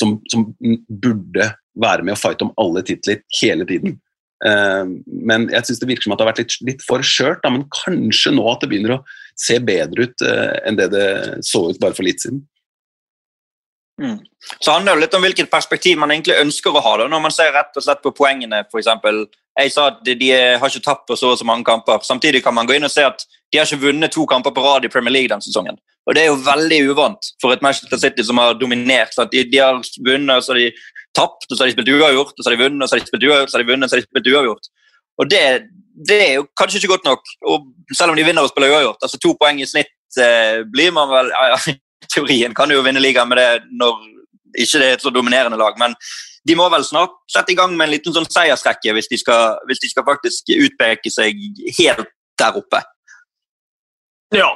som, 0.00 0.18
som, 0.32 0.46
burde 0.88 1.50
være 1.80 2.04
med 2.04 2.16
og 2.16 2.20
fighte 2.20 2.46
om 2.46 2.54
alle 2.60 2.84
titler 2.86 3.22
hele 3.40 3.66
tiden. 3.68 3.98
Uh, 4.40 4.88
men 5.04 5.50
jeg 5.52 5.66
synes 5.66 5.82
det 5.82 5.88
virker 5.90 6.06
som 6.06 6.14
at 6.14 6.20
det 6.20 6.24
har 6.24 6.30
vært 6.30 6.38
litt, 6.40 6.54
litt 6.64 6.84
for 6.86 7.04
skjørt. 7.04 7.44
Men 7.44 7.66
kanskje 7.82 8.32
nå 8.32 8.46
at 8.48 8.62
det 8.62 8.70
begynner 8.72 8.96
å 8.96 9.02
se 9.38 9.58
bedre 9.64 10.08
ut 10.08 10.24
uh, 10.24 10.56
enn 10.68 10.78
det 10.80 10.90
det 10.94 11.08
så 11.46 11.66
ut 11.68 11.80
bare 11.82 11.96
for 11.96 12.06
litt 12.08 12.24
siden. 12.24 12.42
Mm. 14.00 14.16
Så 14.58 14.72
handler 14.72 14.96
det 14.96 15.04
litt 15.04 15.14
om 15.18 15.24
hvilket 15.24 15.50
perspektiv 15.52 15.98
man 16.00 16.12
egentlig 16.14 16.38
ønsker 16.40 16.72
å 16.72 16.82
ha. 16.84 16.96
Da, 17.02 17.08
når 17.12 17.22
man 17.26 17.34
ser 17.34 17.52
rett 17.52 17.76
og 17.76 17.84
slett 17.84 18.02
på 18.04 18.14
poengene, 18.16 18.62
f.eks. 18.64 18.88
Jeg 19.60 19.72
sa 19.74 19.90
at 19.90 20.00
de, 20.06 20.14
de 20.16 20.30
har 20.32 20.70
ikke 20.72 20.86
tapt 20.86 21.06
på 21.10 21.18
så 21.18 21.34
og 21.34 21.40
så 21.40 21.46
mange 21.46 21.66
kamper. 21.68 22.00
Samtidig 22.06 22.40
kan 22.44 22.56
man 22.56 22.68
gå 22.68 22.78
inn 22.78 22.86
og 22.86 22.92
se 22.92 23.04
at 23.04 23.26
de 23.52 23.58
har 23.58 23.68
ikke 23.68 23.84
vunnet 23.84 24.14
to 24.14 24.24
kamper 24.30 24.54
på 24.56 24.64
rad 24.64 24.86
i 24.86 24.92
Premier 24.92 25.12
League 25.12 25.32
den 25.32 25.42
sesongen. 25.44 25.76
Og 26.08 26.14
Det 26.16 26.22
er 26.22 26.30
jo 26.30 26.38
veldig 26.46 26.78
uvant 26.90 27.28
for 27.42 27.52
et 27.52 27.62
Manchester 27.62 28.00
City 28.00 28.24
som 28.26 28.40
har 28.40 28.56
dominert. 28.58 29.12
De, 29.32 29.44
de, 29.44 29.58
har 29.60 29.82
vunnet, 30.06 30.44
så 30.44 30.54
har 30.54 30.62
de 30.62 30.70
tapt, 31.16 31.44
og 31.50 31.56
så 31.56 31.62
har 31.62 31.70
de 31.70 31.76
spilt 31.76 31.92
uavgjort, 31.92 32.32
og 32.32 32.40
så 32.40 32.48
har 32.48 32.56
de 32.56 32.62
vunnet, 32.64 32.82
og 32.82 32.88
så 32.88 32.96
har 32.96 33.02
de 33.02 33.10
spilt 33.10 33.26
uavgjort, 33.28 33.50
og 33.50 33.52
så 33.52 33.58
har 33.58 33.64
de 33.64 33.70
vunnet, 33.72 33.84
og 33.84 33.90
så 33.90 33.98
har 33.98 34.02
de 34.02 34.08
spilt 34.08 34.32
uavgjort. 34.32 34.70
Og 35.20 35.30
det, 35.30 35.42
det, 36.08 36.18
er 36.24 36.32
jo 36.38 36.46
kanskje 36.56 36.80
ikke 36.80 36.94
godt 36.94 37.06
nok, 37.10 37.32
og 37.52 37.68
selv 37.92 38.14
om 38.14 38.18
de 38.18 38.24
vinner 38.26 38.46
og 38.46 38.52
spiller 38.52 38.72
uavgjort. 38.72 39.02
altså 39.04 39.20
To 39.20 39.34
poeng 39.42 39.60
i 39.60 39.68
snitt 39.68 40.20
eh, 40.24 40.62
blir 40.72 40.94
man 40.96 41.10
vel 41.12 41.32
ja, 41.34 41.44
ja, 41.52 41.76
teorien 42.12 42.54
kan 42.56 42.70
jo 42.70 42.82
vinne 42.86 43.02
ligaen 43.02 43.28
med 43.30 43.40
det 43.40 43.50
når 43.70 44.00
ikke 44.58 44.80
det 44.80 44.86
er 44.88 44.96
et 44.96 45.04
så 45.04 45.12
dominerende 45.14 45.58
lag, 45.60 45.76
men 45.78 45.94
de 46.48 46.56
må 46.56 46.66
vel 46.72 46.84
snart 46.86 47.12
sette 47.30 47.52
i 47.52 47.58
gang 47.58 47.76
med 47.76 47.86
en 47.86 47.94
liten 47.94 48.14
sånn 48.16 48.26
seiersrekke 48.26 48.94
hvis 48.96 49.10
de 49.10 49.18
skal, 49.20 49.60
hvis 49.68 49.82
de 49.82 49.90
skal 49.92 50.06
faktisk 50.08 50.50
utpeke 50.56 51.12
seg 51.12 51.38
helt 51.78 52.10
der 52.40 52.56
oppe. 52.58 52.80
Ja, 54.34 54.48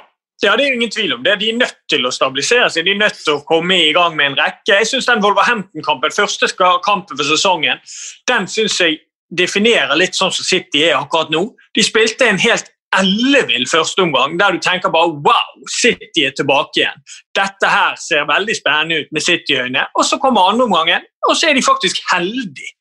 ja, 0.42 0.56
det 0.56 0.66
er 0.66 0.74
ingen 0.74 0.90
tvil 0.90 1.14
om 1.14 1.22
det. 1.24 1.38
De 1.40 1.48
er 1.50 1.58
nødt 1.58 1.76
til 1.90 2.06
å 2.06 2.12
stabilisere 2.12 2.68
seg. 2.72 2.86
De 2.86 2.94
er 2.94 3.00
nødt 3.00 3.18
til 3.20 3.36
å 3.36 3.44
komme 3.46 3.78
i 3.86 3.92
gang 3.96 4.16
med 4.18 4.32
en 4.32 4.38
rekke. 4.40 4.74
Jeg 4.74 4.88
synes 4.90 5.08
den 5.08 5.22
Wolverhampton-kampen, 5.24 6.14
første 6.14 6.50
kampen 6.58 7.16
for 7.16 7.26
sesongen, 7.28 7.82
den 8.30 8.48
synes 8.50 8.76
jeg 8.80 8.98
definerer 9.34 9.96
litt 9.98 10.18
sånn 10.18 10.32
som 10.34 10.46
City 10.46 10.84
er 10.88 10.98
akkurat 10.98 11.32
nå. 11.32 11.46
De 11.74 11.84
spilte 11.86 12.28
en 12.28 12.40
helt 12.42 12.70
ellevill 13.00 13.66
førsteomgang, 13.70 14.38
der 14.40 14.54
du 14.54 14.62
tenker 14.62 14.92
bare 14.94 15.16
wow, 15.26 15.50
City 15.80 16.26
er 16.28 16.36
tilbake 16.36 16.82
igjen. 16.82 17.04
Dette 17.36 17.70
her 17.70 17.98
ser 18.00 18.28
veldig 18.30 18.56
spennende 18.60 19.02
ut 19.02 19.12
med 19.12 19.26
City-øyne. 19.26 19.88
Og 19.98 20.08
så 20.08 20.20
kommer 20.22 20.50
andreomgangen, 20.50 21.06
og 21.28 21.36
så 21.36 21.50
er 21.50 21.58
de 21.58 21.68
faktisk 21.72 22.02
heldige 22.12 22.74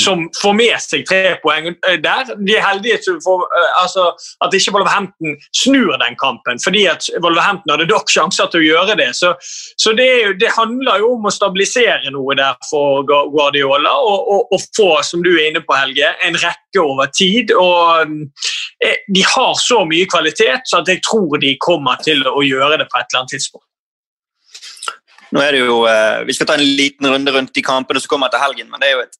som 0.00 0.22
får 0.42 0.54
med 0.56 0.76
seg 0.80 1.04
tre 1.08 1.34
poeng 1.42 1.68
eh, 1.68 1.98
der. 2.00 2.30
De 2.40 2.54
er 2.56 2.64
heldige 2.64 3.16
for, 3.24 3.44
uh, 3.44 3.82
altså, 3.82 4.08
at 4.44 4.54
ikke 4.56 4.72
Wolverhampton 4.72 5.36
snur 5.52 5.98
den 6.00 6.16
kampen, 6.20 6.60
fordi 6.64 6.86
at 6.88 7.08
Wolverhampton 7.22 7.74
hadde 7.74 7.88
nok 7.90 8.10
sjanser 8.12 8.48
til 8.52 8.62
å 8.62 8.66
gjøre 8.66 8.96
det. 9.02 9.10
Så, 9.18 9.34
så 9.76 9.92
det, 9.98 10.08
jo, 10.24 10.32
det, 10.40 10.54
handler 10.56 11.02
jo 11.04 11.12
om 11.18 11.28
å 11.28 11.34
stabilisere 11.34 12.12
noe 12.14 12.38
der 12.38 12.56
for 12.70 13.04
Guardiola 13.08 13.92
og, 14.00 14.32
og, 14.32 14.56
og, 14.56 14.64
få, 14.76 14.90
som 15.04 15.24
du 15.24 15.34
er 15.34 15.50
inne 15.50 15.64
på, 15.64 15.76
Helge, 15.76 16.14
en 16.24 16.40
rekke 16.40 16.82
over 16.82 17.12
tid. 17.12 17.52
og 17.52 18.16
De 18.84 19.22
har 19.24 19.54
så 19.56 19.84
mye 19.88 20.08
kvalitet 20.10 20.68
så 20.68 20.82
at 20.82 20.90
jeg 20.90 21.00
tror 21.06 21.38
de 21.40 21.54
kommer 21.62 22.00
til 22.04 22.20
å 22.28 22.42
gjøre 22.44 22.76
det 22.82 22.88
på 22.90 22.98
et 22.98 23.06
eller 23.08 23.22
annet 23.22 23.32
tidspunkt. 23.36 23.64
Nå 25.34 25.42
er 25.42 25.56
det 25.56 25.62
jo, 25.64 25.78
uh, 25.88 26.22
Vi 26.26 26.36
skal 26.36 26.48
ta 26.48 26.56
en 26.58 26.66
liten 26.78 27.08
runde 27.10 27.32
rundt 27.34 27.54
de 27.56 27.64
kampene 27.64 28.02
som 28.02 28.12
kommer 28.12 28.30
til 28.32 28.42
helgen, 28.42 28.68
men 28.70 28.82
det 28.82 28.90
er 28.90 28.98
jo 28.98 29.06
et 29.06 29.16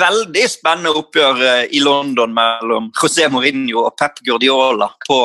veldig 0.00 0.46
spennende 0.50 0.92
oppgjør 0.98 1.42
eh, 1.46 1.64
i 1.78 1.80
London 1.80 2.32
mellom 2.34 2.88
José 2.98 3.28
Mourinho 3.30 3.84
og 3.86 3.94
Pep 3.98 4.18
Guardiola 4.26 4.88
på 5.04 5.20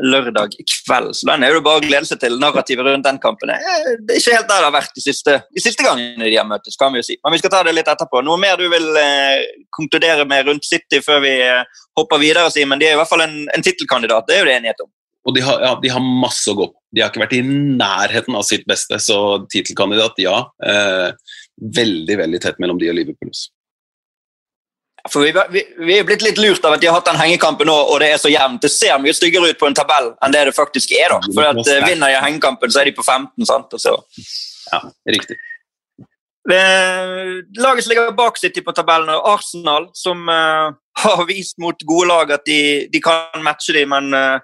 lørdag 0.00 0.54
kveld. 0.56 1.12
Så 1.16 1.26
den 1.28 1.44
er 1.44 1.52
det 1.52 1.64
bare 1.64 1.82
å 1.82 1.84
glede 1.84 2.08
seg 2.08 2.20
til. 2.22 2.38
Narrativet 2.40 2.86
rundt 2.86 3.04
den 3.04 3.20
kampen 3.22 3.52
det 3.52 3.58
er 3.60 4.20
ikke 4.20 4.36
helt 4.38 4.48
der 4.48 4.62
det 4.62 4.68
har 4.68 4.74
vært 4.74 4.96
de 4.96 5.04
siste, 5.04 5.36
de 5.52 5.62
siste 5.62 5.84
gangene 5.84 6.24
de 6.24 6.38
har 6.38 6.48
møttes. 6.48 6.78
kan 6.80 6.94
vi 6.94 7.02
jo 7.02 7.06
si. 7.10 7.18
Men 7.24 7.36
vi 7.36 7.42
skal 7.42 7.52
ta 7.52 7.62
det 7.66 7.74
litt 7.76 7.90
etterpå. 7.92 8.22
Noe 8.24 8.40
mer 8.40 8.56
du 8.60 8.68
vil 8.72 8.88
eh, 8.96 9.44
konkludere 9.76 10.24
med 10.28 10.48
rundt 10.48 10.64
City 10.68 11.02
før 11.04 11.20
vi 11.24 11.34
eh, 11.44 11.84
hopper 11.98 12.22
videre, 12.22 12.50
Simen? 12.54 12.80
De 12.80 12.88
er 12.88 12.96
i 12.96 13.00
hvert 13.00 13.10
fall 13.10 13.24
en, 13.26 13.38
en 13.52 13.64
tittelkandidat, 13.64 14.28
det 14.28 14.38
er 14.38 14.44
jo 14.44 14.48
det 14.48 14.58
enighet 14.58 14.84
om. 14.86 14.92
Og 15.28 15.36
de 15.36 15.42
har, 15.44 15.60
ja, 15.62 15.74
de 15.78 15.90
har, 15.92 16.02
masse 16.02 16.50
å 16.50 16.56
gå 16.58 16.66
på. 16.66 16.78
De 16.92 17.02
har 17.02 17.12
ikke 17.12 17.22
vært 17.22 17.36
i 17.36 17.44
nærheten 17.46 18.34
av 18.34 18.46
sitt 18.46 18.64
beste, 18.68 18.98
så 19.02 19.18
tittelkandidat, 19.52 20.18
ja. 20.22 20.38
Eh, 20.66 21.36
veldig, 21.76 22.16
veldig 22.24 22.40
tett 22.42 22.58
mellom 22.62 22.80
de 22.80 22.90
og 22.90 22.96
Liverpool. 22.98 23.30
For 25.10 25.24
vi, 25.24 25.32
vi, 25.50 25.62
vi, 25.82 25.94
er 25.98 26.04
blitt 26.06 26.22
litt 26.22 26.38
lurt 26.38 26.64
av 26.64 26.76
at 26.76 26.82
de 26.82 26.86
har 26.86 26.94
hatt 26.94 27.08
den 27.08 27.18
hengekampen 27.18 27.66
nå, 27.66 27.74
og 27.74 27.98
det 28.02 28.12
er 28.12 28.20
så 28.22 28.30
jevnt. 28.30 28.62
Det 28.62 28.70
ser 28.70 29.00
mye 29.02 29.14
styggere 29.16 29.50
ut 29.50 29.58
på 29.58 29.66
en 29.66 29.74
tabell 29.74 30.12
enn 30.22 30.34
det 30.34 30.44
det 30.46 30.54
faktisk 30.54 30.94
er. 30.94 31.10
da. 31.10 31.32
For 31.34 31.48
at 31.48 31.58
uh, 31.58 31.86
Vinner 31.88 32.12
de 32.12 32.20
hengekampen, 32.22 32.70
så 32.70 32.82
er 32.82 32.90
de 32.90 32.94
på 32.94 33.02
15. 33.02 33.48
sant? 33.48 33.74
Så. 33.82 33.96
Ja, 34.70 34.78
riktig. 35.10 35.40
Uh, 36.46 37.42
laget 37.58 37.82
som 37.82 37.90
ligger 37.90 38.14
bak 38.14 38.38
City 38.38 38.62
på 38.62 38.74
tabellen, 38.78 39.10
er 39.10 39.26
Arsenal, 39.32 39.90
som 39.98 40.22
uh, 40.30 40.70
har 41.02 41.26
vist 41.26 41.58
mot 41.62 41.82
gode 41.86 42.06
lag 42.10 42.30
at 42.38 42.46
de, 42.46 42.86
de 42.92 43.02
kan 43.02 43.42
matche 43.42 43.74
dem, 43.74 43.90
men 43.90 44.14
uh, 44.14 44.38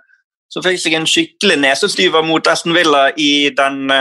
så 0.51 0.63
fikk 0.65 0.83
seg 0.83 0.99
en 0.99 1.07
skikkelig 1.07 1.61
nesestyver 1.63 2.27
mot 2.27 2.51
Aston 2.51 2.75
Villa 2.75 3.13
i 3.21 3.51
den 3.55 3.93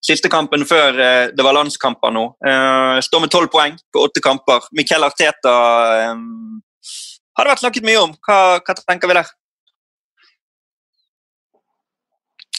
Siste 0.00 0.30
kampen 0.32 0.64
før 0.64 0.96
eh, 0.96 1.26
det 1.36 1.44
var 1.44 1.56
landskamper 1.58 2.12
nå. 2.14 2.24
Eh, 2.40 3.00
står 3.04 3.24
med 3.24 3.32
tolv 3.32 3.50
poeng 3.52 3.76
på 3.92 4.06
åtte 4.06 4.22
kamper. 4.24 4.64
Miquel 4.76 5.04
Arteta 5.04 5.52
eh, 5.98 6.14
har 7.36 7.44
det 7.44 7.52
vært 7.52 7.64
snakket 7.66 7.84
mye 7.84 8.00
om. 8.06 8.14
Hva, 8.24 8.38
hva 8.64 8.76
tenker 8.80 9.10
vi 9.10 9.18
der? 9.18 9.28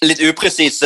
Litt 0.02 0.22
upresis 0.26 0.80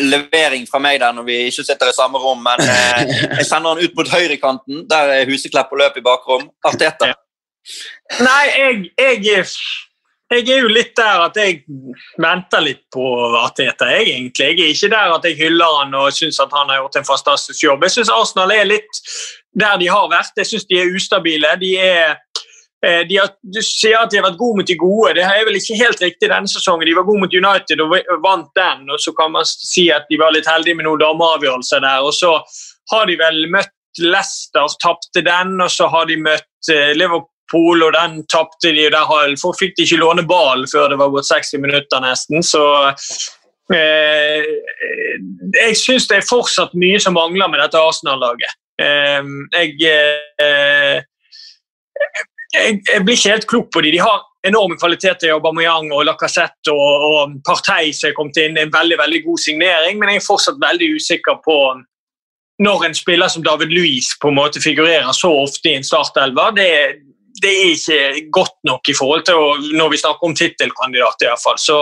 levering 0.00 0.62
fra 0.64 0.78
meg 0.80 0.96
der 1.02 1.12
når 1.12 1.26
vi 1.26 1.34
ikke 1.50 1.64
sitter 1.66 1.90
i 1.90 1.96
samme 1.96 2.16
rom, 2.16 2.40
men 2.40 2.62
jeg 2.64 3.44
sender 3.44 3.74
han 3.74 3.82
ut 3.84 3.98
mot 3.98 4.08
høyrekanten. 4.08 4.86
Der 4.88 5.12
er 5.18 5.28
Huseklepp 5.28 5.68
på 5.68 5.76
løp 5.76 5.98
i 6.00 6.04
bakrom. 6.04 6.46
Arteta. 6.64 7.10
Nei, 8.24 8.46
jeg, 8.56 8.80
jeg 8.96 9.44
jeg 10.34 10.48
er 10.50 10.64
jo 10.64 10.72
litt 10.72 10.92
der 10.98 11.22
at 11.26 11.38
jeg 11.38 11.62
venter 12.20 12.64
litt 12.64 12.82
på 12.92 13.04
Arteta. 13.40 13.88
Jeg, 13.92 14.08
egentlig. 14.10 14.50
jeg 14.50 14.60
er 14.60 14.74
ikke 14.74 14.90
der 14.92 15.14
at 15.16 15.28
jeg 15.28 15.38
hyller 15.38 15.78
han 15.80 15.96
og 15.98 16.12
syns 16.16 16.40
at 16.42 16.52
han 16.54 16.70
har 16.72 16.82
gjort 16.82 16.98
en 17.00 17.08
fantastisk 17.08 17.64
jobb. 17.66 17.86
Jeg 17.86 17.96
syns 17.96 18.12
Arsenal 18.12 18.54
er 18.54 18.68
litt 18.68 19.00
der 19.54 19.78
de 19.80 19.90
har 19.90 20.10
vært. 20.12 20.34
Jeg 20.40 20.50
syns 20.50 20.68
de 20.70 20.80
er 20.80 20.94
ustabile. 20.94 21.54
De 21.60 21.70
er 21.80 22.16
eh, 22.84 23.02
de 23.08 23.20
har, 23.20 23.32
du 23.42 23.60
sier 23.64 24.00
at 24.00 24.12
de 24.12 24.20
har 24.20 24.26
vært 24.28 24.40
gode 24.40 24.60
mot 24.60 24.72
de 24.72 24.78
gode. 24.80 25.14
Det 25.18 25.26
er 25.26 25.46
vel 25.48 25.60
ikke 25.60 25.78
helt 25.80 26.02
riktig 26.04 26.32
denne 26.32 26.50
sesongen. 26.50 26.88
De 26.88 26.96
var 26.98 27.08
gode 27.08 27.24
mot 27.24 27.38
United 27.40 27.84
og 27.84 27.96
vant 28.24 28.50
den. 28.58 28.88
og 28.90 29.00
Så 29.00 29.14
kan 29.18 29.32
man 29.34 29.48
si 29.48 29.88
at 29.94 30.10
de 30.10 30.20
var 30.20 30.34
litt 30.34 30.50
heldige 30.50 30.80
med 30.80 30.88
noen 30.88 31.02
dommeravgjørelser 31.02 31.84
der. 31.86 32.04
og 32.04 32.14
Så 32.16 32.36
har 32.92 33.08
de 33.10 33.18
vel 33.20 33.46
møtt 33.52 33.72
Leicester, 34.02 34.66
tapte 34.82 35.22
den, 35.22 35.60
og 35.62 35.70
så 35.70 35.86
har 35.86 36.08
de 36.10 36.16
møtt 36.18 36.70
eh, 36.72 36.96
Liverpool 37.54 37.82
og 37.82 37.92
den 37.94 38.26
tapte 38.26 38.72
de. 38.72 38.90
Der 38.90 39.56
fikk 39.58 39.76
de 39.76 39.84
ikke 39.84 40.00
låne 40.00 40.26
ballen 40.26 40.66
før 40.68 40.90
det 40.90 40.98
var 40.98 41.10
gått 41.10 41.28
60 41.28 41.60
minutter, 41.60 42.00
nesten. 42.00 42.42
Så 42.42 42.64
eh, 43.72 44.44
Jeg 45.54 45.76
syns 45.76 46.08
det 46.08 46.18
er 46.18 46.28
fortsatt 46.28 46.74
mye 46.74 47.00
som 47.00 47.14
mangler 47.14 47.48
med 47.48 47.60
dette 47.60 47.78
Arsenal-laget. 47.78 48.58
Eh, 48.80 49.22
jeg, 49.54 49.74
eh, 50.42 51.02
jeg, 52.54 52.82
jeg, 52.92 53.04
blir 53.04 53.16
ikke 53.16 53.30
helt 53.30 53.46
klok 53.48 53.72
på 53.72 53.80
dem. 53.80 53.92
De 53.94 54.02
har 54.02 54.22
enorme 54.44 54.76
kvaliteter 54.76 55.28
i 55.28 55.32
Aubameyang 55.32 55.90
og 55.94 56.04
Lacassette 56.04 56.72
og, 56.72 57.06
og 57.08 57.38
Partey 57.46 57.94
som 57.94 58.10
er 58.10 58.16
kommet 58.16 58.38
inn. 58.42 58.58
En 58.58 58.72
veldig, 58.72 58.98
veldig 59.00 59.24
god 59.24 59.38
signering, 59.40 59.98
men 59.98 60.12
jeg 60.12 60.22
er 60.22 60.26
fortsatt 60.26 60.60
veldig 60.60 60.94
usikker 60.98 61.40
på 61.44 61.58
når 62.62 62.84
en 62.86 62.94
spiller 62.94 63.26
som 63.32 63.42
David 63.42 63.72
Louis 63.74 64.12
på 64.22 64.30
en 64.30 64.36
måte 64.36 64.60
figurerer 64.62 65.10
så 65.16 65.32
ofte 65.42 65.72
i 65.72 65.74
en 65.74 65.86
startelver. 65.86 66.52
Det, 66.54 66.68
det 67.42 67.50
er 67.50 67.72
ikke 67.74 68.30
godt 68.34 68.56
nok 68.68 68.88
i 68.90 68.94
forhold 68.94 69.24
til 69.26 69.38
å, 69.40 69.48
når 69.74 69.90
vi 69.92 70.00
snakker 70.00 70.28
om 70.28 70.36
tittelkandidat. 70.38 71.24
Så 71.60 71.78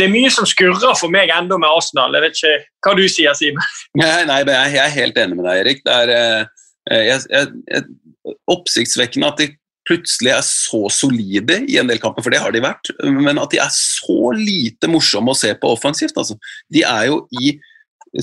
det 0.00 0.06
er 0.06 0.14
mye 0.14 0.30
som 0.32 0.48
skurrer 0.48 0.96
for 0.98 1.12
meg 1.12 1.32
enda 1.34 1.58
med 1.60 1.68
Arsenal. 1.68 2.16
Jeg 2.16 2.24
vet 2.24 2.38
ikke 2.38 2.54
hva 2.86 2.94
du 2.96 3.04
sier, 3.10 3.36
Simen? 3.36 3.70
Nei, 4.00 4.24
nei, 4.28 4.40
jeg 4.48 4.82
er 4.84 4.96
helt 4.96 5.20
enig 5.20 5.38
med 5.38 5.48
deg, 5.48 5.62
Erik. 5.64 5.84
Det 5.84 5.96
er 6.04 6.14
eh, 6.14 7.06
jeg, 7.10 7.24
jeg, 7.28 7.50
jeg, 7.68 8.34
oppsiktsvekkende 8.48 9.32
at 9.32 9.42
de 9.42 9.50
plutselig 9.88 10.34
er 10.34 10.44
så 10.44 10.82
solide 10.92 11.62
i 11.68 11.78
en 11.80 11.88
del 11.88 12.00
kamper, 12.00 12.24
for 12.24 12.32
det 12.32 12.40
har 12.44 12.52
de 12.52 12.64
vært. 12.64 12.92
Men 13.04 13.40
at 13.40 13.52
de 13.52 13.60
er 13.62 13.72
så 13.72 14.32
lite 14.36 14.90
morsomme 14.90 15.32
å 15.32 15.38
se 15.38 15.52
på 15.56 15.72
offensivt. 15.72 16.16
Altså. 16.20 16.36
De 16.72 16.84
er 16.84 17.08
jo 17.08 17.22
i 17.40 17.56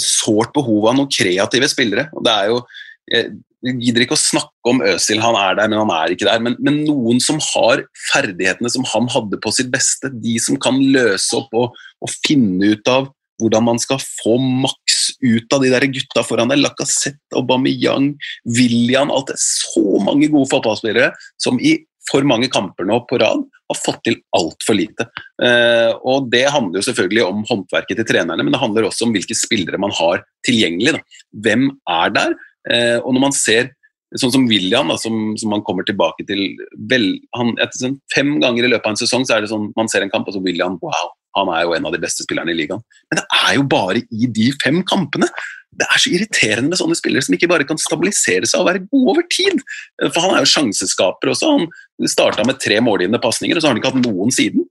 sårt 0.01 0.53
behov 0.55 0.89
av 0.89 0.97
noen 0.97 1.11
kreative 1.13 1.69
spillere. 1.69 2.09
og 2.13 2.25
det 2.25 2.33
er 2.33 2.53
jo 2.53 2.61
jeg 3.05 3.35
gidder 3.65 4.05
ikke 4.05 4.17
å 4.17 4.21
snakke 4.21 4.71
om 4.71 4.81
Øsil, 4.85 5.21
han 5.23 5.37
er 5.39 5.57
der, 5.57 5.69
men 5.71 5.81
han 5.81 5.93
er 5.95 6.13
ikke 6.13 6.27
der. 6.27 6.41
Men, 6.43 6.57
men, 6.63 6.83
noen 6.87 7.21
som 7.23 7.39
har 7.53 7.85
ferdighetene 8.11 8.71
som 8.71 8.85
han 8.91 9.09
hadde 9.13 9.39
på 9.41 9.53
sitt 9.55 9.71
beste. 9.73 10.11
De 10.13 10.37
som 10.41 10.59
kan 10.61 10.77
løse 10.79 11.37
opp 11.37 11.53
og, 11.57 11.77
og 12.03 12.15
finne 12.25 12.75
ut 12.75 12.91
av 12.91 13.09
hvordan 13.41 13.65
man 13.67 13.81
skal 13.81 13.99
få 13.99 14.37
maks 14.39 15.09
ut 15.19 15.51
av 15.55 15.63
de 15.63 15.71
der 15.73 15.87
gutta 15.91 16.23
foran 16.23 16.53
deg. 16.53 16.61
Lacassette, 16.63 17.19
Aubameyang, 17.35 18.13
William 18.57 19.11
alt 19.11 19.33
det. 19.33 19.39
Så 19.41 19.83
mange 20.03 20.29
gode 20.31 20.49
fotballspillere 20.53 21.11
som 21.41 21.59
i 21.59 21.77
for 22.05 22.25
mange 22.27 22.49
kamper 22.53 22.85
nå 22.85 22.99
på 23.09 23.17
rad 23.21 23.43
har 23.65 23.77
fått 23.79 24.03
til 24.05 24.19
altfor 24.37 24.77
lite. 24.77 25.07
Eh, 25.41 25.91
og 26.05 26.29
Det 26.29 26.45
handler 26.53 26.79
jo 26.79 26.87
selvfølgelig 26.89 27.23
om 27.25 27.45
håndverket 27.49 27.97
til 27.97 28.09
trenerne, 28.11 28.43
men 28.43 28.53
det 28.53 28.61
handler 28.61 28.85
også 28.85 29.07
om 29.07 29.15
hvilke 29.15 29.37
spillere 29.37 29.79
man 29.81 29.93
har 29.97 30.21
tilgjengelig. 30.45 30.99
Da. 30.99 31.23
Hvem 31.45 31.71
er 31.89 32.13
der? 32.13 32.35
Eh, 32.71 32.97
og 33.01 33.13
når 33.13 33.25
man 33.27 33.35
ser 33.35 33.73
sånn 34.15 34.31
som 34.31 34.45
William, 34.47 34.89
da, 34.91 34.97
som, 35.01 35.33
som 35.39 35.51
man 35.51 35.63
kommer 35.65 35.85
tilbake 35.87 36.23
til 36.29 36.41
vel, 36.89 37.07
han, 37.35 37.53
etter 37.59 37.81
sånn 37.81 37.99
Fem 38.13 38.37
ganger 38.39 38.67
i 38.67 38.71
løpet 38.71 38.87
av 38.87 38.95
en 38.95 39.01
sesong 39.01 39.25
så 39.27 39.35
er 39.35 39.43
det 39.43 39.51
sånn 39.51 39.71
man 39.75 39.89
ser 39.91 40.05
en 40.05 40.13
kamp, 40.13 40.29
og 40.29 40.37
så 40.37 40.43
William 40.45 40.77
wow, 40.83 41.11
han 41.35 41.51
er 41.51 41.65
jo 41.65 41.75
en 41.75 41.89
av 41.89 41.95
de 41.95 41.99
beste 42.01 42.23
spillerne 42.23 42.53
i 42.53 42.57
ligaen. 42.57 42.83
Men 43.09 43.19
det 43.19 43.25
er 43.41 43.57
jo 43.57 43.65
bare 43.75 44.03
i 44.03 44.29
de 44.39 44.49
fem 44.63 44.81
kampene! 44.87 45.29
Det 45.75 45.87
er 45.91 45.99
så 45.99 46.11
irriterende 46.15 46.71
med 46.71 46.79
sånne 46.79 46.95
spillere 46.95 47.25
som 47.25 47.35
ikke 47.35 47.49
bare 47.51 47.65
kan 47.67 47.79
stabilisere 47.81 48.47
seg 48.47 48.61
og 48.61 48.69
være 48.69 48.85
gode 48.85 49.11
over 49.11 49.25
tid. 49.27 49.59
For 50.05 50.21
han 50.23 50.37
er 50.37 50.45
jo 50.45 50.51
sjanseskaper 50.53 51.33
også. 51.33 51.49
Han 51.51 52.07
starta 52.07 52.45
med 52.47 52.61
tre 52.63 52.77
målgivende 52.79 53.19
pasninger, 53.19 53.57
og 53.57 53.63
så 53.63 53.67
har 53.67 53.75
han 53.75 53.81
ikke 53.81 53.91
hatt 53.91 54.05
noen 54.05 54.31
siden. 54.31 54.63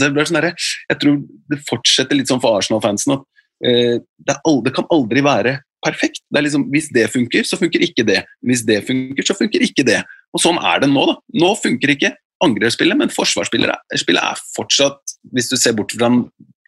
det, 0.00 0.08
blir 0.14 0.24
sånn 0.24 0.40
der, 0.40 0.54
Jeg 0.88 1.00
tror 1.02 1.18
det 1.52 1.60
fortsetter 1.68 2.16
litt 2.16 2.32
sånn 2.32 2.40
for 2.40 2.56
Arsenal-fansen 2.56 3.18
at 3.18 3.26
eh, 3.68 3.98
det, 4.00 4.38
aldri, 4.48 4.70
det, 4.70 4.74
kan 4.78 4.88
aldri 4.96 5.24
være 5.26 5.58
perfekt. 5.84 6.22
Det 6.30 6.40
er 6.40 6.46
liksom, 6.46 6.68
Hvis 6.72 6.88
det 6.94 7.08
funker, 7.12 7.44
så 7.44 7.58
funker 7.60 7.82
ikke 7.84 8.06
det. 8.06 8.22
Hvis 8.46 8.64
det 8.66 8.82
funker, 8.86 9.26
så 9.26 9.36
funker 9.38 9.64
ikke 9.64 9.84
det. 9.86 10.02
Og 10.34 10.42
sånn 10.42 10.60
er 10.60 10.82
det 10.82 10.90
nå. 10.92 11.04
da. 11.10 11.16
Nå 11.42 11.54
funker 11.60 11.92
ikke 11.94 12.14
angrepsspillet, 12.44 12.98
men 13.00 13.12
forsvarsspillet 13.12 14.20
er 14.20 14.42
fortsatt, 14.56 15.16
hvis 15.32 15.48
du 15.48 15.56
ser 15.56 15.76
bort 15.76 15.94
fra 15.96 16.10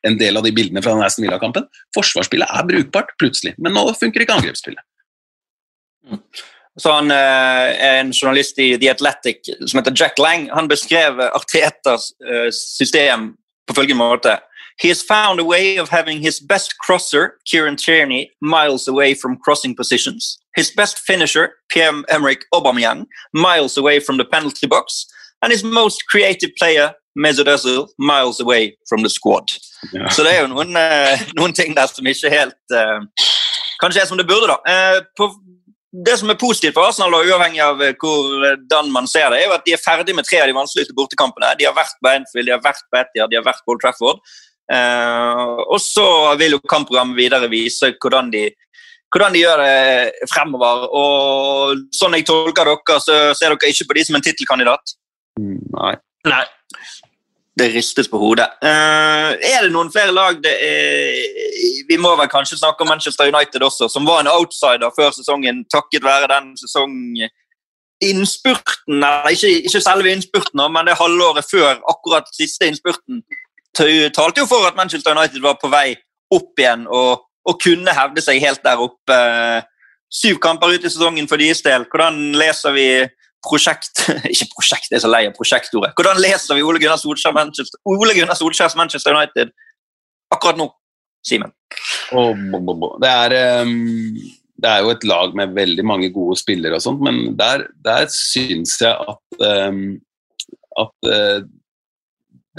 en 0.06 0.18
del 0.20 0.38
av 0.38 0.46
de 0.46 0.52
bildene 0.54 0.82
fra 0.84 0.94
Aston 1.04 1.26
Villa-kampen, 1.26 1.66
forsvarsspillet 1.96 2.48
er 2.48 2.68
brukbart 2.68 3.11
plutselig, 3.20 3.54
men 3.59 3.74
nå 3.76 3.82
funker 3.98 4.24
ikke 4.24 4.38
angrepsspillet. 4.38 4.84
Så 6.78 6.92
han, 6.94 7.11
eh, 7.11 7.98
En 7.98 8.12
journalist 8.12 8.59
i 8.59 8.78
The 8.78 8.90
Athletic 8.90 9.50
som 9.66 9.80
heter 9.80 9.92
Jack 9.96 10.18
Lang, 10.18 10.48
han 10.54 10.68
beskrev 10.68 11.20
Artetas 11.20 12.12
eh, 12.24 12.50
system 12.54 13.34
på 13.66 13.74
følgende 13.74 13.98
måte. 13.98 14.38
He 14.79 14.89
has 14.89 15.03
found 15.03 15.41
a 15.41 15.45
way 15.45 15.76
of 15.76 15.89
having 15.89 16.20
his 16.20 16.39
best 16.39 16.79
crosser, 16.79 17.35
Kieran 17.45 17.76
Tierney, 17.76 18.31
miles 18.41 18.87
away 18.87 19.14
from 19.14 19.37
crossing 19.37 19.74
positions. 19.74 20.39
His 20.57 20.70
best 20.70 20.99
finisher, 21.01 21.55
Pierre-Emerick 21.68 22.43
Aubameyang, 22.55 23.07
miles 23.33 23.76
away 23.76 23.99
from 23.99 24.18
the 24.18 24.24
penalty 24.24 24.66
box. 24.66 25.07
And 25.43 25.53
his 25.53 25.64
most 25.64 26.05
creative 26.09 26.51
player, 26.57 26.95
Mesut 27.18 27.47
Özil, 27.47 27.89
miles 27.99 28.41
away 28.41 28.76
from 28.89 29.03
the 29.03 29.11
squad. 29.11 29.51
Ja. 29.93 30.09
Så 30.09 30.22
det 30.22 30.35
er 30.35 30.41
jo 30.43 30.55
noen, 30.55 30.76
uh, 30.76 31.18
noen, 31.39 31.53
ting 31.55 31.74
der 31.74 31.87
som 31.87 32.07
ikke 32.07 32.31
helt 32.33 32.74
uh, 32.74 32.99
Kanskje 33.79 34.03
er 34.03 34.09
som 34.11 34.18
det 34.18 34.26
burde, 34.26 34.51
da. 34.51 34.59
Uh, 34.66 35.29
det 36.07 36.18
som 36.20 36.31
er 36.31 36.39
positivt 36.39 36.74
for 36.76 36.87
Arsenal, 36.87 37.14
da, 37.14 37.20
uavhengig 37.24 37.61
av 37.64 37.81
eh, 37.83 37.95
hvordan 37.97 38.91
man 38.93 39.07
ser 39.09 39.31
det, 39.33 39.39
er 39.41 39.49
jo 39.49 39.55
at 39.57 39.64
de 39.64 39.72
er 39.72 39.81
ferdig 39.81 40.14
med 40.16 40.26
tre 40.29 40.43
av 40.43 40.51
de 40.51 40.57
vanskeligste 40.57 40.95
bortekampene. 40.97 41.55
De 41.57 41.64
har 41.64 41.72
vært 41.76 41.97
på 42.03 42.11
Enfield, 42.12 42.45
de 42.45 42.53
har 42.53 42.61
vært 42.64 42.85
på 42.91 42.99
Etihad, 43.01 43.33
de 43.33 43.39
har 43.39 43.47
vært 43.47 43.62
på 43.64 43.72
Old 43.72 43.81
Trafford. 43.81 44.20
Uh, 44.69 45.64
og 45.64 45.79
så 45.81 46.37
vil 46.37 46.59
jo 46.59 46.61
kampprogrammet 46.69 47.16
videre 47.16 47.49
vise 47.49 47.89
hvordan 47.97 48.29
de, 48.33 48.51
hvordan 49.09 49.33
de 49.33 49.41
gjør 49.41 49.62
det 49.64 50.29
fremover. 50.29 50.85
Og 50.93 51.87
sånn 51.97 52.12
jeg 52.19 52.27
tolker 52.29 52.69
dere, 52.69 53.01
så 53.01 53.33
ser 53.39 53.49
dere 53.55 53.71
ikke 53.73 53.89
på 53.89 53.97
de 53.97 54.03
som 54.09 54.16
en 54.19 54.27
tittelkandidat? 54.27 54.85
Nei. 55.41 55.95
Nei. 56.29 56.45
Det 57.59 57.75
ristes 57.75 58.07
på 58.11 58.19
hodet. 58.21 58.49
Uh, 58.62 59.31
er 59.35 59.62
det 59.64 59.73
noen 59.75 59.91
flere 59.91 60.12
lag 60.14 60.43
det 60.45 60.53
er, 60.62 61.14
Vi 61.89 61.97
må 61.99 62.16
vel 62.21 62.29
kanskje 62.31 62.59
snakke 62.61 62.83
om 62.85 62.89
Manchester 62.93 63.27
United 63.33 63.62
også, 63.64 63.89
som 63.91 64.07
var 64.07 64.21
en 64.21 64.31
outsider 64.31 64.91
før 64.95 65.11
sesongen 65.16 65.64
takket 65.73 66.05
være 66.05 66.29
den 66.31 66.57
sesonginnspurten 66.61 69.05
ikke, 69.33 69.49
ikke 69.64 69.81
selve 69.83 70.12
innspurten, 70.12 70.61
men 70.71 70.87
det 70.87 71.01
halvåret 71.01 71.45
før 71.51 71.75
akkurat 71.91 72.27
siste 72.37 72.66
innspurten 72.69 73.23
talte 74.14 74.43
jo 74.43 74.49
for 74.51 74.66
at 74.68 74.76
Manchester 74.79 75.16
United 75.16 75.43
var 75.45 75.59
på 75.61 75.70
vei 75.72 75.93
opp 76.35 76.61
igjen 76.61 76.87
og, 76.87 77.24
og 77.49 77.61
kunne 77.62 77.95
hevde 77.97 78.24
seg 78.24 78.43
helt 78.43 78.64
der 78.64 78.81
oppe. 78.83 79.18
Syv 80.12 80.41
kamper 80.43 80.72
ut 80.72 80.85
i 80.85 80.91
sesongen 80.91 81.29
for 81.29 81.41
deres 81.41 81.61
del. 81.64 81.85
Hvordan 81.93 82.33
leser 82.39 82.74
vi 82.76 82.89
prosjekt 83.45 84.03
Ikke 84.33 84.49
prosjekt, 84.57 84.89
det 84.91 84.99
er 84.99 85.05
så 85.05 85.12
lei 85.12 85.24
av 85.29 85.37
prosjektordet. 85.37 85.95
Hvordan 85.97 86.20
leser 86.22 86.59
vi 86.59 86.64
Ole 86.66 86.81
Gunnar 86.83 87.01
Solskjær 87.01 87.37
Manchester, 87.37 87.81
Ole 87.89 88.16
Gunnar 88.16 88.39
Solskjærs 88.39 88.76
Manchester 88.79 89.14
United 89.14 89.53
akkurat 90.35 90.59
nå, 90.61 90.68
Simen? 91.24 91.55
Det, 92.11 93.12
um, 93.62 94.16
det 94.59 94.72
er 94.72 94.83
jo 94.83 94.91
et 94.93 95.07
lag 95.09 95.37
med 95.39 95.55
veldig 95.57 95.85
mange 95.87 96.11
gode 96.14 96.37
spillere 96.41 96.81
og 96.81 96.85
sånt, 96.85 97.05
men 97.05 97.37
der, 97.39 97.68
der 97.85 98.09
syns 98.12 98.76
jeg 98.83 98.93
at, 98.93 99.47
um, 99.70 99.97
at 100.83 101.09
uh, 101.09 101.47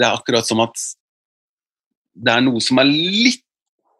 det 0.00 0.06
er 0.06 0.16
akkurat 0.16 0.48
som 0.48 0.62
at 0.64 0.86
det 2.20 2.34
er 2.34 2.44
noe 2.44 2.62
som 2.64 2.80
er 2.82 2.90
litt 2.90 3.46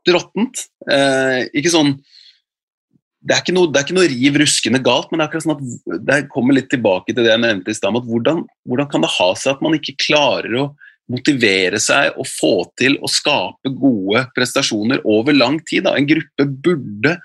råttent. 0.09 0.66
Eh, 0.91 1.47
ikke 1.57 1.73
sånn 1.73 1.95
det 3.21 3.37
er, 3.37 3.53
noe, 3.53 3.68
det 3.68 3.77
er 3.77 3.85
ikke 3.85 3.97
noe, 3.99 4.09
riv 4.09 4.37
ruskende 4.41 4.79
galt, 4.81 5.11
men 5.11 5.21
det 5.21 5.27
er 5.27 5.29
akkurat 5.29 5.45
sånn 5.45 5.59
at 5.59 6.05
det 6.09 6.21
kommer 6.33 6.57
litt 6.57 6.71
tilbake 6.73 7.12
til 7.12 7.27
det 7.27 7.35
jeg 7.35 7.43
nevnte 7.43 7.73
i 7.73 7.77
stad. 7.77 7.99
Hvordan, 8.07 8.47
hvordan 8.64 8.89
kan 8.89 9.05
det 9.05 9.11
ha 9.12 9.27
seg 9.37 9.53
at 9.53 9.64
man 9.64 9.77
ikke 9.77 9.99
klarer 10.01 10.55
å 10.57 10.71
motivere 11.11 11.81
seg 11.83 12.16
og 12.16 12.29
få 12.31 12.55
til 12.81 12.97
å 13.05 13.11
skape 13.11 13.75
gode 13.77 14.25
prestasjoner 14.37 15.05
over 15.05 15.37
lang 15.37 15.59
tid? 15.68 15.85
Da? 15.85 15.93
En 15.99 16.09
gruppe 16.09 16.47
burde, 16.64 17.18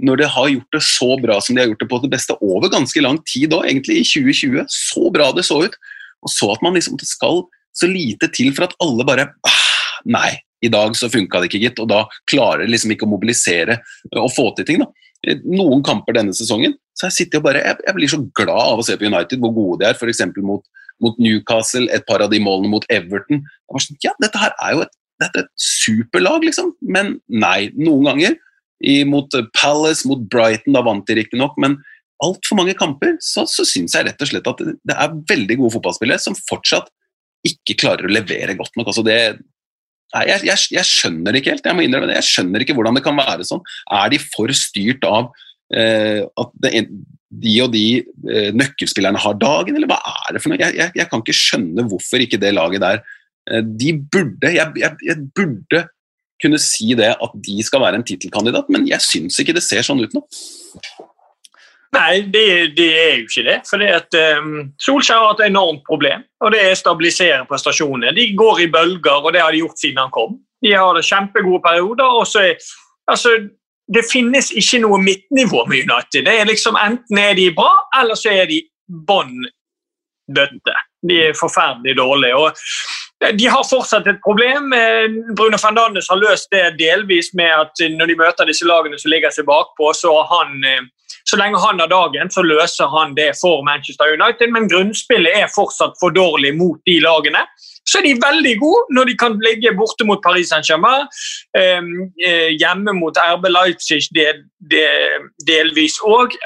når 0.00 0.22
de 0.22 0.30
har 0.38 0.52
gjort 0.54 0.78
det 0.78 0.82
så 0.88 1.10
bra 1.20 1.36
som 1.44 1.52
de 1.52 1.62
har 1.62 1.68
gjort 1.68 1.84
det 1.84 1.90
på 1.90 2.00
det 2.06 2.12
beste 2.16 2.38
over 2.40 2.72
ganske 2.72 3.04
lang 3.04 3.20
tid 3.28 3.52
òg, 3.52 3.68
egentlig 3.68 4.00
i 4.00 4.08
2020, 4.08 4.64
så 4.72 5.12
bra 5.12 5.28
det 5.36 5.44
så 5.50 5.60
ut, 5.66 5.76
og 6.24 6.32
så 6.32 6.48
at 6.54 6.64
man 6.64 6.80
liksom 6.80 6.96
skal 7.04 7.44
så 7.76 7.88
lite 7.92 8.32
til 8.32 8.54
for 8.56 8.70
at 8.70 8.76
alle 8.84 9.04
bare 9.04 9.28
ah, 9.48 9.61
Nei, 10.10 10.36
i 10.62 10.70
dag 10.72 10.96
så 10.98 11.10
funka 11.10 11.42
det 11.42 11.50
ikke, 11.50 11.62
gitt. 11.66 11.80
Og 11.82 11.90
da 11.90 12.04
klarer 12.30 12.64
de 12.64 12.74
liksom 12.74 12.94
ikke 12.94 13.08
å 13.08 13.12
mobilisere 13.12 13.80
og 14.18 14.30
få 14.34 14.50
til 14.56 14.68
ting. 14.68 14.84
da 14.84 14.90
noen 15.46 15.82
kamper 15.86 16.16
denne 16.16 16.34
sesongen. 16.34 16.74
Så 16.98 17.08
jeg 17.08 17.16
sitter 17.16 17.40
og 17.40 17.46
bare, 17.46 17.62
jeg, 17.62 17.78
jeg, 17.86 17.96
blir 17.96 18.10
så 18.10 18.20
glad 18.34 18.72
av 18.74 18.80
å 18.80 18.86
se 18.86 18.96
på 18.98 19.06
United, 19.08 19.42
hvor 19.42 19.54
gode 19.54 19.82
de 19.82 19.90
er. 19.90 19.98
F.eks. 19.98 20.24
Mot, 20.42 20.64
mot 21.02 21.20
Newcastle, 21.22 21.86
et 21.94 22.06
par 22.08 22.24
av 22.24 22.32
de 22.32 22.40
målene 22.42 22.72
mot 22.72 22.86
Everton. 22.92 23.44
Sånn, 23.70 24.00
ja, 24.04 24.14
dette 24.22 24.40
her 24.42 24.54
er 24.58 24.76
jo 24.76 24.84
et, 24.86 24.96
dette 25.22 25.42
er 25.42 25.46
et 25.46 25.52
superlag, 25.62 26.46
liksom. 26.48 26.74
Men 26.82 27.16
nei, 27.30 27.70
noen 27.78 28.10
ganger. 28.10 28.36
I, 28.82 29.02
mot 29.06 29.30
Palace, 29.54 30.08
mot 30.10 30.24
Brighton, 30.30 30.74
da 30.74 30.82
vant 30.82 31.06
de 31.06 31.20
riktignok, 31.20 31.54
men 31.62 31.78
altfor 32.22 32.58
mange 32.58 32.74
kamper 32.78 33.14
så, 33.22 33.44
så 33.50 33.64
syns 33.66 33.94
jeg 33.94 34.06
rett 34.06 34.20
og 34.22 34.28
slett 34.30 34.48
at 34.50 34.60
det 34.62 34.94
er 34.94 35.14
veldig 35.26 35.56
gode 35.58 35.74
fotballspillere 35.74 36.22
som 36.22 36.36
fortsatt 36.38 36.90
ikke 37.46 37.74
klarer 37.78 38.06
å 38.06 38.12
levere 38.14 38.54
godt 38.58 38.74
nok. 38.78 38.90
Altså 38.90 39.02
det, 39.06 39.16
Nei, 40.12 40.26
jeg, 40.28 40.44
jeg, 40.44 40.66
jeg, 40.76 40.88
skjønner 40.88 41.38
ikke 41.38 41.54
helt. 41.54 41.64
Jeg 41.66 41.76
må 41.78 41.86
innrømme 41.86 42.10
det. 42.10 42.18
Jeg 42.20 42.28
skjønner 42.28 42.64
ikke 42.64 42.76
hvordan 42.76 42.98
det 42.98 43.04
kan 43.06 43.16
være 43.16 43.46
sånn. 43.48 43.62
Er 43.96 44.12
de 44.12 44.20
for 44.20 44.52
styrt 44.56 45.06
av 45.08 45.30
eh, 45.72 46.20
at 46.20 46.52
det, 46.64 46.84
de 47.32 47.54
og 47.64 47.72
de 47.72 47.86
eh, 48.02 48.50
nøkkelspillerne 48.52 49.22
har 49.24 49.38
dagen, 49.40 49.78
eller 49.78 49.88
hva 49.88 50.00
er 50.02 50.36
det 50.36 50.42
for 50.44 50.52
noe? 50.52 50.60
Jeg, 50.60 50.92
jeg 50.98 51.08
kan 51.08 51.24
ikke 51.24 51.38
skjønne 51.38 51.86
hvorfor 51.88 52.24
ikke 52.24 52.40
det 52.42 52.52
laget 52.52 52.84
der 52.84 53.00
eh, 53.00 53.64
De 53.64 53.94
burde 54.02 54.52
jeg, 54.52 55.16
burde 55.32 55.86
kunne 56.42 56.58
si 56.60 56.92
det 56.98 57.12
at 57.14 57.34
de 57.46 57.62
skal 57.64 57.80
være 57.84 58.00
en 58.00 58.04
tittelkandidat, 58.06 58.68
men 58.74 58.84
jeg 58.90 59.04
syns 59.04 59.38
ikke 59.38 59.54
det 59.56 59.64
ser 59.64 59.84
sånn 59.86 60.02
ut 60.02 60.16
nå. 60.16 60.24
Nei, 61.92 62.22
det, 62.32 62.76
det, 62.76 62.88
er 62.96 63.16
jo 63.20 63.26
ikke 63.26 63.42
det. 63.44 63.58
For 63.68 63.82
um, 64.40 64.52
Solskjær 64.80 65.26
har 65.26 65.34
et 65.34 65.50
enormt 65.50 65.82
problem, 65.84 66.24
og 66.40 66.54
det 66.54 66.62
er 66.62 66.72
å 66.72 66.78
stabilisere 66.78 67.42
prestasjonene. 67.50 68.14
De 68.16 68.30
går 68.36 68.62
i 68.64 68.70
bølger, 68.72 69.18
og 69.20 69.34
det 69.34 69.42
har 69.44 69.52
de 69.52 69.60
gjort 69.60 69.82
siden 69.82 70.00
han 70.00 70.14
kom. 70.14 70.38
De 70.64 70.72
har 70.72 70.96
det 70.96 71.04
kjempegode 71.04 71.60
perioder. 71.64 72.16
og 72.20 72.24
så 72.26 72.46
er, 72.48 72.70
altså, 73.10 73.36
Det 73.92 74.04
finnes 74.08 74.52
ikke 74.56 74.80
noe 74.80 75.02
midtnivå 75.02 75.66
med 75.68 75.84
United. 75.84 76.24
Det 76.24 76.40
er 76.40 76.48
liksom 76.48 76.78
Enten 76.80 77.18
er 77.18 77.34
de 77.34 77.50
bra, 77.52 77.72
eller 78.00 78.16
så 78.16 78.30
er 78.30 78.46
de 78.48 78.62
bånn 78.88 79.42
dødte. 80.32 80.76
De 81.02 81.18
er 81.28 81.36
forferdelig 81.36 81.96
dårlige. 81.98 82.36
og 82.36 82.56
de 83.38 83.46
har 83.46 83.62
fortsatt 83.68 84.06
et 84.10 84.18
problem. 84.24 84.72
Bruno 85.36 85.58
Fernandes 85.60 86.08
har 86.10 86.18
løst 86.20 86.50
det 86.50 86.78
delvis 86.80 87.30
med 87.38 87.52
at 87.54 87.84
når 87.94 88.10
de 88.10 88.18
møter 88.18 88.48
disse 88.48 88.66
lagene 88.66 88.98
som 88.98 89.12
ligger 89.12 89.30
seg 89.34 89.46
bakpå, 89.46 89.92
så 89.94 90.14
han 90.30 90.58
eh, 90.66 90.82
så 91.24 91.38
lenge 91.38 91.60
han 91.62 91.80
har 91.80 91.90
dagen, 91.90 92.30
så 92.30 92.42
løser 92.42 92.90
han 92.90 93.14
det 93.14 93.32
for 93.40 93.62
Manchester 93.66 94.14
United, 94.16 94.50
men 94.52 94.68
grunnspillet 94.70 95.38
er 95.44 95.52
fortsatt 95.54 95.94
for 96.00 96.14
dårlig 96.14 96.54
mot 96.58 96.80
de 96.88 96.98
lagene. 97.04 97.44
Så 97.88 97.98
er 97.98 98.06
de 98.06 98.14
veldig 98.22 98.52
gode 98.60 98.94
når 98.96 99.10
de 99.10 99.16
kan 99.18 99.34
ligge 99.42 99.72
borte 99.74 100.06
mot 100.06 100.20
Paris 100.22 100.52
Saint-Germain, 100.52 101.08
ehm, 101.58 101.90
eh, 102.24 102.52
hjemme 102.60 102.94
mot 102.94 103.18
RB 103.18 103.48
Leipzig 103.50 104.06
del, 104.14 104.44
del, 104.70 105.26
delvis 105.48 105.98
òg. 106.06 106.36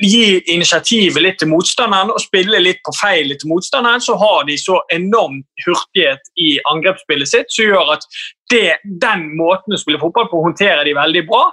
Gi 0.00 0.38
initiativet 0.54 1.22
litt 1.22 1.38
til 1.42 1.50
motstanderen 1.52 2.14
og 2.14 2.22
spille 2.22 2.60
litt 2.62 2.80
på 2.86 2.94
feil 2.96 3.34
til 3.36 3.52
motstanderen, 3.52 4.00
så 4.00 4.16
har 4.16 4.46
de 4.48 4.56
så 4.56 4.80
enorm 4.94 5.42
hurtighet 5.66 6.32
i 6.40 6.56
angrepsspillet 6.72 7.28
sitt 7.28 7.52
som 7.52 7.68
gjør 7.68 7.94
at 7.98 8.08
det, 8.48 8.78
den 9.02 9.28
måten 9.36 9.76
å 9.76 9.80
spille 9.80 10.00
fotball 10.00 10.30
på 10.30 10.44
håndterer 10.46 10.86
de 10.88 10.96
veldig 10.96 11.26
bra. 11.28 11.48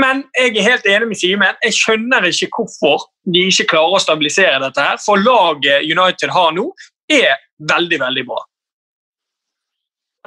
Men 0.00 0.22
jeg 0.38 0.56
er 0.56 0.68
helt 0.70 0.86
enig 0.88 1.08
med 1.10 1.18
Simen. 1.18 1.58
Jeg 1.66 1.76
skjønner 1.76 2.28
ikke 2.30 2.48
hvorfor 2.54 3.08
de 3.28 3.42
ikke 3.50 3.68
klarer 3.74 3.98
å 3.98 4.02
stabilisere 4.02 4.60
dette. 4.62 4.80
her, 4.80 5.00
For 5.04 5.20
laget 5.20 5.84
United 5.84 6.32
har 6.32 6.54
nå, 6.56 6.70
er 7.10 7.36
veldig, 7.58 7.98
veldig 8.00 8.24
bra. 8.30 8.40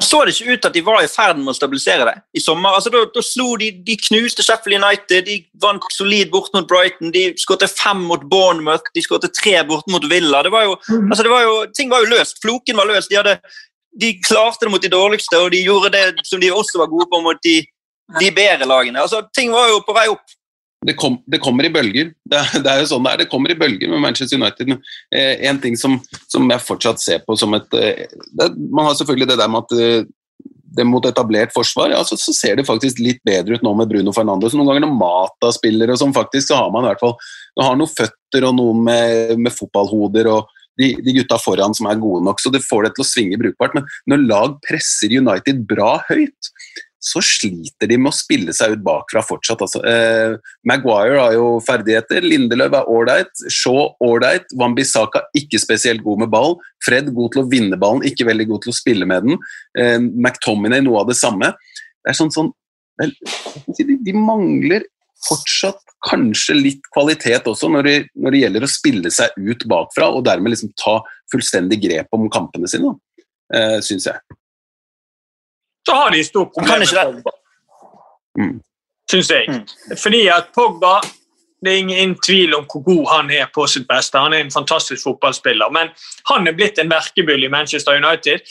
Så 0.02 0.24
det 0.26 0.34
ikke 0.34 0.56
ut 0.56 0.66
at 0.66 0.74
de 0.74 0.82
var 0.82 1.04
i 1.04 1.10
ferd 1.10 1.38
med 1.38 1.52
å 1.52 1.58
stabilisere 1.58 2.08
det 2.08 2.16
i 2.34 2.42
sommer? 2.42 2.74
Altså, 2.74 2.90
da, 2.94 3.04
da 3.14 3.22
slo 3.22 3.52
de, 3.62 3.68
de 3.86 3.98
knuste 4.08 4.42
Sheffield 4.42 4.82
United, 4.82 5.28
de 5.28 5.36
vant 5.62 5.86
solid 5.94 6.32
bort 6.34 6.50
mot 6.56 6.66
Brighton, 6.70 7.12
de 7.14 7.28
skåret 7.38 7.70
fem 7.70 8.02
mot 8.10 8.24
Bournemouth, 8.32 8.90
de 8.98 9.04
skåret 9.06 9.30
tre 9.38 9.60
bort 9.70 9.86
mot 9.94 10.08
Villa. 10.10 10.42
Det 10.46 10.54
var 10.54 10.66
jo, 10.66 10.80
mm. 10.90 11.12
altså, 11.12 11.28
det 11.28 11.34
var 11.36 11.46
jo, 11.46 11.54
ting 11.78 11.94
var 11.94 12.02
jo 12.02 12.10
løst. 12.16 12.42
Floken 12.42 12.82
var 12.82 12.90
løst. 12.90 13.12
De, 13.14 13.20
hadde, 13.22 13.38
de 14.02 14.16
klarte 14.26 14.66
det 14.66 14.74
mot 14.74 14.82
de 14.82 14.92
dårligste, 14.96 15.38
og 15.38 15.54
de 15.54 15.62
gjorde 15.62 15.94
det 15.94 16.26
som 16.26 16.42
de 16.42 16.50
også 16.50 16.82
var 16.82 16.90
gode 16.96 17.10
på 17.14 17.22
mot 17.22 17.46
de 17.46 17.60
de 18.20 18.32
bedre 18.36 18.68
lagene. 18.68 19.02
Altså, 19.02 19.24
ting 19.36 19.52
var 19.54 19.70
jo 19.72 19.82
på 19.86 19.96
vei 19.96 20.08
opp. 20.12 20.34
Det, 20.88 20.96
kom, 21.00 21.20
det, 21.30 21.40
kommer 21.44 21.68
i 21.68 21.72
bølger. 21.74 22.12
Det, 22.30 22.42
det, 22.64 22.70
er 22.70 22.82
jo 22.82 22.90
sånn 22.92 23.06
det 23.06 23.14
er. 23.14 23.22
Det 23.24 23.30
kommer 23.32 23.54
i 23.54 23.58
bølger 23.60 23.92
med 23.92 24.04
Manchester 24.04 24.40
United. 24.40 24.76
Eh, 25.14 25.46
en 25.50 25.62
ting 25.64 25.78
som, 25.80 26.00
som, 26.28 26.50
jeg 26.50 26.66
fortsatt 26.66 27.04
ser 27.04 27.24
på 27.26 27.38
som 27.40 27.56
et 27.58 27.80
eh, 27.80 28.06
det, 28.10 28.52
Man 28.70 28.90
har 28.90 28.98
selvfølgelig 29.00 29.32
det 29.32 29.40
der 29.42 29.52
med 29.52 29.66
at 29.66 29.78
eh, 29.80 30.12
det 30.74 30.88
mot 30.90 31.06
etablert 31.06 31.52
forsvar, 31.54 31.92
ja, 31.94 32.00
så, 32.02 32.18
så, 32.18 32.34
ser 32.34 32.58
det 32.58 32.66
faktisk 32.66 32.98
litt 32.98 33.20
bedre 33.26 33.60
ut 33.60 33.66
nå 33.66 33.76
med 33.78 33.92
Bruno 33.92 34.14
Fernandes. 34.16 34.56
Noen 34.58 34.72
ganger 34.72 34.88
når 34.88 34.96
Mata 34.98 35.52
spiller, 35.54 35.92
og 35.94 36.00
sånn 36.02 36.16
faktisk, 36.16 36.48
så 36.50 36.64
har 36.64 36.72
man 36.74 36.88
i 36.88 36.90
hvert 36.90 37.04
fall 37.04 37.14
har 37.62 37.78
noen 37.78 37.92
føtter 37.92 38.48
og 38.48 38.56
noen 38.58 38.80
med, 38.88 39.36
med 39.38 39.54
fotballhoder. 39.54 40.32
og 40.34 40.50
de, 40.82 40.88
de, 41.06 41.14
gutta 41.20 41.38
foran 41.38 41.76
som 41.78 41.86
er 41.90 42.02
gode 42.02 42.26
nok, 42.26 42.42
så 42.42 42.50
det 42.50 42.64
får 42.66 42.88
det 42.88 42.96
til 42.96 43.06
å 43.06 43.10
svinge 43.10 43.38
brukbart. 43.38 43.76
Men 43.78 43.86
når 44.10 44.26
lag 44.26 44.56
presser 44.66 45.14
United 45.14 45.62
bra 45.70 46.00
høyt, 46.08 46.50
så 47.04 47.20
sliter 47.24 47.90
de 47.90 47.98
med 48.00 48.14
å 48.14 48.16
spille 48.16 48.54
seg 48.56 48.78
ut 48.78 48.84
bakfra 48.86 49.24
fortsatt. 49.26 49.62
Altså. 49.66 49.82
Eh, 49.84 50.36
Maguire 50.70 51.20
har 51.20 51.36
jo 51.36 51.48
ferdigheter, 51.66 52.24
Lindeløv 52.24 52.78
er 52.80 52.92
ålreit, 52.92 53.44
Shaw 53.52 53.98
ålreit, 54.04 54.48
Wambisaka 54.60 55.26
ikke 55.38 55.60
spesielt 55.62 56.04
god 56.06 56.24
med 56.24 56.32
ball, 56.34 56.56
Fred 56.86 57.12
god 57.16 57.36
til 57.36 57.44
å 57.44 57.48
vinne 57.52 57.80
ballen, 57.80 58.06
ikke 58.08 58.28
veldig 58.30 58.48
god 58.54 58.64
til 58.66 58.74
å 58.74 58.78
spille 58.78 59.08
med 59.10 59.28
den, 59.28 59.40
eh, 59.78 60.00
McTominay 60.00 60.84
noe 60.86 61.04
av 61.04 61.12
det 61.12 61.20
samme. 61.20 61.52
Det 62.04 62.14
er 62.14 62.20
sånn, 62.20 62.32
sånn 62.32 62.54
vel, 63.02 63.12
de, 63.68 63.98
de, 64.06 64.14
mangler 64.16 64.88
fortsatt 65.28 65.82
kanskje 66.08 66.56
litt 66.56 66.88
kvalitet 66.94 67.48
også 67.48 67.70
når 67.72 67.88
det, 67.88 67.98
når 68.16 68.36
det, 68.36 68.42
gjelder 68.44 68.66
å 68.66 68.72
spille 68.72 69.12
seg 69.12 69.36
ut 69.40 69.68
bakfra 69.72 70.10
og 70.12 70.24
dermed 70.28 70.52
liksom 70.56 70.72
ta 70.80 70.98
fullstendig 71.32 71.80
grep 71.84 72.16
om 72.16 72.30
kampene 72.32 72.70
sine, 72.72 72.96
eh, 73.56 73.80
syns 73.84 74.08
jeg 74.08 74.40
så 75.86 75.96
har 75.96 76.12
de 76.12 76.24
stort 76.24 76.54
problem 76.54 76.80
med 76.80 77.04
Pogba. 77.04 77.36
Mm. 78.40 78.56
Syns 79.12 79.30
jeg. 79.32 79.50
Mm. 79.50 79.98
Fordi 80.04 80.28
at 80.28 80.50
Pogba 80.56 81.00
det 81.64 81.74
er 81.74 81.78
ingen 81.78 82.16
tvil 82.20 82.56
om 82.56 82.66
hvor 82.68 82.84
god 82.84 83.06
han 83.16 83.32
er 83.32 83.48
på 83.56 83.66
sitt 83.72 83.88
beste. 83.88 84.20
Han 84.20 84.34
er 84.34 84.44
en 84.44 84.52
fantastisk 84.52 85.04
fotballspiller, 85.08 85.72
men 85.72 85.92
han 86.28 86.48
er 86.48 86.56
blitt 86.58 86.80
en 86.80 86.92
verkebyll 86.92 87.46
i 87.48 87.52
Manchester 87.52 87.96
United. 87.96 88.44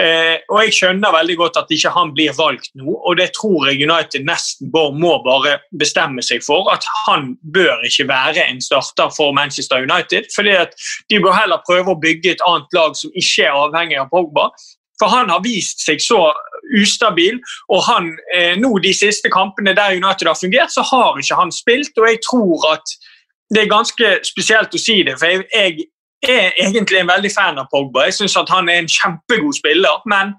Eh, 0.00 0.36
og 0.48 0.60
Jeg 0.64 0.74
skjønner 0.76 1.14
veldig 1.16 1.36
godt 1.36 1.56
at 1.58 1.72
ikke 1.74 1.90
han 1.90 2.12
blir 2.14 2.36
valgt 2.36 2.68
nå, 2.78 2.92
og 2.92 3.16
det 3.18 3.30
tror 3.38 3.66
jeg 3.66 3.88
United 3.88 4.26
nesten 4.28 4.70
må 4.70 5.14
bare 5.24 5.58
bestemme 5.80 6.22
seg 6.22 6.44
for. 6.46 6.68
At 6.74 6.84
han 7.06 7.34
bør 7.54 7.80
ikke 7.88 8.08
være 8.08 8.44
en 8.46 8.60
starter 8.62 9.08
for 9.16 9.32
Manchester 9.32 9.82
United. 9.88 10.28
fordi 10.36 10.50
at 10.50 10.76
De 11.10 11.20
bør 11.20 11.40
heller 11.40 11.64
prøve 11.66 11.94
å 11.94 12.00
bygge 12.00 12.36
et 12.36 12.44
annet 12.46 12.68
lag 12.72 12.96
som 12.96 13.10
ikke 13.14 13.48
er 13.48 13.56
avhengig 13.56 13.98
av 13.98 14.12
Pogba. 14.12 14.50
For 14.98 15.08
han 15.08 15.30
har 15.30 15.40
vist 15.40 15.80
seg 15.86 16.02
så 16.02 16.32
ustabil, 16.80 17.38
og 17.68 17.84
han, 17.88 18.10
eh, 18.34 18.56
nå 18.60 18.70
de 18.84 18.94
siste 18.94 19.30
kampene 19.32 19.74
der 19.76 19.96
United 19.96 20.26
har 20.26 20.38
fungert, 20.40 20.74
så 20.74 20.82
har 20.82 21.18
ikke 21.18 21.38
han 21.40 21.52
spilt. 21.52 21.94
Og 21.96 22.08
jeg 22.08 22.20
tror 22.30 22.72
at 22.72 22.96
det 23.54 23.62
er 23.62 23.76
ganske 23.76 24.18
spesielt 24.28 24.74
å 24.74 24.80
si 24.80 25.02
det, 25.02 25.16
for 25.20 25.26
jeg, 25.26 25.46
jeg 25.54 25.86
er 26.28 26.52
egentlig 26.58 27.00
en 27.00 27.12
veldig 27.12 27.30
fan 27.32 27.60
av 27.60 27.70
Pogba. 27.72 28.08
Jeg 28.08 28.18
syns 28.18 28.36
han 28.50 28.68
er 28.68 28.82
en 28.82 28.92
kjempegod 28.92 29.56
spiller, 29.56 30.02
men 30.10 30.34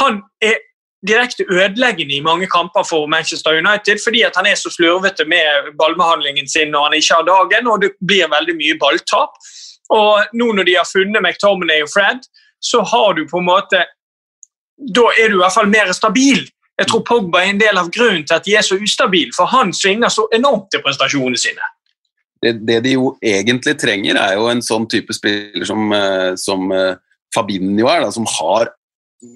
han 0.00 0.20
er 0.42 0.60
direkte 1.06 1.44
ødeleggende 1.50 2.14
i 2.14 2.22
mange 2.22 2.46
kamper 2.46 2.84
for 2.86 3.06
Manchester 3.10 3.56
United 3.58 3.98
fordi 4.04 4.22
at 4.22 4.36
han 4.38 4.46
er 4.46 4.54
så 4.54 4.70
slurvete 4.70 5.24
med 5.26 5.72
ballbehandlingen 5.80 6.48
sin 6.48 6.70
når 6.70 6.84
han 6.84 6.94
ikke 6.98 7.18
har 7.18 7.26
dagen, 7.26 7.66
og 7.66 7.82
det 7.82 7.90
blir 8.06 8.30
veldig 8.30 8.54
mye 8.60 8.78
balltap. 8.78 9.34
Og 9.90 10.36
nå 10.38 10.52
når 10.52 10.68
de 10.68 10.78
har 10.78 10.88
funnet 10.88 11.22
McTominay 11.22 11.82
og 11.82 11.90
Fred, 11.94 12.22
så 12.62 12.84
har 12.92 13.18
du 13.18 13.26
på 13.26 13.42
en 13.42 13.50
måte 13.50 13.82
Da 14.82 15.04
er 15.18 15.30
du 15.30 15.38
i 15.38 15.42
hvert 15.42 15.54
fall 15.54 15.70
mer 15.70 15.92
stabil. 15.94 16.42
Jeg 16.80 16.88
tror 16.88 17.04
Pogba 17.06 17.42
er 17.42 17.52
en 17.52 17.60
del 17.60 17.78
av 17.78 17.90
grunnen 17.92 18.24
til 18.26 18.38
at 18.38 18.46
de 18.46 18.56
er 18.58 18.64
så 18.66 18.78
ustabile, 18.80 19.30
for 19.36 19.50
han 19.52 19.70
svinger 19.76 20.10
så 20.10 20.24
enormt 20.34 20.70
til 20.72 20.82
prestasjonene 20.84 21.38
sine. 21.38 21.68
Det, 22.42 22.56
det, 22.66 22.80
de 22.82 22.96
jo 22.96 23.12
egentlig 23.22 23.76
trenger, 23.78 24.18
er 24.18 24.34
jo 24.34 24.48
en 24.50 24.62
sånn 24.64 24.88
type 24.90 25.14
spiller 25.14 25.66
som, 25.68 25.92
eh, 25.94 26.32
som 26.40 26.72
eh, 26.74 26.96
Fabinho 27.34 27.86
er, 27.86 28.02
da, 28.02 28.10
som 28.14 28.26
har 28.26 28.72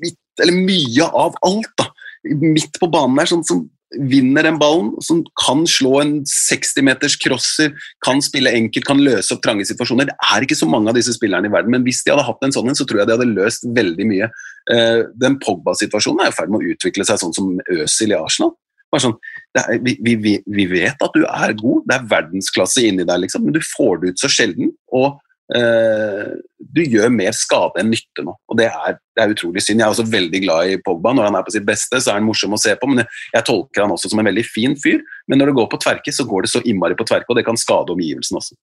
midt, 0.01 0.18
mye 0.51 1.07
av 1.07 1.36
alt. 1.47 1.70
da. 1.78 1.92
Midt 2.26 2.80
på 2.82 2.88
banen 2.90 3.20
der, 3.20 3.30
sånn 3.30 3.47
som 3.47 3.62
vinner 3.95 4.43
den 4.43 4.59
ballen, 4.59 4.91
som 5.05 5.22
kan 5.39 5.62
slå 5.70 6.01
en 6.01 6.12
60-meters 6.26 7.16
crosser, 7.22 7.72
kan 8.05 8.20
spille 8.24 8.53
enkelt, 8.59 8.87
kan 8.89 9.01
løse 9.03 9.34
opp 9.34 9.45
trange 9.45 9.66
situasjoner. 9.68 10.11
Det 10.11 10.16
er 10.34 10.47
ikke 10.47 10.59
så 10.59 10.68
mange 10.70 10.91
av 10.91 10.99
disse 10.99 11.14
spillerne 11.14 11.49
i 11.49 11.55
verden, 11.55 11.72
men 11.74 11.87
hvis 11.87 12.03
de 12.05 12.12
hadde 12.12 12.26
hatt 12.26 12.47
en 12.47 12.55
sånn 12.55 12.72
en, 12.72 12.78
så 12.78 12.87
tror 12.87 13.03
jeg 13.03 13.11
de 13.11 13.16
hadde 13.16 13.30
løst 13.30 13.66
veldig 13.76 14.09
mye. 14.11 14.30
Uh, 14.66 15.07
den 15.22 15.39
Pogba-situasjonen 15.43 16.24
er 16.24 16.32
i 16.32 16.37
ferd 16.37 16.51
med 16.53 16.64
å 16.64 16.74
utvikle 16.74 17.07
seg 17.07 17.20
sånn 17.22 17.37
som 17.37 17.53
Øzil 17.78 18.14
i 18.14 18.18
Arsenal. 18.18 18.57
Sånn, 18.97 19.16
er, 19.59 19.76
vi, 19.84 19.99
vi, 20.01 20.39
vi, 20.41 20.64
vet 20.70 21.03
at 21.05 21.12
du 21.12 21.26
er 21.26 21.53
god, 21.59 21.82
det 21.84 21.99
er 21.99 22.07
verdensklasse 22.09 22.87
inni 22.87 23.05
deg, 23.05 23.26
liksom, 23.26 23.45
men 23.45 23.53
du 23.53 23.61
får 23.61 24.01
det 24.01 24.14
ut 24.14 24.22
så 24.22 24.30
sjelden. 24.32 24.70
og 24.97 25.18
du 25.47 26.80
gjør 26.82 27.12
mer 27.14 27.34
skade 27.36 27.78
enn 27.78 27.92
nytte 27.92 28.24
nå. 28.26 28.32
og 28.34 28.57
det 28.59 28.66
er, 28.66 28.97
det 29.14 29.22
er, 29.22 29.34
utrolig 29.36 29.62
synd. 29.62 29.78
Jeg 29.78 29.86
er 29.86 29.92
også 29.94 30.07
veldig 30.11 30.40
glad 30.42 30.72
i 30.72 30.78
Pogba. 30.82 31.12
Når 31.14 31.28
han 31.28 31.38
er 31.38 31.44
på 31.47 31.55
sitt 31.55 31.66
beste, 31.68 32.01
så 32.01 32.11
er 32.11 32.18
han 32.18 32.26
morsom 32.26 32.57
å 32.57 32.59
se 32.59 32.74
på. 32.80 32.88
men 32.90 33.05
jeg 33.05 33.47
tolker 33.47 33.84
han 33.84 33.94
også 33.94 34.11
som 34.11 34.22
en 34.22 34.26
veldig 34.26 34.47
fin 34.49 34.74
fyr, 34.74 35.05
men 35.30 35.38
når 35.38 35.53
det 35.53 35.59
går 35.61 35.68
på 35.70 35.82
tverke, 35.84 36.12
så 36.12 36.26
går 36.26 36.47
det 36.47 36.51
så 36.51 36.64
innmari 36.66 36.99
på 36.99 37.07
tverke, 37.07 37.30
og 37.30 37.38
det 37.38 37.47
kan 37.47 37.61
skade 37.61 37.94
omgivelsene 37.94 38.42
også. 38.42 38.59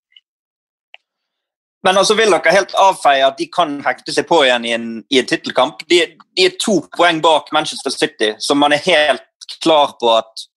Men 1.84 2.00
altså 2.00 2.16
vil 2.16 2.32
dere 2.32 2.56
helt 2.56 2.76
avfeie 2.80 3.26
at 3.28 3.40
de 3.40 3.50
kan 3.52 3.76
hekte 3.84 4.16
seg 4.16 4.28
på 4.30 4.40
igjen 4.46 4.68
i 4.68 4.72
en, 4.76 4.88
i 5.12 5.20
en 5.20 5.28
tittelkamp? 5.28 5.84
De, 5.92 6.00
de, 6.36 6.46
er 6.48 6.56
to 6.60 6.78
poeng 6.96 7.20
bak 7.24 7.52
Manchester 7.56 7.92
City, 7.92 8.34
som 8.40 8.60
man 8.64 8.76
er 8.76 8.84
helt 8.86 9.58
klar 9.64 9.98
på 10.00 10.12
at 10.16 10.48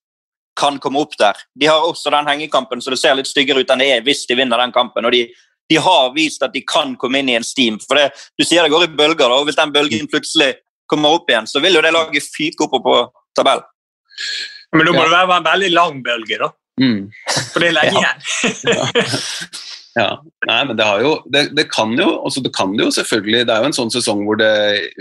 kan 0.56 0.78
komme 0.80 1.02
opp 1.02 1.18
der. 1.20 1.36
De 1.58 1.66
har 1.68 1.84
også 1.84 2.10
den 2.14 2.28
hengekampen 2.30 2.80
så 2.80 2.94
det 2.94 3.00
ser 3.02 3.18
litt 3.18 3.28
styggere 3.28 3.60
ut 3.60 3.72
enn 3.72 3.82
det 3.82 3.90
er 3.92 4.06
hvis 4.06 4.22
de 4.28 4.38
vinner 4.38 4.62
den 4.62 4.72
kampen. 4.72 5.04
og 5.04 5.12
de 5.12 5.26
de 5.70 5.78
har 5.82 6.12
vist 6.14 6.42
at 6.46 6.54
de 6.54 6.62
kan 6.66 6.94
komme 7.00 7.20
inn 7.20 7.30
i 7.32 7.36
en 7.38 7.46
steam. 7.46 7.78
For 7.82 7.98
det, 7.98 8.10
Du 8.38 8.44
sier 8.44 8.62
det 8.62 8.72
går 8.72 8.86
i 8.86 8.92
bølger, 8.98 9.32
og 9.32 9.46
hvis 9.48 9.58
den 9.58 9.74
bølgen 9.74 10.10
plutselig 10.10 10.54
kommer 10.90 11.16
opp 11.18 11.30
igjen, 11.30 11.48
så 11.50 11.62
vil 11.62 11.74
jo 11.74 11.82
det 11.82 11.94
laget 11.94 12.28
fyke 12.30 12.66
opp 12.66 12.78
på 12.84 12.98
tabellen. 13.36 13.66
Men 14.76 14.86
da 14.86 14.92
må 14.92 15.02
ja. 15.02 15.08
det 15.08 15.16
være 15.16 15.38
en 15.40 15.46
veldig 15.46 15.72
lang 15.74 16.02
bølge, 16.04 16.38
da. 16.42 16.50
Mm. 16.80 17.08
For 17.52 17.62
det 17.62 17.70
er 17.70 17.76
lenge 17.78 18.00
igjen. 18.02 18.24
ja. 20.00 20.08
Nei, 20.46 20.58
men 20.68 20.78
det, 20.78 20.86
jo, 21.02 21.12
det, 21.32 21.42
det, 21.56 21.66
kan 21.72 21.94
jo, 21.96 22.08
altså 22.28 22.42
det 22.44 22.52
kan 22.56 22.74
jo 22.76 22.90
selvfølgelig 22.92 23.46
Det 23.48 23.54
er 23.54 23.62
jo 23.64 23.70
en 23.70 23.76
sånn 23.78 23.92
sesong 23.94 24.26
hvor 24.26 24.36
det 24.40 24.50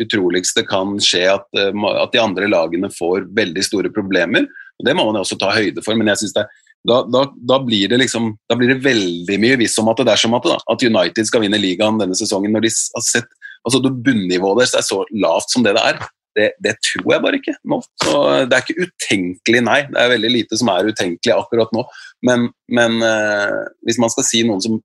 utroligste 0.01 0.63
kan 0.67 0.95
skje 1.03 1.25
at, 1.33 1.49
eh, 1.59 1.81
at 1.91 2.13
de 2.15 2.21
andre 2.23 2.47
lagene 2.51 2.89
får 2.93 3.27
veldig 3.35 3.65
store 3.67 3.91
problemer. 3.93 4.47
og 4.79 4.87
Det 4.87 4.95
må 4.95 5.07
man 5.09 5.19
jo 5.19 5.25
også 5.25 5.39
ta 5.41 5.51
høyde 5.55 5.83
for, 5.85 5.99
men 5.99 6.13
jeg 6.13 6.23
synes 6.23 6.37
det 6.37 6.45
er 6.45 6.63
da, 6.87 7.01
da, 7.09 7.23
da, 7.35 7.59
blir 7.65 7.89
det 7.91 7.99
liksom, 8.03 8.31
da 8.49 8.57
blir 8.59 8.73
det 8.73 8.83
veldig 8.85 9.37
mye 9.41 9.57
visst 9.61 9.79
om 9.81 9.89
at 9.91 10.03
det 10.03 10.13
er 10.13 10.21
som 10.21 10.35
at, 10.37 10.45
da, 10.49 10.57
at 10.71 10.85
United 10.85 11.29
skal 11.29 11.43
vinne 11.43 11.59
ligaen 11.61 11.99
denne 12.01 12.17
sesongen. 12.17 12.53
Når 12.55 12.67
de 12.67 12.71
har 12.71 13.05
sett 13.05 13.31
altså 13.65 13.81
Bunnivået 13.89 14.61
deres 14.61 14.75
er 14.77 14.85
så 14.85 15.01
lavt 15.17 15.53
som 15.53 15.65
det 15.65 15.75
det 15.77 15.85
er. 15.89 16.01
Det, 16.35 16.49
det, 16.59 16.73
tror 16.83 17.13
jeg 17.13 17.23
bare 17.23 17.37
ikke 17.39 17.55
nå. 17.71 17.79
Så 18.03 18.17
det 18.49 18.57
er 18.57 18.65
ikke 18.65 18.89
utenkelig, 18.89 19.61
nei. 19.63 19.77
Det 19.87 20.01
er 20.01 20.11
veldig 20.11 20.31
lite 20.33 20.59
som 20.59 20.69
er 20.73 20.89
utenkelig 20.91 21.33
akkurat 21.33 21.71
nå. 21.73 21.85
Men, 22.27 22.49
men 22.67 22.99
eh, 23.07 23.61
hvis 23.87 23.99
man 24.03 24.11
skal 24.11 24.27
si 24.27 24.43
noen 24.47 24.63
som 24.63 24.81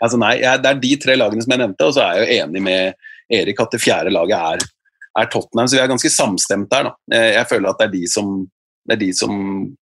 altså 0.00 0.16
Nei, 0.16 0.38
jeg, 0.40 0.62
det 0.64 0.68
er 0.70 0.78
de 0.80 0.90
tre 0.96 1.14
lagene 1.18 1.44
som 1.44 1.52
jeg 1.52 1.60
nevnte, 1.60 1.86
og 1.86 1.92
så 1.92 2.06
er 2.06 2.14
jeg 2.16 2.22
jo 2.22 2.44
enig 2.46 2.62
med 2.64 3.34
Erik 3.36 3.58
at 3.60 3.74
det 3.74 3.82
fjerde 3.82 4.12
laget 4.14 4.32
er, 4.38 4.62
er 5.20 5.28
Tottenham. 5.28 5.68
Så 5.68 5.76
vi 5.76 5.82
er 5.82 5.90
ganske 5.90 6.12
samstemt 6.12 6.72
her. 6.74 6.88
da. 6.88 6.94
Eh, 7.14 7.32
jeg 7.36 7.48
føler 7.50 7.70
at 7.70 7.80
det 7.82 7.88
er 7.88 7.94
de 7.98 8.08
som 8.10 8.32
det 8.90 8.96
er 8.96 9.02
de 9.04 9.12
som 9.14 9.32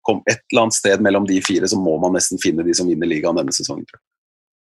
kom 0.04 0.18
et 0.28 0.42
eller 0.52 0.66
annet 0.66 0.76
sted 0.76 1.04
mellom 1.04 1.24
de 1.30 1.38
fire, 1.40 1.68
så 1.72 1.80
må 1.80 1.94
man 2.04 2.12
nesten 2.18 2.42
finne 2.44 2.66
de 2.68 2.74
som 2.76 2.90
vinner 2.90 3.08
ligaen 3.08 3.38
denne 3.40 3.54
sesongen. 3.56 3.88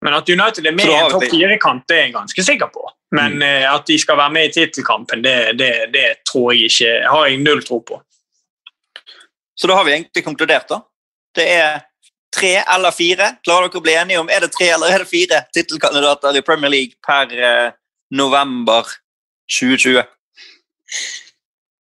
Men 0.06 0.16
at 0.16 0.30
United 0.30 0.70
er 0.70 0.76
med 0.78 0.88
i 0.88 0.94
en 0.96 1.10
topp 1.12 1.26
fire-kamp, 1.28 1.84
det 1.90 1.98
er 1.98 2.06
jeg 2.06 2.14
ganske 2.14 2.46
sikker 2.48 2.70
på. 2.72 2.86
Men 3.18 3.36
mm. 3.42 3.44
Eh, 3.44 3.66
at 3.68 3.84
de 3.90 3.98
skal 4.00 4.20
være 4.20 4.36
med 4.38 4.48
i 4.48 4.54
tittelkampen, 4.56 5.26
det, 5.26 5.36
det, 5.60 5.72
det, 5.92 6.06
tror 6.32 6.54
jeg 6.54 6.72
ikke 6.72 6.94
har 7.12 7.28
jeg 7.28 7.42
null 7.44 7.64
tro 7.66 7.82
på. 7.84 8.00
Så 9.58 9.68
da 9.68 9.76
har 9.76 9.84
vi 9.84 9.98
egentlig 9.98 10.24
konkludert, 10.24 10.70
da. 10.72 10.80
Det 11.36 11.50
er 11.58 11.84
tre 12.32 12.54
eller 12.62 12.96
fire. 12.96 13.34
Klarer 13.44 13.68
dere 13.68 13.82
å 13.82 13.84
bli 13.84 14.00
enige 14.00 14.24
om 14.24 14.32
er 14.32 14.48
det 14.48 14.54
tre 14.56 14.72
eller 14.78 14.96
er 14.96 15.04
det 15.04 15.12
fire 15.12 15.44
tittelkandidater 15.52 16.40
i 16.40 16.46
Premier 16.46 16.72
League 16.72 16.96
per 17.04 17.36
eh, 17.36 17.76
november 18.16 18.96
2020? 19.60 20.06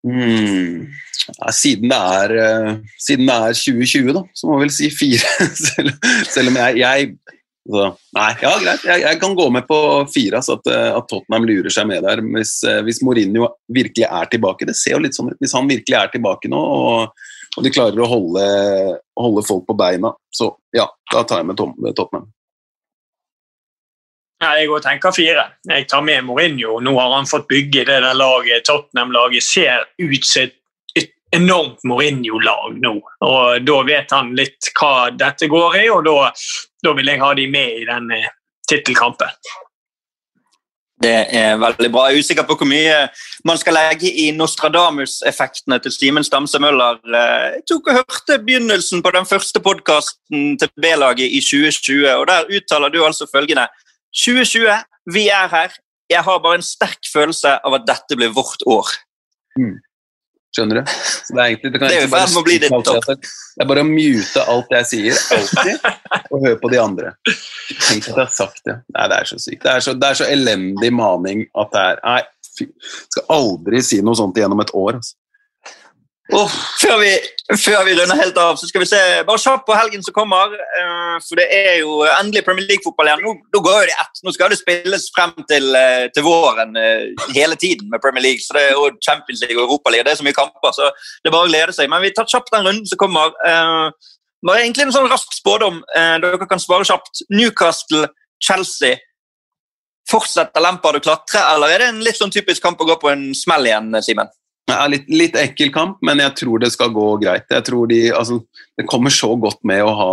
Mm. 0.07 0.87
Ja, 1.27 1.51
siden, 1.51 1.91
det 1.91 1.97
er, 1.97 2.33
uh, 2.39 2.99
siden, 3.03 3.27
det 3.27 3.35
er, 3.35 3.57
2020, 3.59 4.13
da, 4.15 4.23
så 4.33 4.47
må 4.47 4.57
vi 4.57 4.65
vel 4.65 4.75
si 4.75 4.91
fire. 4.93 5.31
selv, 5.67 5.91
selv, 6.31 6.51
om 6.53 6.59
jeg, 6.61 6.77
jeg 6.79 7.09
så, 7.67 7.87
Nei, 8.15 8.29
ja, 8.39 8.51
greit. 8.61 8.85
Jeg, 8.87 9.01
jeg, 9.03 9.19
kan 9.19 9.35
gå 9.35 9.49
med 9.51 9.65
på 9.67 9.79
fire. 10.13 10.39
Altså 10.39 10.55
at, 10.55 10.69
eh, 10.71 10.91
at, 10.95 11.07
Tottenham 11.11 11.47
lurer 11.49 11.73
seg 11.73 11.89
med 11.89 12.05
der. 12.07 12.21
Hvis, 12.37 12.53
uh, 12.63 12.79
hvis, 12.87 13.01
Mourinho 13.03 13.49
virkelig 13.75 14.07
er 14.07 14.31
tilbake. 14.31 14.69
Det 14.69 14.77
ser 14.79 14.95
jo 14.95 15.03
litt 15.03 15.17
sånn 15.17 15.33
ut. 15.33 15.41
Hvis 15.43 15.55
han 15.57 15.67
virkelig 15.67 15.97
er 15.99 16.13
tilbake 16.13 16.51
nå, 16.51 16.61
og, 16.61 17.27
og 17.57 17.65
de 17.65 17.73
klarer 17.75 17.99
å 17.99 18.07
holde, 18.07 18.47
holde, 19.19 19.43
folk 19.49 19.67
på 19.67 19.75
beina, 19.75 20.13
så 20.31 20.53
ja, 20.75 20.87
da 21.11 21.25
tar 21.27 21.43
jeg 21.43 21.51
med 21.51 21.59
Tottenham. 21.59 22.31
Ja, 24.37 24.51
jeg 24.61 24.69
òg 24.69 24.83
tenker 24.85 25.15
fire. 25.15 25.47
Jeg 25.65 25.87
tar 25.89 26.03
med 26.05 26.23
Mourinho. 26.27 26.77
Nå 26.79 26.93
har 26.99 27.15
han 27.15 27.27
fått 27.27 27.49
bygge 27.49 27.87
det 27.89 27.99
der 28.05 28.15
laget. 28.15 28.67
Tottenham-laget 28.69 29.43
ser 29.43 29.87
ut 29.97 30.29
som 30.29 30.53
enormt 31.35 31.83
Mourinho-lag 31.87 32.79
nå. 32.81 32.95
og 33.27 33.67
Da 33.67 33.77
vet 33.87 34.11
han 34.15 34.33
litt 34.37 34.71
hva 34.79 35.09
dette 35.11 35.49
går 35.51 35.79
i, 35.83 35.85
og 35.93 36.03
da, 36.07 36.31
da 36.83 36.93
vil 36.97 37.13
jeg 37.13 37.23
ha 37.23 37.31
de 37.37 37.47
med 37.51 37.81
i 37.81 37.87
den 37.87 38.11
eh, 38.15 38.29
tittelkampen. 38.69 39.33
Det 40.97 41.27
er 41.37 41.59
veldig 41.61 41.89
bra. 41.93 42.07
Jeg 42.09 42.17
er 42.17 42.25
usikker 42.25 42.45
på 42.47 42.55
hvor 42.57 42.69
mye 42.69 42.95
man 43.45 43.59
skal 43.61 43.75
legge 43.77 44.09
i 44.09 44.31
Nostradamus-effektene 44.33 45.77
til 45.83 45.93
Simen 45.93 46.25
Stamse 46.25 46.57
Møller. 46.61 46.97
Jeg 47.05 47.65
tok 47.69 47.91
og 47.91 47.99
hørte 47.99 48.39
begynnelsen 48.41 49.03
på 49.05 49.11
den 49.13 49.27
første 49.29 49.61
podkasten 49.61 50.55
til 50.57 50.71
B-laget 50.81 51.29
i 51.29 51.43
2020, 51.45 52.07
og 52.15 52.25
der 52.31 52.49
uttaler 52.49 52.89
du 52.89 53.03
altså 53.05 53.29
følgende 53.29 53.67
2020, 54.25 54.73
vi 55.13 55.27
er 55.29 55.51
her. 55.53 55.77
Jeg 56.09 56.23
har 56.25 56.41
bare 56.41 56.57
en 56.57 56.65
sterk 56.65 57.05
følelse 57.13 57.59
av 57.61 57.77
at 57.77 57.85
dette 57.85 58.17
blir 58.17 58.33
vårt 58.33 58.65
år. 58.65 58.89
Mm. 59.59 59.77
Skjønner 60.57 60.79
du? 60.79 60.93
Så 60.97 61.35
det 61.35 61.41
er 61.43 61.51
egentlig 61.51 61.71
det 61.73 61.81
det 61.83 61.89
er 61.93 61.99
jo 62.01 62.09
ferd 62.09 62.31
med 62.33 62.63
det 62.63 62.69
topp. 62.87 63.27
Det 63.57 63.61
er 63.61 63.69
bare 63.69 63.83
å 63.83 63.89
mute 63.89 64.45
alt 64.53 64.73
jeg 64.73 64.87
sier, 64.89 65.19
alltid, 65.35 65.85
og 66.31 66.45
høre 66.47 66.57
på 66.63 66.71
de 66.73 66.79
andre. 66.81 67.11
Tenk 67.27 68.07
at 68.07 68.09
jeg 68.09 68.17
har 68.17 68.33
sagt 68.33 68.63
det. 68.65 68.79
Nei, 68.95 69.05
det 69.11 69.19
er 69.21 69.29
så 69.29 69.37
sykt. 69.41 69.61
Det 69.65 69.75
er 69.75 69.85
så, 69.85 69.93
det 69.93 70.09
er 70.09 70.19
så 70.21 70.29
elendig 70.33 70.91
maning 70.97 71.45
at 71.53 71.71
det 71.75 71.85
er 71.91 72.01
Nei, 72.07 72.19
fy. 72.57 72.67
Skal 73.13 73.29
aldri 73.37 73.83
si 73.85 74.01
noe 74.05 74.17
sånt 74.17 74.37
gjennom 74.39 74.65
et 74.65 74.73
år. 74.77 74.97
Altså. 74.97 75.13
Oh, 76.35 76.51
før, 76.81 76.97
vi, 76.99 77.11
før, 77.55 77.85
vi, 77.87 77.93
runder 77.95 78.17
helt 78.19 78.37
av, 78.41 78.57
så 78.59 78.67
skal 78.67 78.81
vi 78.83 78.87
se 78.89 78.99
bare 79.23 79.39
kjapt 79.39 79.63
på 79.67 79.75
helgen 79.77 80.01
som 80.03 80.15
kommer. 80.15 80.51
Uh, 80.75 81.15
for 81.23 81.39
det 81.39 81.45
er 81.55 81.77
jo 81.79 82.01
endelig 82.03 82.43
Premier 82.43 82.67
League-fotball 82.67 83.07
igjen. 83.07 83.23
Nå, 83.23 83.35
nå, 83.55 83.61
går 83.63 83.87
det 83.87 83.95
ett. 83.95 84.19
Nå 84.27 84.33
skal 84.35 84.51
det 84.51 84.57
spilles 84.59 85.05
frem 85.15 85.31
til, 85.47 85.69
uh, 85.71 86.09
til 86.11 86.25
våren 86.25 86.75
uh, 86.75 87.29
hele 87.31 87.55
tiden 87.55 87.87
med 87.93 88.03
Premier 88.03 88.25
League. 88.25 88.43
Så 88.43 88.57
det 88.57 88.65
er 88.65 88.75
jo 88.75 88.89
Champions 88.99 89.45
League 89.45 89.55
og 89.55 89.69
Europa 89.69 89.93
League. 89.93 90.03
Det 90.03 90.11
er 90.11 90.19
så 90.19 90.27
mye 90.27 90.35
kamper, 90.35 90.75
så 90.75 90.89
det 90.91 91.31
er 91.31 91.35
bare 91.37 91.47
å 91.47 91.51
glede 91.53 91.75
seg. 91.77 91.87
Men 91.93 92.03
vi 92.03 92.11
tar 92.17 92.27
kjapt 92.27 92.51
den 92.51 92.67
runden 92.67 92.89
som 92.89 92.99
kommer. 92.99 93.31
bare 94.47 94.63
egentlig 94.65 94.87
en 94.87 94.95
sånn 94.97 95.07
rask 95.11 95.31
spådom. 95.37 95.79
dere 95.95 96.49
kan 96.49 96.59
svare 96.59 96.87
kjapt. 96.87 97.23
Newcastle, 97.31 98.09
Chelsea. 98.43 98.99
Fortsetter 100.11 100.63
Lampard 100.63 100.99
å 100.99 101.03
klatre, 101.03 101.39
eller 101.53 101.71
er 101.71 101.83
det 101.83 101.87
en 101.93 102.03
litt 102.03 102.19
sånn 102.19 102.31
typisk 102.31 102.63
kamp 102.63 102.79
å 102.83 102.87
gå 102.87 102.95
på 102.99 103.11
en 103.11 103.25
smell 103.35 103.67
igjen, 103.67 103.95
Simen? 104.03 104.29
Ja, 104.67 104.81
litt, 104.91 105.05
litt, 105.07 105.37
ekkel 105.39 105.71
kamp, 105.71 106.01
men 106.03 106.19
jeg 106.19 106.33
tror 106.41 106.59
det 106.59 106.73
skal 106.73 106.91
gå 106.95 107.05
greit. 107.21 107.47
Jeg 107.49 107.63
tror 107.69 107.87
de, 107.87 108.01
altså, 108.11 108.41
Det 108.77 108.87
kommer 108.89 109.13
så 109.13 109.31
godt 109.39 109.63
med 109.63 109.83
å 109.85 109.93
ha 109.95 110.11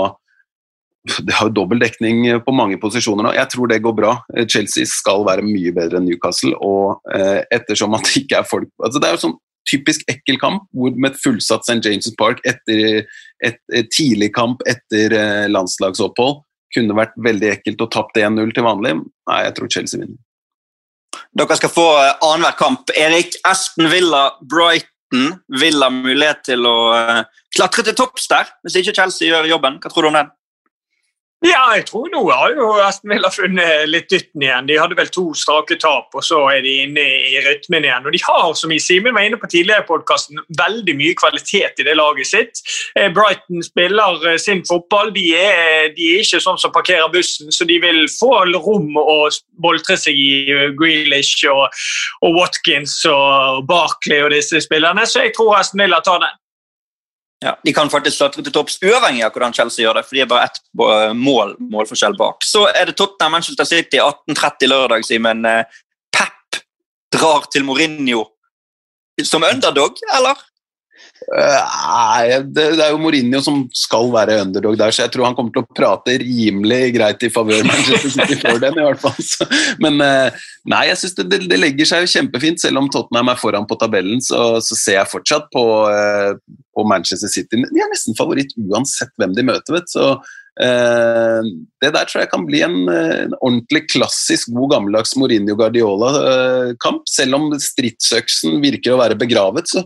de 1.04 1.34
har 1.36 1.50
jo 1.50 1.52
dobbel 1.52 1.82
dekning 1.82 2.24
på 2.40 2.52
mange 2.56 2.78
posisjoner 2.80 3.26
nå. 3.26 3.32
Jeg 3.36 3.50
tror 3.52 3.68
det 3.68 3.82
går 3.84 3.92
bra. 3.98 4.12
Chelsea 4.48 4.88
skal 4.88 5.26
være 5.26 5.44
mye 5.44 5.72
bedre 5.76 6.00
enn 6.00 6.06
Newcastle. 6.08 6.54
og 6.56 7.10
eh, 7.12 7.42
ettersom 7.52 7.96
at 7.98 8.08
det 8.08 8.22
ikke 8.22 8.38
er 8.40 8.48
folk 8.48 8.70
altså, 8.80 9.02
Det 9.02 9.10
er 9.10 9.12
jo 9.12 9.22
sånn 9.26 9.36
typisk 9.68 10.04
ekkel 10.08 10.40
kamp 10.40 10.64
hvor 10.76 10.96
med 10.96 11.12
et 11.12 11.20
fullsatt 11.20 11.68
St. 11.68 11.80
James' 11.84 12.16
Park 12.16 12.40
etter 12.48 13.04
et, 13.44 13.60
et 13.68 13.92
tidlig 13.92 14.30
kamp 14.36 14.64
etter 14.68 15.12
eh, 15.18 15.46
landslagsopphold 15.52 16.40
kunne 16.74 16.96
vært 16.96 17.16
veldig 17.20 17.52
ekkelt 17.52 17.84
og 17.84 17.92
tapt 17.92 18.16
1-0 18.18 18.56
til 18.56 18.66
vanlig. 18.66 18.96
Nei, 19.28 19.40
jeg 19.44 19.56
tror 19.58 19.74
Chelsea 19.76 20.00
vinner. 20.00 20.23
Dere 21.36 21.56
skal 21.58 21.72
få 21.72 21.86
eh, 22.00 22.12
annenhver 22.26 22.58
kamp. 22.58 22.92
Erik, 22.96 23.38
Aston 23.46 23.90
Villa, 23.92 24.26
Brighton. 24.42 24.90
Villa 25.60 25.90
mulighet 25.94 26.40
til 26.48 26.64
å 26.66 26.76
uh, 26.90 27.20
klatre 27.54 27.84
til 27.86 27.94
topps 27.94 28.24
der, 28.32 28.48
hvis 28.64 28.80
ikke 28.80 28.96
Chelsea 28.96 29.28
gjør 29.28 29.46
jobben. 29.46 29.76
Hva 29.78 29.92
tror 29.92 30.02
du 30.02 30.08
om 30.10 30.16
den? 30.18 30.32
Ja, 31.44 31.74
jeg 31.76 31.84
tror 31.90 32.06
nå 32.08 32.22
har 32.30 32.54
jo 32.56 32.70
Aston 32.80 33.12
Villa 33.12 33.28
funnet 33.28 33.84
litt 33.90 34.06
dytten 34.08 34.40
igjen. 34.46 34.68
De 34.68 34.78
hadde 34.80 34.96
vel 34.96 35.10
to 35.12 35.26
strake 35.36 35.76
tap, 35.82 36.14
og 36.16 36.24
så 36.24 36.38
er 36.48 36.62
de 36.64 36.72
inne 36.86 37.02
i 37.04 37.42
rytmen 37.44 37.84
igjen. 37.84 38.06
Og 38.08 38.14
de 38.14 38.20
har, 38.24 38.46
som 38.56 38.72
Simen 38.80 39.12
var 39.12 39.26
inne 39.26 39.36
på 39.40 39.50
tidligere 39.52 39.84
i 39.84 39.88
podkasten, 39.90 40.40
veldig 40.56 40.94
mye 40.96 41.16
kvalitet 41.20 41.82
i 41.82 41.86
det 41.86 41.96
laget 41.98 42.30
sitt. 42.30 42.62
Eh, 42.96 43.10
Brighton 43.12 43.60
spiller 43.66 44.24
eh, 44.30 44.38
sin 44.40 44.64
fotball. 44.64 45.12
De 45.12 45.26
er, 45.36 45.90
de 45.96 46.08
er 46.14 46.24
ikke 46.24 46.40
sånn 46.40 46.60
som 46.60 46.72
parkerer 46.72 47.12
bussen, 47.12 47.52
så 47.52 47.68
de 47.68 47.76
vil 47.82 48.06
få 48.08 48.32
rom 48.54 48.96
å 49.00 49.18
boltre 49.60 49.98
seg 50.00 50.16
i 50.16 50.30
eh, 50.48 50.70
Grealish 50.78 51.44
og, 51.52 51.68
og 52.24 52.40
Watkins 52.40 52.96
og 53.10 53.66
Barkley 53.68 54.24
og 54.24 54.32
disse 54.32 54.64
spillerne, 54.64 55.04
så 55.04 55.26
jeg 55.26 55.36
tror 55.36 55.58
Aston 55.60 55.84
Villa 55.84 56.00
tar 56.04 56.24
den. 56.24 56.40
Ja, 57.44 57.58
De 57.64 57.72
kan 57.76 57.90
faktisk 57.92 58.22
klatre 58.22 58.42
til 58.42 58.52
topps 58.54 58.78
uavhengig 58.80 59.24
av 59.26 59.34
hvordan 59.34 59.52
Chelsea 59.52 59.84
gjør 59.84 59.98
det. 59.98 60.04
for 60.06 60.16
de 60.16 60.22
er 60.24 60.30
bare 60.30 60.46
ett 60.48 60.60
eh, 60.64 61.10
mål, 61.12 61.56
målforskjell 61.60 62.16
bak. 62.16 62.44
Så 62.44 62.64
er 62.70 62.88
det 62.88 62.96
Tottenham 62.96 63.36
Manchester 63.36 63.68
City 63.68 64.00
18.30 64.00 64.70
lørdag, 64.72 65.04
Simen. 65.04 65.44
Eh, 65.44 65.82
Pep 66.16 66.62
drar 67.12 67.44
til 67.52 67.66
Mourinho 67.68 68.24
som 69.22 69.44
underdog, 69.44 70.00
eller? 70.16 70.40
Nei, 71.24 72.40
det, 72.42 72.64
det, 72.76 72.82
er 72.82 72.90
jo 72.92 72.98
Mourinho 73.00 73.40
som 73.42 73.62
skal 73.74 74.10
være 74.12 74.40
underdog 74.42 74.76
der, 74.78 74.92
så 74.92 75.04
jeg 75.04 75.12
tror 75.14 75.28
han 75.28 75.36
kommer 75.38 75.54
til 75.54 75.62
å 75.62 75.76
prate 75.76 76.18
rimelig 76.20 76.92
greit 76.96 77.24
i 77.24 77.30
favør 77.32 77.64
Manchester 77.68 78.12
City 78.12 78.38
for 78.42 78.60
dem, 78.62 78.76
i 78.78 78.84
hvert 78.84 79.00
fall. 79.00 79.16
Så, 79.24 79.46
men 79.82 80.02
eh, 80.04 80.44
nei, 80.70 80.84
jeg 80.90 81.00
syns 81.00 81.16
det, 81.22 81.40
det, 81.46 81.58
legger 81.60 81.88
seg 81.88 82.04
jo 82.04 82.12
kjempefint. 82.16 82.60
Selv 82.62 82.82
om 82.82 82.90
Tottenham 82.92 83.32
er 83.32 83.40
foran 83.40 83.68
på 83.70 83.78
tabellen, 83.80 84.22
så, 84.24 84.58
så 84.64 84.78
ser 84.78 84.98
jeg 85.00 85.12
fortsatt 85.14 85.48
på, 85.54 85.64
eh, 85.90 86.32
på, 86.74 86.86
Manchester 86.90 87.32
City. 87.32 87.62
De 87.62 87.84
er 87.84 87.92
nesten 87.92 88.18
favoritt 88.18 88.52
uansett 88.60 89.14
hvem 89.20 89.36
de 89.36 89.46
møter, 89.52 89.78
vet 89.78 89.94
så 89.94 90.16
Uh, 90.54 91.42
det 91.82 91.88
der 91.96 92.06
tror 92.06 92.20
jeg 92.22 92.30
kan 92.30 92.44
bli 92.46 92.60
en, 92.62 92.76
en 92.86 93.32
ordentlig 93.40 93.88
klassisk 93.90 94.52
god 94.54 94.76
gammeldags 94.76 95.16
Mourinho-Guardiola-kamp. 95.18 97.00
Uh, 97.02 97.10
selv 97.10 97.40
om 97.40 97.48
stridsøksen 97.58 98.60
virker 98.62 98.94
å 98.94 99.00
være 99.00 99.18
begravet, 99.18 99.66
så, 99.66 99.82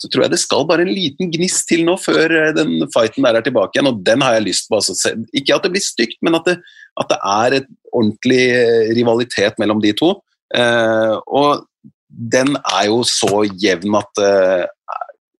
så 0.00 0.08
tror 0.08 0.24
jeg 0.24 0.32
det 0.32 0.40
skal 0.40 0.64
bare 0.68 0.86
en 0.86 0.92
liten 0.92 1.28
gnist 1.32 1.66
til 1.68 1.82
nå 1.84 1.96
før 2.00 2.32
eh, 2.32 2.52
den 2.56 2.86
fighten 2.94 3.26
der 3.26 3.36
er 3.36 3.44
tilbake 3.44 3.76
igjen, 3.76 3.90
og 3.90 4.00
den 4.06 4.24
har 4.24 4.38
jeg 4.38 4.46
lyst 4.48 4.70
på. 4.70 4.80
Altså. 4.80 5.12
Ikke 5.36 5.56
at 5.56 5.66
det 5.66 5.72
blir 5.74 5.84
stygt, 5.84 6.16
men 6.24 6.38
at 6.38 6.48
det, 6.48 6.56
at 7.00 7.10
det 7.12 7.18
er 7.20 7.58
et 7.60 7.68
ordentlig 7.92 8.42
eh, 8.56 8.92
rivalitet 8.96 9.60
mellom 9.60 9.82
de 9.84 9.92
to. 9.98 10.14
Eh, 10.56 11.16
og 11.28 11.66
den 12.08 12.56
er 12.62 12.86
jo 12.88 13.02
så 13.06 13.44
jevn 13.60 13.98
at 14.00 14.10
det 14.18 14.30
er 14.30 14.64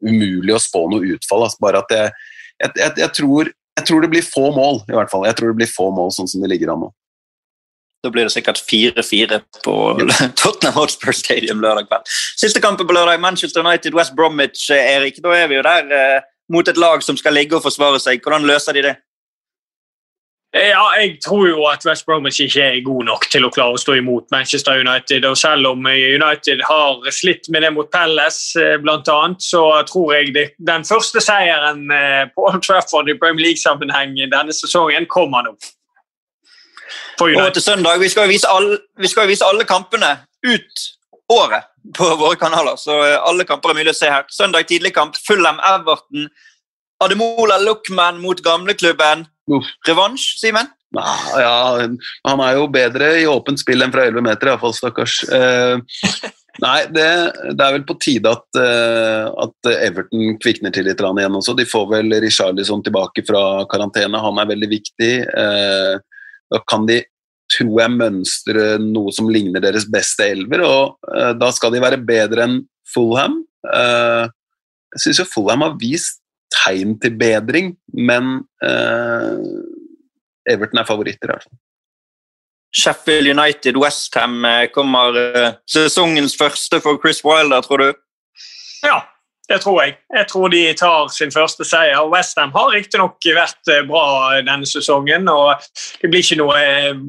umulig 0.06 0.54
å 0.56 0.62
spå 0.62 0.84
noe 0.92 1.16
utfall. 1.16 1.46
Altså. 1.48 1.62
Bare 1.64 1.80
at 1.80 1.96
jeg, 1.96 2.12
jeg, 2.60 2.92
jeg, 3.00 3.10
tror, 3.16 3.52
jeg 3.80 3.88
tror 3.88 4.04
det 4.04 4.12
blir 4.12 4.28
få 4.28 4.50
mål, 4.56 4.82
i 4.92 4.96
hvert 4.98 5.12
fall. 5.12 5.24
Jeg 5.28 5.40
tror 5.40 5.54
det 5.54 5.62
blir 5.62 5.72
få 5.72 5.88
mål 5.96 6.12
sånn 6.16 6.28
som 6.30 6.44
det 6.44 6.52
ligger 6.52 6.74
an 6.74 6.84
nå. 6.84 6.92
Da 8.04 8.10
blir 8.10 8.24
det 8.24 8.32
sikkert 8.32 8.62
4-4 8.64 9.40
på 9.64 9.74
Tottenham 10.40 10.74
Hotspur 10.78 11.12
Stadium 11.12 11.60
lørdag 11.60 11.88
kveld. 11.90 12.08
Siste 12.40 12.60
kampen 12.64 12.88
på 12.88 12.96
lørdag, 12.96 13.20
Manchester 13.20 13.60
United 13.60 13.94
West 13.94 14.16
Bromwich. 14.16 14.70
Eh, 14.72 14.96
Erik, 14.96 15.20
Da 15.24 15.34
er 15.36 15.50
vi 15.50 15.58
jo 15.58 15.66
der 15.66 15.92
eh, 15.92 16.22
mot 16.48 16.68
et 16.68 16.80
lag 16.80 17.04
som 17.04 17.18
skal 17.20 17.36
ligge 17.36 17.58
og 17.58 17.64
forsvare 17.66 18.00
seg. 18.00 18.22
Hvordan 18.24 18.48
løser 18.48 18.72
de 18.72 18.86
det? 18.88 18.96
Ja, 20.56 20.82
Jeg 20.98 21.20
tror 21.22 21.44
jo 21.46 21.66
at 21.68 21.84
West 21.86 22.06
Bromwich 22.06 22.40
ikke 22.40 22.62
er 22.64 22.80
god 22.82 23.04
nok 23.06 23.26
til 23.30 23.44
å 23.46 23.50
klare 23.54 23.76
å 23.76 23.78
stå 23.78 23.98
imot 24.00 24.32
Manchester 24.32 24.80
United. 24.80 25.24
og 25.28 25.36
Selv 25.38 25.68
om 25.68 25.84
United 25.86 26.64
har 26.66 27.10
slitt 27.14 27.46
med 27.52 27.62
det 27.62 27.70
mot 27.76 27.90
Palace, 27.92 28.58
bl.a., 28.82 29.18
så 29.38 29.62
tror 29.86 30.14
jeg 30.16 30.32
det, 30.34 30.46
den 30.58 30.88
første 30.88 31.22
seieren 31.22 31.84
på 32.34 32.48
Old 32.48 32.64
Trafford 32.66 33.12
i 33.12 33.18
Premier 33.20 33.52
League-sammenheng 33.52 34.16
denne 34.32 34.56
sesongen 34.56 35.06
kommer 35.06 35.46
nå. 35.46 35.54
Og 37.20 37.52
til 37.54 37.62
søndag, 37.62 38.00
Vi 38.00 38.08
skal 38.08 38.26
jo 38.26 38.32
vise 38.32 38.48
alle, 38.48 38.78
vise 38.98 39.44
alle 39.44 39.64
kampene 39.68 40.16
ut 40.46 40.86
året 41.30 41.68
på 41.96 42.08
våre 42.22 42.36
kanaler. 42.36 42.76
så 42.80 42.98
eh, 43.04 43.18
Alle 43.28 43.46
kamper 43.48 43.72
er 43.72 43.80
mulig 43.80 43.94
å 43.94 43.98
se 44.00 44.10
her. 44.10 44.26
Søndag 44.32 44.68
tidlig 44.70 44.94
kamp, 44.96 45.18
Fulham 45.26 45.60
Everton. 45.74 46.28
Ademola 47.00 47.56
Luckman 47.62 48.20
mot 48.20 48.42
gamleklubben. 48.44 49.24
Revansj, 49.88 50.34
Simen? 50.40 50.68
Ja, 51.38 51.86
han 52.26 52.42
er 52.42 52.58
jo 52.58 52.66
bedre 52.70 53.14
i 53.20 53.26
åpent 53.30 53.62
spill 53.62 53.84
enn 53.84 53.92
fra 53.94 54.04
11 54.08 54.24
meter, 54.26 54.50
iallfall, 54.50 54.74
stakkars. 54.74 55.20
Eh, 55.32 56.02
nei, 56.64 56.76
det, 56.90 57.06
det, 57.54 57.62
er 57.62 57.76
vel 57.76 57.86
på 57.88 57.96
tide 58.02 58.32
at, 58.34 58.58
uh, 58.58 59.30
at 59.46 59.70
Everton 59.70 60.34
kvikner 60.42 60.74
til 60.74 60.88
litt 60.90 61.00
igjen 61.00 61.38
også. 61.38 61.54
De 61.56 61.66
får 61.68 61.86
vel 61.94 62.18
Richarlison 62.20 62.82
tilbake 62.84 63.24
fra 63.26 63.64
karantene, 63.70 64.22
han 64.26 64.42
er 64.42 64.50
veldig 64.50 64.70
viktig. 64.74 65.12
Uh, 65.30 66.02
da 66.50 66.60
kan 66.68 66.86
de, 66.88 67.00
tror 67.50 67.80
jeg, 67.82 67.94
mønstre 67.96 68.66
noe 68.82 69.14
som 69.14 69.30
ligner 69.32 69.62
deres 69.62 69.86
beste 69.90 70.26
elver, 70.32 70.64
og 70.66 71.10
uh, 71.10 71.32
da 71.38 71.50
skal 71.54 71.74
de 71.74 71.82
være 71.82 72.00
bedre 72.06 72.46
enn 72.46 72.60
Fulham. 72.90 73.40
Uh, 73.66 74.26
jeg 74.96 75.04
syns 75.04 75.22
jo 75.22 75.30
Fulham 75.30 75.66
har 75.66 75.78
vist 75.80 76.20
tegn 76.54 76.96
til 77.02 77.14
bedring, 77.18 77.74
men 77.94 78.40
uh, 78.66 79.38
Everton 80.50 80.82
er 80.82 80.88
favoritter, 80.88 81.30
i 81.30 81.34
hvert 81.34 81.46
fall. 81.46 81.58
Sheffield 82.70 83.26
United, 83.26 83.74
Westham 83.82 84.44
kommer 84.70 85.16
sesongens 85.66 86.36
første 86.38 86.78
for 86.78 87.00
Chris 87.02 87.18
Wilder, 87.26 87.64
tror 87.66 87.82
du? 87.82 87.88
Ja, 88.86 89.00
det 89.50 89.58
tror 89.64 89.80
jeg. 89.82 89.96
Jeg 90.14 90.26
tror 90.30 90.52
de 90.52 90.60
tar 90.78 91.08
sin 91.10 91.32
første 91.34 91.64
seier. 91.66 91.98
Westham 92.12 92.52
har 92.54 92.70
riktignok 92.70 93.18
vært 93.34 93.70
eh, 93.72 93.82
bra 93.88 94.38
denne 94.46 94.68
sesongen. 94.68 95.26
og 95.28 95.58
Det 96.00 96.10
blir 96.10 96.22
ikke 96.22 96.38
noe 96.38 96.58
eh, 96.60 97.00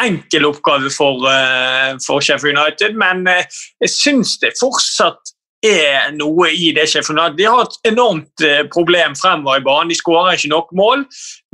enkel 0.00 0.48
oppgave 0.48 0.92
for, 0.94 1.26
eh, 1.28 1.92
for 2.06 2.24
Sheffield 2.24 2.56
United, 2.56 2.96
men 2.96 3.26
jeg 3.28 3.92
syns 3.92 4.38
det 4.40 4.54
fortsatt 4.60 5.34
er 5.66 6.14
noe 6.16 6.48
i 6.54 6.70
det 6.76 6.86
Sheffield 6.88 7.18
United. 7.18 7.36
De 7.40 7.50
har 7.50 7.66
et 7.66 7.92
enormt 7.92 8.46
problem 8.72 9.16
fremover 9.18 9.60
i 9.60 9.66
banen. 9.66 9.92
De 9.92 9.98
skårer 9.98 10.38
ikke 10.38 10.52
nok 10.54 10.72
mål, 10.78 11.04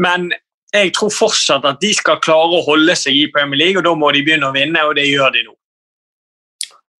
men 0.03 0.31
jeg 0.73 0.93
tror 0.97 1.11
fortsatt 1.15 1.67
at 1.69 1.83
de 1.83 1.91
skal 1.97 2.23
klare 2.23 2.61
å 2.61 2.65
holde 2.69 2.95
seg 2.99 3.19
i 3.19 3.27
Premier 3.35 3.65
League, 3.65 3.83
og 3.83 3.89
da 3.89 3.97
må 3.99 4.13
de 4.15 4.23
begynne 4.25 4.49
å 4.49 4.55
vinne, 4.55 4.87
og 4.87 4.95
det 4.99 5.09
gjør 5.11 5.35
de 5.35 5.43
nå. 5.49 5.57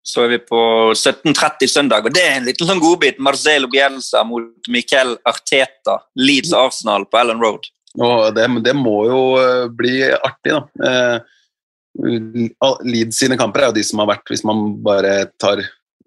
Så 0.03 0.25
er 0.25 0.33
vi 0.33 0.39
på 0.43 0.61
17.30 0.97 1.71
søndag, 1.71 2.07
og 2.07 2.15
det 2.15 2.23
er 2.27 2.41
en 2.41 2.49
liten 2.49 2.67
sånn 2.67 2.83
godbit. 2.83 3.21
Marcelo 3.23 3.69
Bielsa 3.71 4.25
mot 4.27 4.71
Miquel 4.73 5.15
Arteta. 5.29 6.01
Leeds 6.19 6.51
Arsenal 6.59 7.07
på 7.07 7.21
Ellen 7.21 7.43
Road. 7.43 7.69
Det, 8.35 8.49
det 8.65 8.75
må 8.75 8.97
jo 9.07 9.21
eh, 9.39 9.69
bli 9.71 10.01
artig, 10.17 10.57
da. 10.57 10.89
Eh, 10.89 11.39
Leeds 12.89 13.21
sine 13.21 13.37
kamper 13.37 13.67
er 13.67 13.71
jo 13.71 13.77
de 13.77 13.85
som 13.85 14.01
har 14.03 14.09
vært, 14.15 14.25
hvis 14.33 14.45
man 14.49 14.65
bare 14.85 15.27
tar 15.41 15.61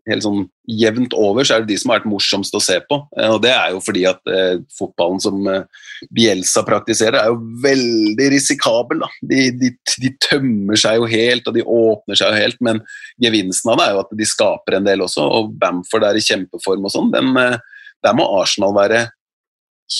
helt 0.09 0.25
sånn 0.25 0.43
jevnt 0.69 1.13
over, 1.17 1.45
så 1.45 1.55
er 1.55 1.63
det 1.63 1.73
de 1.73 1.77
som 1.81 1.91
har 1.91 1.99
vært 1.99 2.09
morsomst 2.09 2.55
å 2.57 2.61
se 2.63 2.77
på. 2.89 2.99
Eh, 3.17 3.31
og 3.31 3.39
det 3.43 3.51
er 3.53 3.73
jo 3.73 3.81
fordi 3.83 4.05
at 4.09 4.21
eh, 4.31 4.59
fotballen 4.77 5.21
som 5.23 5.47
eh, 5.49 5.65
Bielsa 6.13 6.65
praktiserer, 6.67 7.17
er 7.19 7.33
jo 7.33 7.39
veldig 7.63 8.29
risikabel. 8.33 9.01
Da. 9.05 9.09
De, 9.31 9.41
de, 9.61 9.71
de, 10.03 10.13
tømmer 10.27 10.79
seg 10.79 10.99
jo 10.99 11.09
helt, 11.09 11.47
og 11.47 11.57
de 11.57 11.65
åpner 11.65 12.19
seg 12.19 12.31
jo 12.31 12.43
helt, 12.45 12.61
men 12.65 12.81
gevinsten 13.21 13.73
av 13.73 13.79
det 13.79 13.87
er 13.87 13.95
jo 13.95 14.03
at 14.05 14.15
de 14.21 14.29
skaper 14.29 14.79
en 14.79 14.87
del 14.87 15.05
også. 15.05 15.25
Og 15.39 15.53
Bamford 15.61 16.07
er 16.09 16.19
i 16.19 16.25
kjempeform 16.25 16.89
og 16.89 16.95
sånn. 16.95 17.13
Eh, 17.41 17.59
der 18.05 18.17
må 18.17 18.27
Arsenal 18.39 18.75
være 18.77 19.07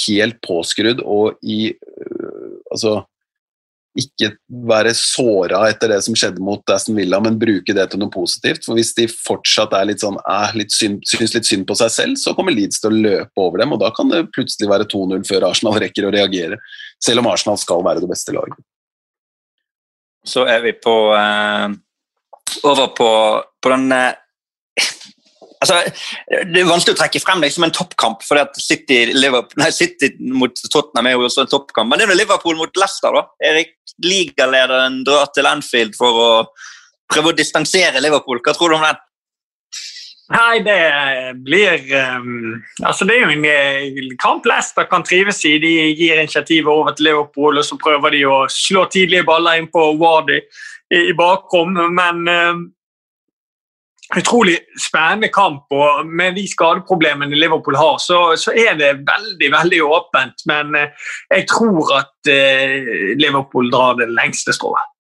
helt 0.08 0.40
påskrudd 0.46 1.04
og 1.06 1.42
i 1.46 1.70
øh, 1.74 2.32
Altså 2.74 2.98
ikke 3.96 4.34
være 4.68 4.92
såra 4.98 5.62
etter 5.70 5.94
det 5.94 6.02
som 6.04 6.16
skjedde 6.18 6.44
mot 6.44 6.74
Aston 6.74 6.98
Villa, 6.98 7.22
men 7.24 7.38
bruke 7.40 7.76
det 7.76 7.86
til 7.92 8.02
noe 8.02 8.12
positivt. 8.12 8.66
For 8.68 8.76
Hvis 8.76 8.92
de 8.98 9.08
fortsatt 9.08 9.76
er 9.78 9.88
litt 9.88 10.04
sånn, 10.04 10.18
er 10.28 10.56
litt 10.60 10.76
synd, 10.76 11.06
syns 11.08 11.36
litt 11.36 11.48
synd 11.48 11.68
på 11.70 11.78
seg 11.80 11.94
selv, 11.94 12.20
så 12.20 12.36
kommer 12.36 12.56
Leeds 12.56 12.82
til 12.84 12.92
å 12.92 13.04
løpe 13.08 13.46
over 13.46 13.64
dem, 13.64 13.76
og 13.76 13.80
da 13.84 13.94
kan 13.96 14.12
det 14.12 14.26
plutselig 14.36 14.70
være 14.72 14.90
2-0 14.92 15.24
før 15.30 15.48
Arsenal 15.50 15.80
rekker 15.86 16.10
å 16.10 16.14
reagere. 16.16 16.60
Selv 17.04 17.24
om 17.24 17.32
Arsenal 17.32 17.60
skal 17.62 17.86
være 17.88 18.04
det 18.04 18.12
beste 18.12 18.36
laget. 18.36 18.60
Så 20.26 20.44
er 20.50 20.64
vi 20.66 20.74
på 20.82 20.96
eh, 21.16 21.68
over 22.66 22.92
på, 22.98 23.10
på 23.62 23.74
den 23.76 23.92
eh, 23.94 24.22
Altså, 25.64 25.80
det 26.52 26.62
er 26.62 26.68
vanskelig 26.68 26.96
å 26.96 27.00
trekke 27.00 27.22
frem 27.24 27.42
det 27.44 27.52
som 27.56 27.66
en 27.66 27.74
toppkamp, 27.74 28.24
for 28.26 28.42
City, 28.60 29.00
City, 29.74 30.12
mot 30.36 30.62
Tottenham 30.72 31.10
er 31.10 31.16
jo 31.16 31.26
også 31.30 31.46
en 31.46 31.52
toppkamp. 31.52 31.90
Men 31.90 32.02
det 32.02 32.08
er 32.08 32.14
jo 32.14 32.20
Liverpool 32.20 32.60
mot 32.60 32.82
Leicester. 32.82 33.16
da. 33.16 33.26
Erik, 33.52 33.76
ligalederen 34.04 35.02
drar 35.08 35.32
til 35.34 35.50
Anfield 35.50 35.96
for 35.98 36.22
å 36.22 36.30
prøve 37.12 37.32
å 37.32 37.38
distansere 37.38 38.04
Liverpool. 38.04 38.42
Hva 38.44 38.56
tror 38.58 38.74
du 38.74 38.80
om 38.80 38.86
den? 38.86 39.02
Nei, 40.34 40.58
det 40.66 41.36
blir 41.46 41.84
um, 42.18 42.56
Altså, 42.82 43.06
det 43.06 43.14
er 43.14 43.28
jo 43.28 43.34
en 43.36 43.44
uh, 43.46 44.14
kamp 44.22 44.48
Leicester 44.50 44.88
kan 44.90 45.06
trives 45.06 45.44
i. 45.46 45.58
De 45.62 45.74
gir 45.94 46.18
initiativet 46.18 46.72
over 46.72 46.96
til 46.96 47.12
Liverpool, 47.12 47.60
og 47.62 47.66
så 47.68 47.78
prøver 47.78 48.18
de 48.18 48.24
å 48.26 48.40
slå 48.50 48.88
tidlige 48.90 49.28
baller 49.28 49.62
inn 49.62 49.70
på 49.70 49.92
Wardy 50.02 50.40
i, 50.40 51.04
i 51.12 51.14
bakrom. 51.18 51.78
Men 51.94 52.26
um, 52.26 52.66
utrolig 54.14 54.58
spennende 54.88 55.30
kamp. 55.34 55.66
og 55.72 56.06
Med 56.08 56.36
de 56.38 56.46
skadeproblemene 56.50 57.36
Liverpool 57.36 57.78
har, 57.80 57.98
så, 57.98 58.36
så, 58.38 58.54
er 58.54 58.78
det 58.80 59.06
veldig 59.08 59.52
veldig 59.58 59.84
åpent. 59.84 60.46
Men 60.46 60.76
eh, 60.76 61.08
jeg 61.32 61.48
tror 61.50 61.96
at 62.02 62.32
eh, 62.32 63.16
Liverpool 63.18 63.72
drar 63.74 63.98
det 64.02 64.12
lengste 64.14 64.54
strået. 64.54 64.92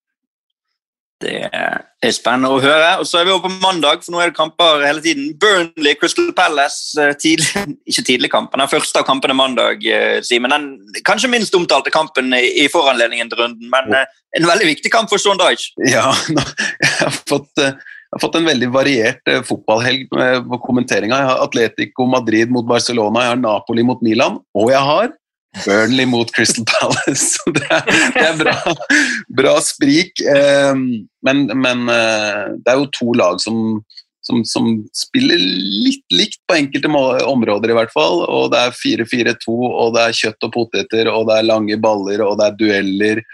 Det 1.24 1.47
er 1.47 2.12
spennende 2.14 2.51
å 2.51 2.60
høre. 2.60 2.97
Og 2.99 3.08
så 3.08 3.22
er 3.22 3.28
vi 3.28 3.32
over 3.34 3.47
på 3.47 3.62
mandag, 3.64 4.03
for 4.03 4.14
nå 4.14 4.20
er 4.20 4.34
det 4.34 4.38
kamper 4.38 4.84
hele 4.84 5.01
tiden. 5.01 5.32
Burnley, 5.39 5.95
Crystal 5.99 6.28
Palace. 6.36 6.91
Eh, 6.99 7.16
tidlig, 7.22 7.66
ikke 7.89 8.06
tidlig 8.10 8.32
kamp, 8.34 8.51
men 8.51 8.66
den 8.66 8.74
første 8.74 9.01
av 9.01 9.08
kampene 9.08 9.38
mandag. 9.38 9.86
Eh, 9.86 10.20
Simen. 10.26 10.53
Den 10.53 11.01
kanskje 11.08 11.32
minst 11.32 11.56
omtalte 11.56 11.93
kampen 11.93 12.34
i 12.36 12.68
foranledningen 12.74 13.32
til 13.32 13.45
runden, 13.45 13.72
men 13.72 13.99
en 14.36 14.47
veldig 14.49 14.68
viktig 14.74 14.91
kamp 14.91 15.12
for 15.12 15.22
Sean 15.22 15.39
Dyche. 15.39 15.72
Ja, 15.88 16.10
jeg 16.84 16.95
har 16.99 17.22
fått 17.30 17.68
jeg 18.06 18.20
har 18.20 18.24
fått 18.24 18.38
en 18.39 18.47
veldig 18.47 18.72
variert 18.72 19.32
eh, 19.32 19.41
fotballhelg 19.43 20.08
på 20.08 20.60
kommenteringa. 20.64 21.18
Jeg 21.20 21.30
har 21.32 21.43
Atletico 21.43 22.08
Madrid 22.08 22.53
mot 22.53 22.68
Barcelona, 22.70 23.26
jeg 23.26 23.34
har 23.34 23.41
Napoli 23.41 23.84
mot 23.84 24.03
Milan, 24.06 24.39
og 24.56 24.72
jeg 24.72 24.84
har 24.89 25.14
Burnley 25.64 26.06
mot 26.06 26.32
Crystal 26.36 26.66
Palace. 26.74 27.39
det, 27.56 27.66
er, 27.70 27.86
det 28.16 28.26
er 28.26 28.39
bra, 28.39 28.56
bra 29.41 29.53
sprik. 29.64 30.20
Eh, 30.22 30.74
men, 31.26 31.45
men 31.53 31.86
eh, 31.91 32.56
det 32.60 32.74
er 32.74 32.82
jo 32.82 32.91
to 32.95 33.14
lag 33.18 33.39
som, 33.43 33.80
som, 34.26 34.43
som, 34.47 34.70
spiller 34.95 35.39
litt 35.39 36.06
likt 36.14 36.41
på 36.49 36.58
enkelte 36.60 36.91
områder, 36.91 37.72
i 37.72 37.80
hvert 37.80 37.93
fall. 37.95 38.24
Og 38.26 38.51
det 38.53 38.66
er 38.66 38.78
4-4-2, 38.82 39.56
og 39.56 39.95
det 39.95 40.06
er 40.06 40.20
kjøtt 40.22 40.49
og 40.49 40.56
poteter, 40.58 41.12
og 41.14 41.30
det 41.30 41.39
er 41.39 41.49
lange 41.51 41.80
baller, 41.82 42.26
og 42.26 42.39
det 42.41 42.49
er 42.49 42.60
dueller. 42.60 43.26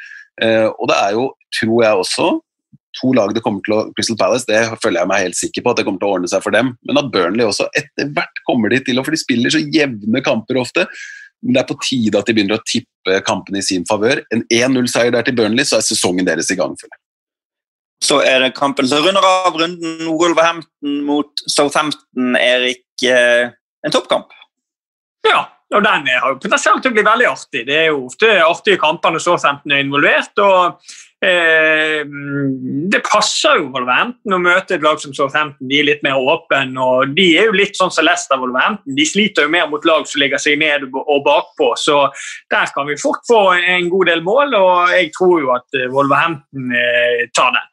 Eh, 0.42 0.68
og 0.70 0.92
det 0.92 1.02
er 1.02 1.18
jo, 1.18 1.28
tror 1.60 1.86
jeg 1.86 2.06
også, 2.06 2.32
to 3.00 3.14
lag 3.16 3.34
det 3.36 3.44
kommer 3.46 3.64
til 3.66 3.76
å 3.76 3.82
Crystal 3.96 4.18
Palace, 4.20 4.48
det 4.50 4.62
føler 4.84 5.02
jeg 5.02 5.10
meg 5.12 5.26
helt 5.26 5.40
sikker 5.40 5.64
på 5.64 5.72
at 5.72 5.80
det 5.80 5.86
kommer 5.88 6.02
til 6.02 6.10
å 6.10 6.16
ordne 6.18 6.32
seg 6.32 6.44
for 6.44 6.56
dem. 6.56 6.74
Men 6.88 7.00
at 7.02 7.12
Burnley 7.14 7.48
også 7.48 7.70
etter 7.78 8.10
hvert 8.16 8.42
kommer 8.48 8.74
de 8.74 8.82
til 8.86 9.00
å 9.00 9.06
For 9.06 9.16
de 9.16 9.22
spiller 9.22 9.54
så 9.54 9.62
jevne 9.64 10.24
kamper 10.26 10.60
ofte. 10.62 10.88
Men 11.42 11.56
det 11.56 11.62
er 11.64 11.70
på 11.72 11.80
tide 11.82 12.20
at 12.20 12.28
de 12.28 12.36
begynner 12.38 12.60
å 12.60 12.66
tippe 12.68 13.22
kampene 13.26 13.62
i 13.62 13.66
sin 13.66 13.86
favør. 13.90 14.22
En 14.34 14.44
1-0-seier 14.46 15.14
der 15.16 15.26
til 15.26 15.38
Burnley, 15.38 15.66
så 15.66 15.80
er 15.80 15.88
sesongen 15.88 16.28
deres 16.28 16.52
i 16.54 16.60
gang. 16.60 16.76
for 16.78 16.92
det. 16.92 17.00
Så 18.02 18.20
er 18.26 18.42
det 18.42 18.56
kampen 18.58 18.88
som 18.90 19.04
runder 19.06 19.26
av 19.26 19.58
runden 19.58 20.06
Wolverhampton 20.10 21.02
mot 21.06 21.44
Southampton, 21.48 22.36
Erik. 22.38 22.86
Eh, 23.06 23.50
en 23.86 23.94
toppkamp? 23.94 24.34
Ja, 25.26 25.46
og 25.76 25.86
den 25.86 26.10
har 26.10 26.34
jo 26.34 26.40
potensial 26.42 26.82
til 26.82 26.92
å 26.92 26.98
bli 26.98 27.06
veldig 27.06 27.30
artig. 27.30 27.64
Det 27.70 27.78
er 27.78 27.88
jo 27.92 28.08
ofte 28.10 28.32
artige 28.42 28.82
kamper 28.82 29.14
når 29.14 29.24
Southampton 29.24 29.76
er 29.76 29.86
involvert. 29.86 30.34
og 30.42 30.82
Eh, 31.22 32.02
det 32.90 33.00
passer 33.06 33.60
jo 33.60 33.68
Wolverhampton 33.76 34.34
å 34.34 34.40
møte 34.42 34.74
et 34.74 34.86
lag 34.86 34.98
som 35.02 35.14
Southampton. 35.14 35.68
De 35.70 35.78
er 35.78 35.86
litt 35.86 36.06
mer 36.06 36.18
åpne. 36.18 36.74
og 36.82 37.14
De 37.18 37.28
er 37.38 37.52
jo 37.52 37.58
litt 37.60 37.78
sånn 37.78 37.94
som 37.94 38.08
Leicester 38.08 38.40
Wolverhampton. 38.42 38.96
De 38.98 39.06
sliter 39.06 39.46
jo 39.46 39.54
mer 39.54 39.68
mot 39.70 39.86
lag 39.86 40.08
som 40.10 40.22
ligger 40.22 40.42
seg 40.42 40.58
ned 40.62 40.88
og 40.90 41.20
bakpå. 41.28 41.76
Så 41.78 42.00
der 42.50 42.74
kan 42.74 42.90
vi 42.90 42.98
fort 43.02 43.22
få 43.30 43.44
en 43.54 43.92
god 43.94 44.10
del 44.10 44.26
mål, 44.26 44.56
og 44.58 44.96
jeg 44.96 45.12
tror 45.18 45.36
jo 45.44 45.54
at 45.54 45.78
eh, 45.78 45.92
Wolverhampton 45.94 46.74
eh, 46.80 47.28
tar 47.38 47.54
den. 47.60 47.70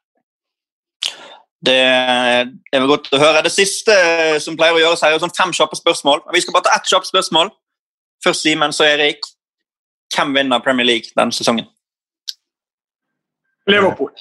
Det 1.65 1.75
er 1.75 2.77
vel 2.77 2.91
godt 2.91 3.09
å 3.17 3.23
høre. 3.23 3.43
Det 3.43 3.55
siste 3.55 3.97
som 4.45 4.61
pleier 4.61 4.77
å 4.77 4.83
gjøres 4.85 5.03
her, 5.03 5.17
er 5.17 5.25
sånn 5.25 5.35
fem 5.35 5.57
kjappe 5.57 5.81
spørsmål. 5.81 6.23
Vi 6.37 6.45
skal 6.45 6.55
bare 6.55 6.69
ta 6.69 6.77
ett 6.77 6.93
kjapt 6.93 7.09
spørsmål. 7.09 7.51
Først 8.23 8.45
Simen, 8.45 8.77
så 8.77 8.87
Erik. 8.87 9.25
Hvem 10.15 10.37
vinner 10.37 10.63
Premier 10.65 10.87
League 10.87 11.17
denne 11.17 11.35
sesongen? 11.35 11.67
Liverpool. 13.71 14.13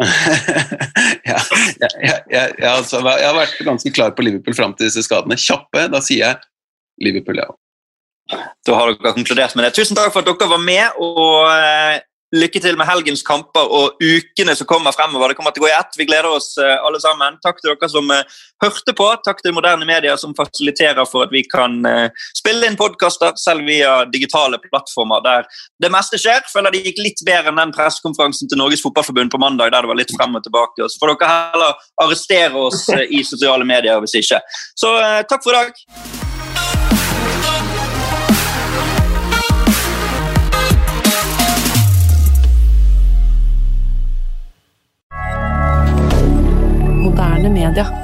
ja, 1.28 1.36
jeg, 1.36 1.90
jeg, 2.00 2.20
jeg, 2.32 2.68
altså, 2.70 3.02
jeg 3.04 3.26
har 3.26 3.36
vært 3.36 3.58
ganske 3.66 3.92
klar 3.92 4.14
på 4.16 4.24
Liverpool 4.24 4.56
fram 4.56 4.76
til 4.76 4.88
disse 4.88 5.04
skadene. 5.04 5.38
Kjappe, 5.40 5.88
da 5.92 6.00
sier 6.04 6.24
jeg 6.24 6.40
Liverpool, 7.04 7.40
ja. 7.42 7.50
Da 8.66 8.76
har 8.76 8.94
dere 8.94 9.14
konkludert 9.16 9.56
med 9.58 9.66
det. 9.66 9.74
Tusen 9.76 9.98
takk 9.98 10.12
for 10.14 10.22
at 10.22 10.30
dere 10.30 10.52
var 10.52 10.62
med. 10.62 11.00
og 11.02 11.50
eh, 11.50 12.00
Lykke 12.30 12.60
til 12.62 12.76
med 12.78 12.86
helgens 12.86 13.24
kamper 13.26 13.72
og 13.74 13.98
ukene 13.98 14.54
som 14.54 14.68
kommer 14.70 14.94
fremover. 14.94 15.32
Det 15.32 15.38
kommer 15.40 15.54
til 15.54 15.64
å 15.64 15.66
gå 15.66 15.70
i 15.72 15.74
ett. 15.74 15.96
Vi 15.98 16.06
gleder 16.06 16.28
oss 16.30 16.52
eh, 16.62 16.76
alle 16.86 17.00
sammen. 17.02 17.40
Takk 17.42 17.58
til 17.58 17.72
dere 17.72 17.88
som 17.90 18.06
eh, 18.14 18.36
hørte 18.62 18.94
på. 18.94 19.08
Takk 19.26 19.42
til 19.42 19.56
moderne 19.56 19.88
medier 19.88 20.14
som 20.20 20.36
fasiliterer 20.38 21.02
for 21.10 21.26
at 21.26 21.34
vi 21.34 21.42
kan 21.50 21.80
eh, 21.90 22.22
spille 22.38 22.70
inn 22.70 22.78
podkaster 22.78 23.34
selv 23.40 23.66
via 23.66 24.04
digitale 24.06 24.62
plattformer 24.68 25.26
der 25.26 25.50
det 25.82 25.90
meste 25.90 26.22
skjer. 26.22 26.46
Føler 26.54 26.70
det 26.70 26.84
gikk 26.86 27.02
litt 27.02 27.26
bedre 27.26 27.50
enn 27.50 27.58
den 27.64 27.74
pressekonferansen 27.74 28.46
til 28.46 28.62
Norges 28.62 28.86
Fotballforbund 28.86 29.34
på 29.34 29.42
mandag 29.42 29.74
der 29.74 29.82
det 29.82 29.90
var 29.90 30.02
litt 30.04 30.14
frem 30.14 30.38
og 30.38 30.46
tilbake. 30.46 30.86
Så 30.86 31.02
får 31.02 31.16
dere 31.16 31.34
heller 31.34 31.86
arrestere 32.06 32.66
oss 32.70 32.86
i 33.10 33.26
sosiale 33.26 33.66
medier 33.66 33.98
hvis 34.06 34.20
ikke. 34.22 34.38
Så 34.78 34.94
takk 35.26 35.42
for 35.42 35.50
i 35.50 35.64
dag. 35.64 36.29
Moderne 47.20 47.50
media. 47.50 47.99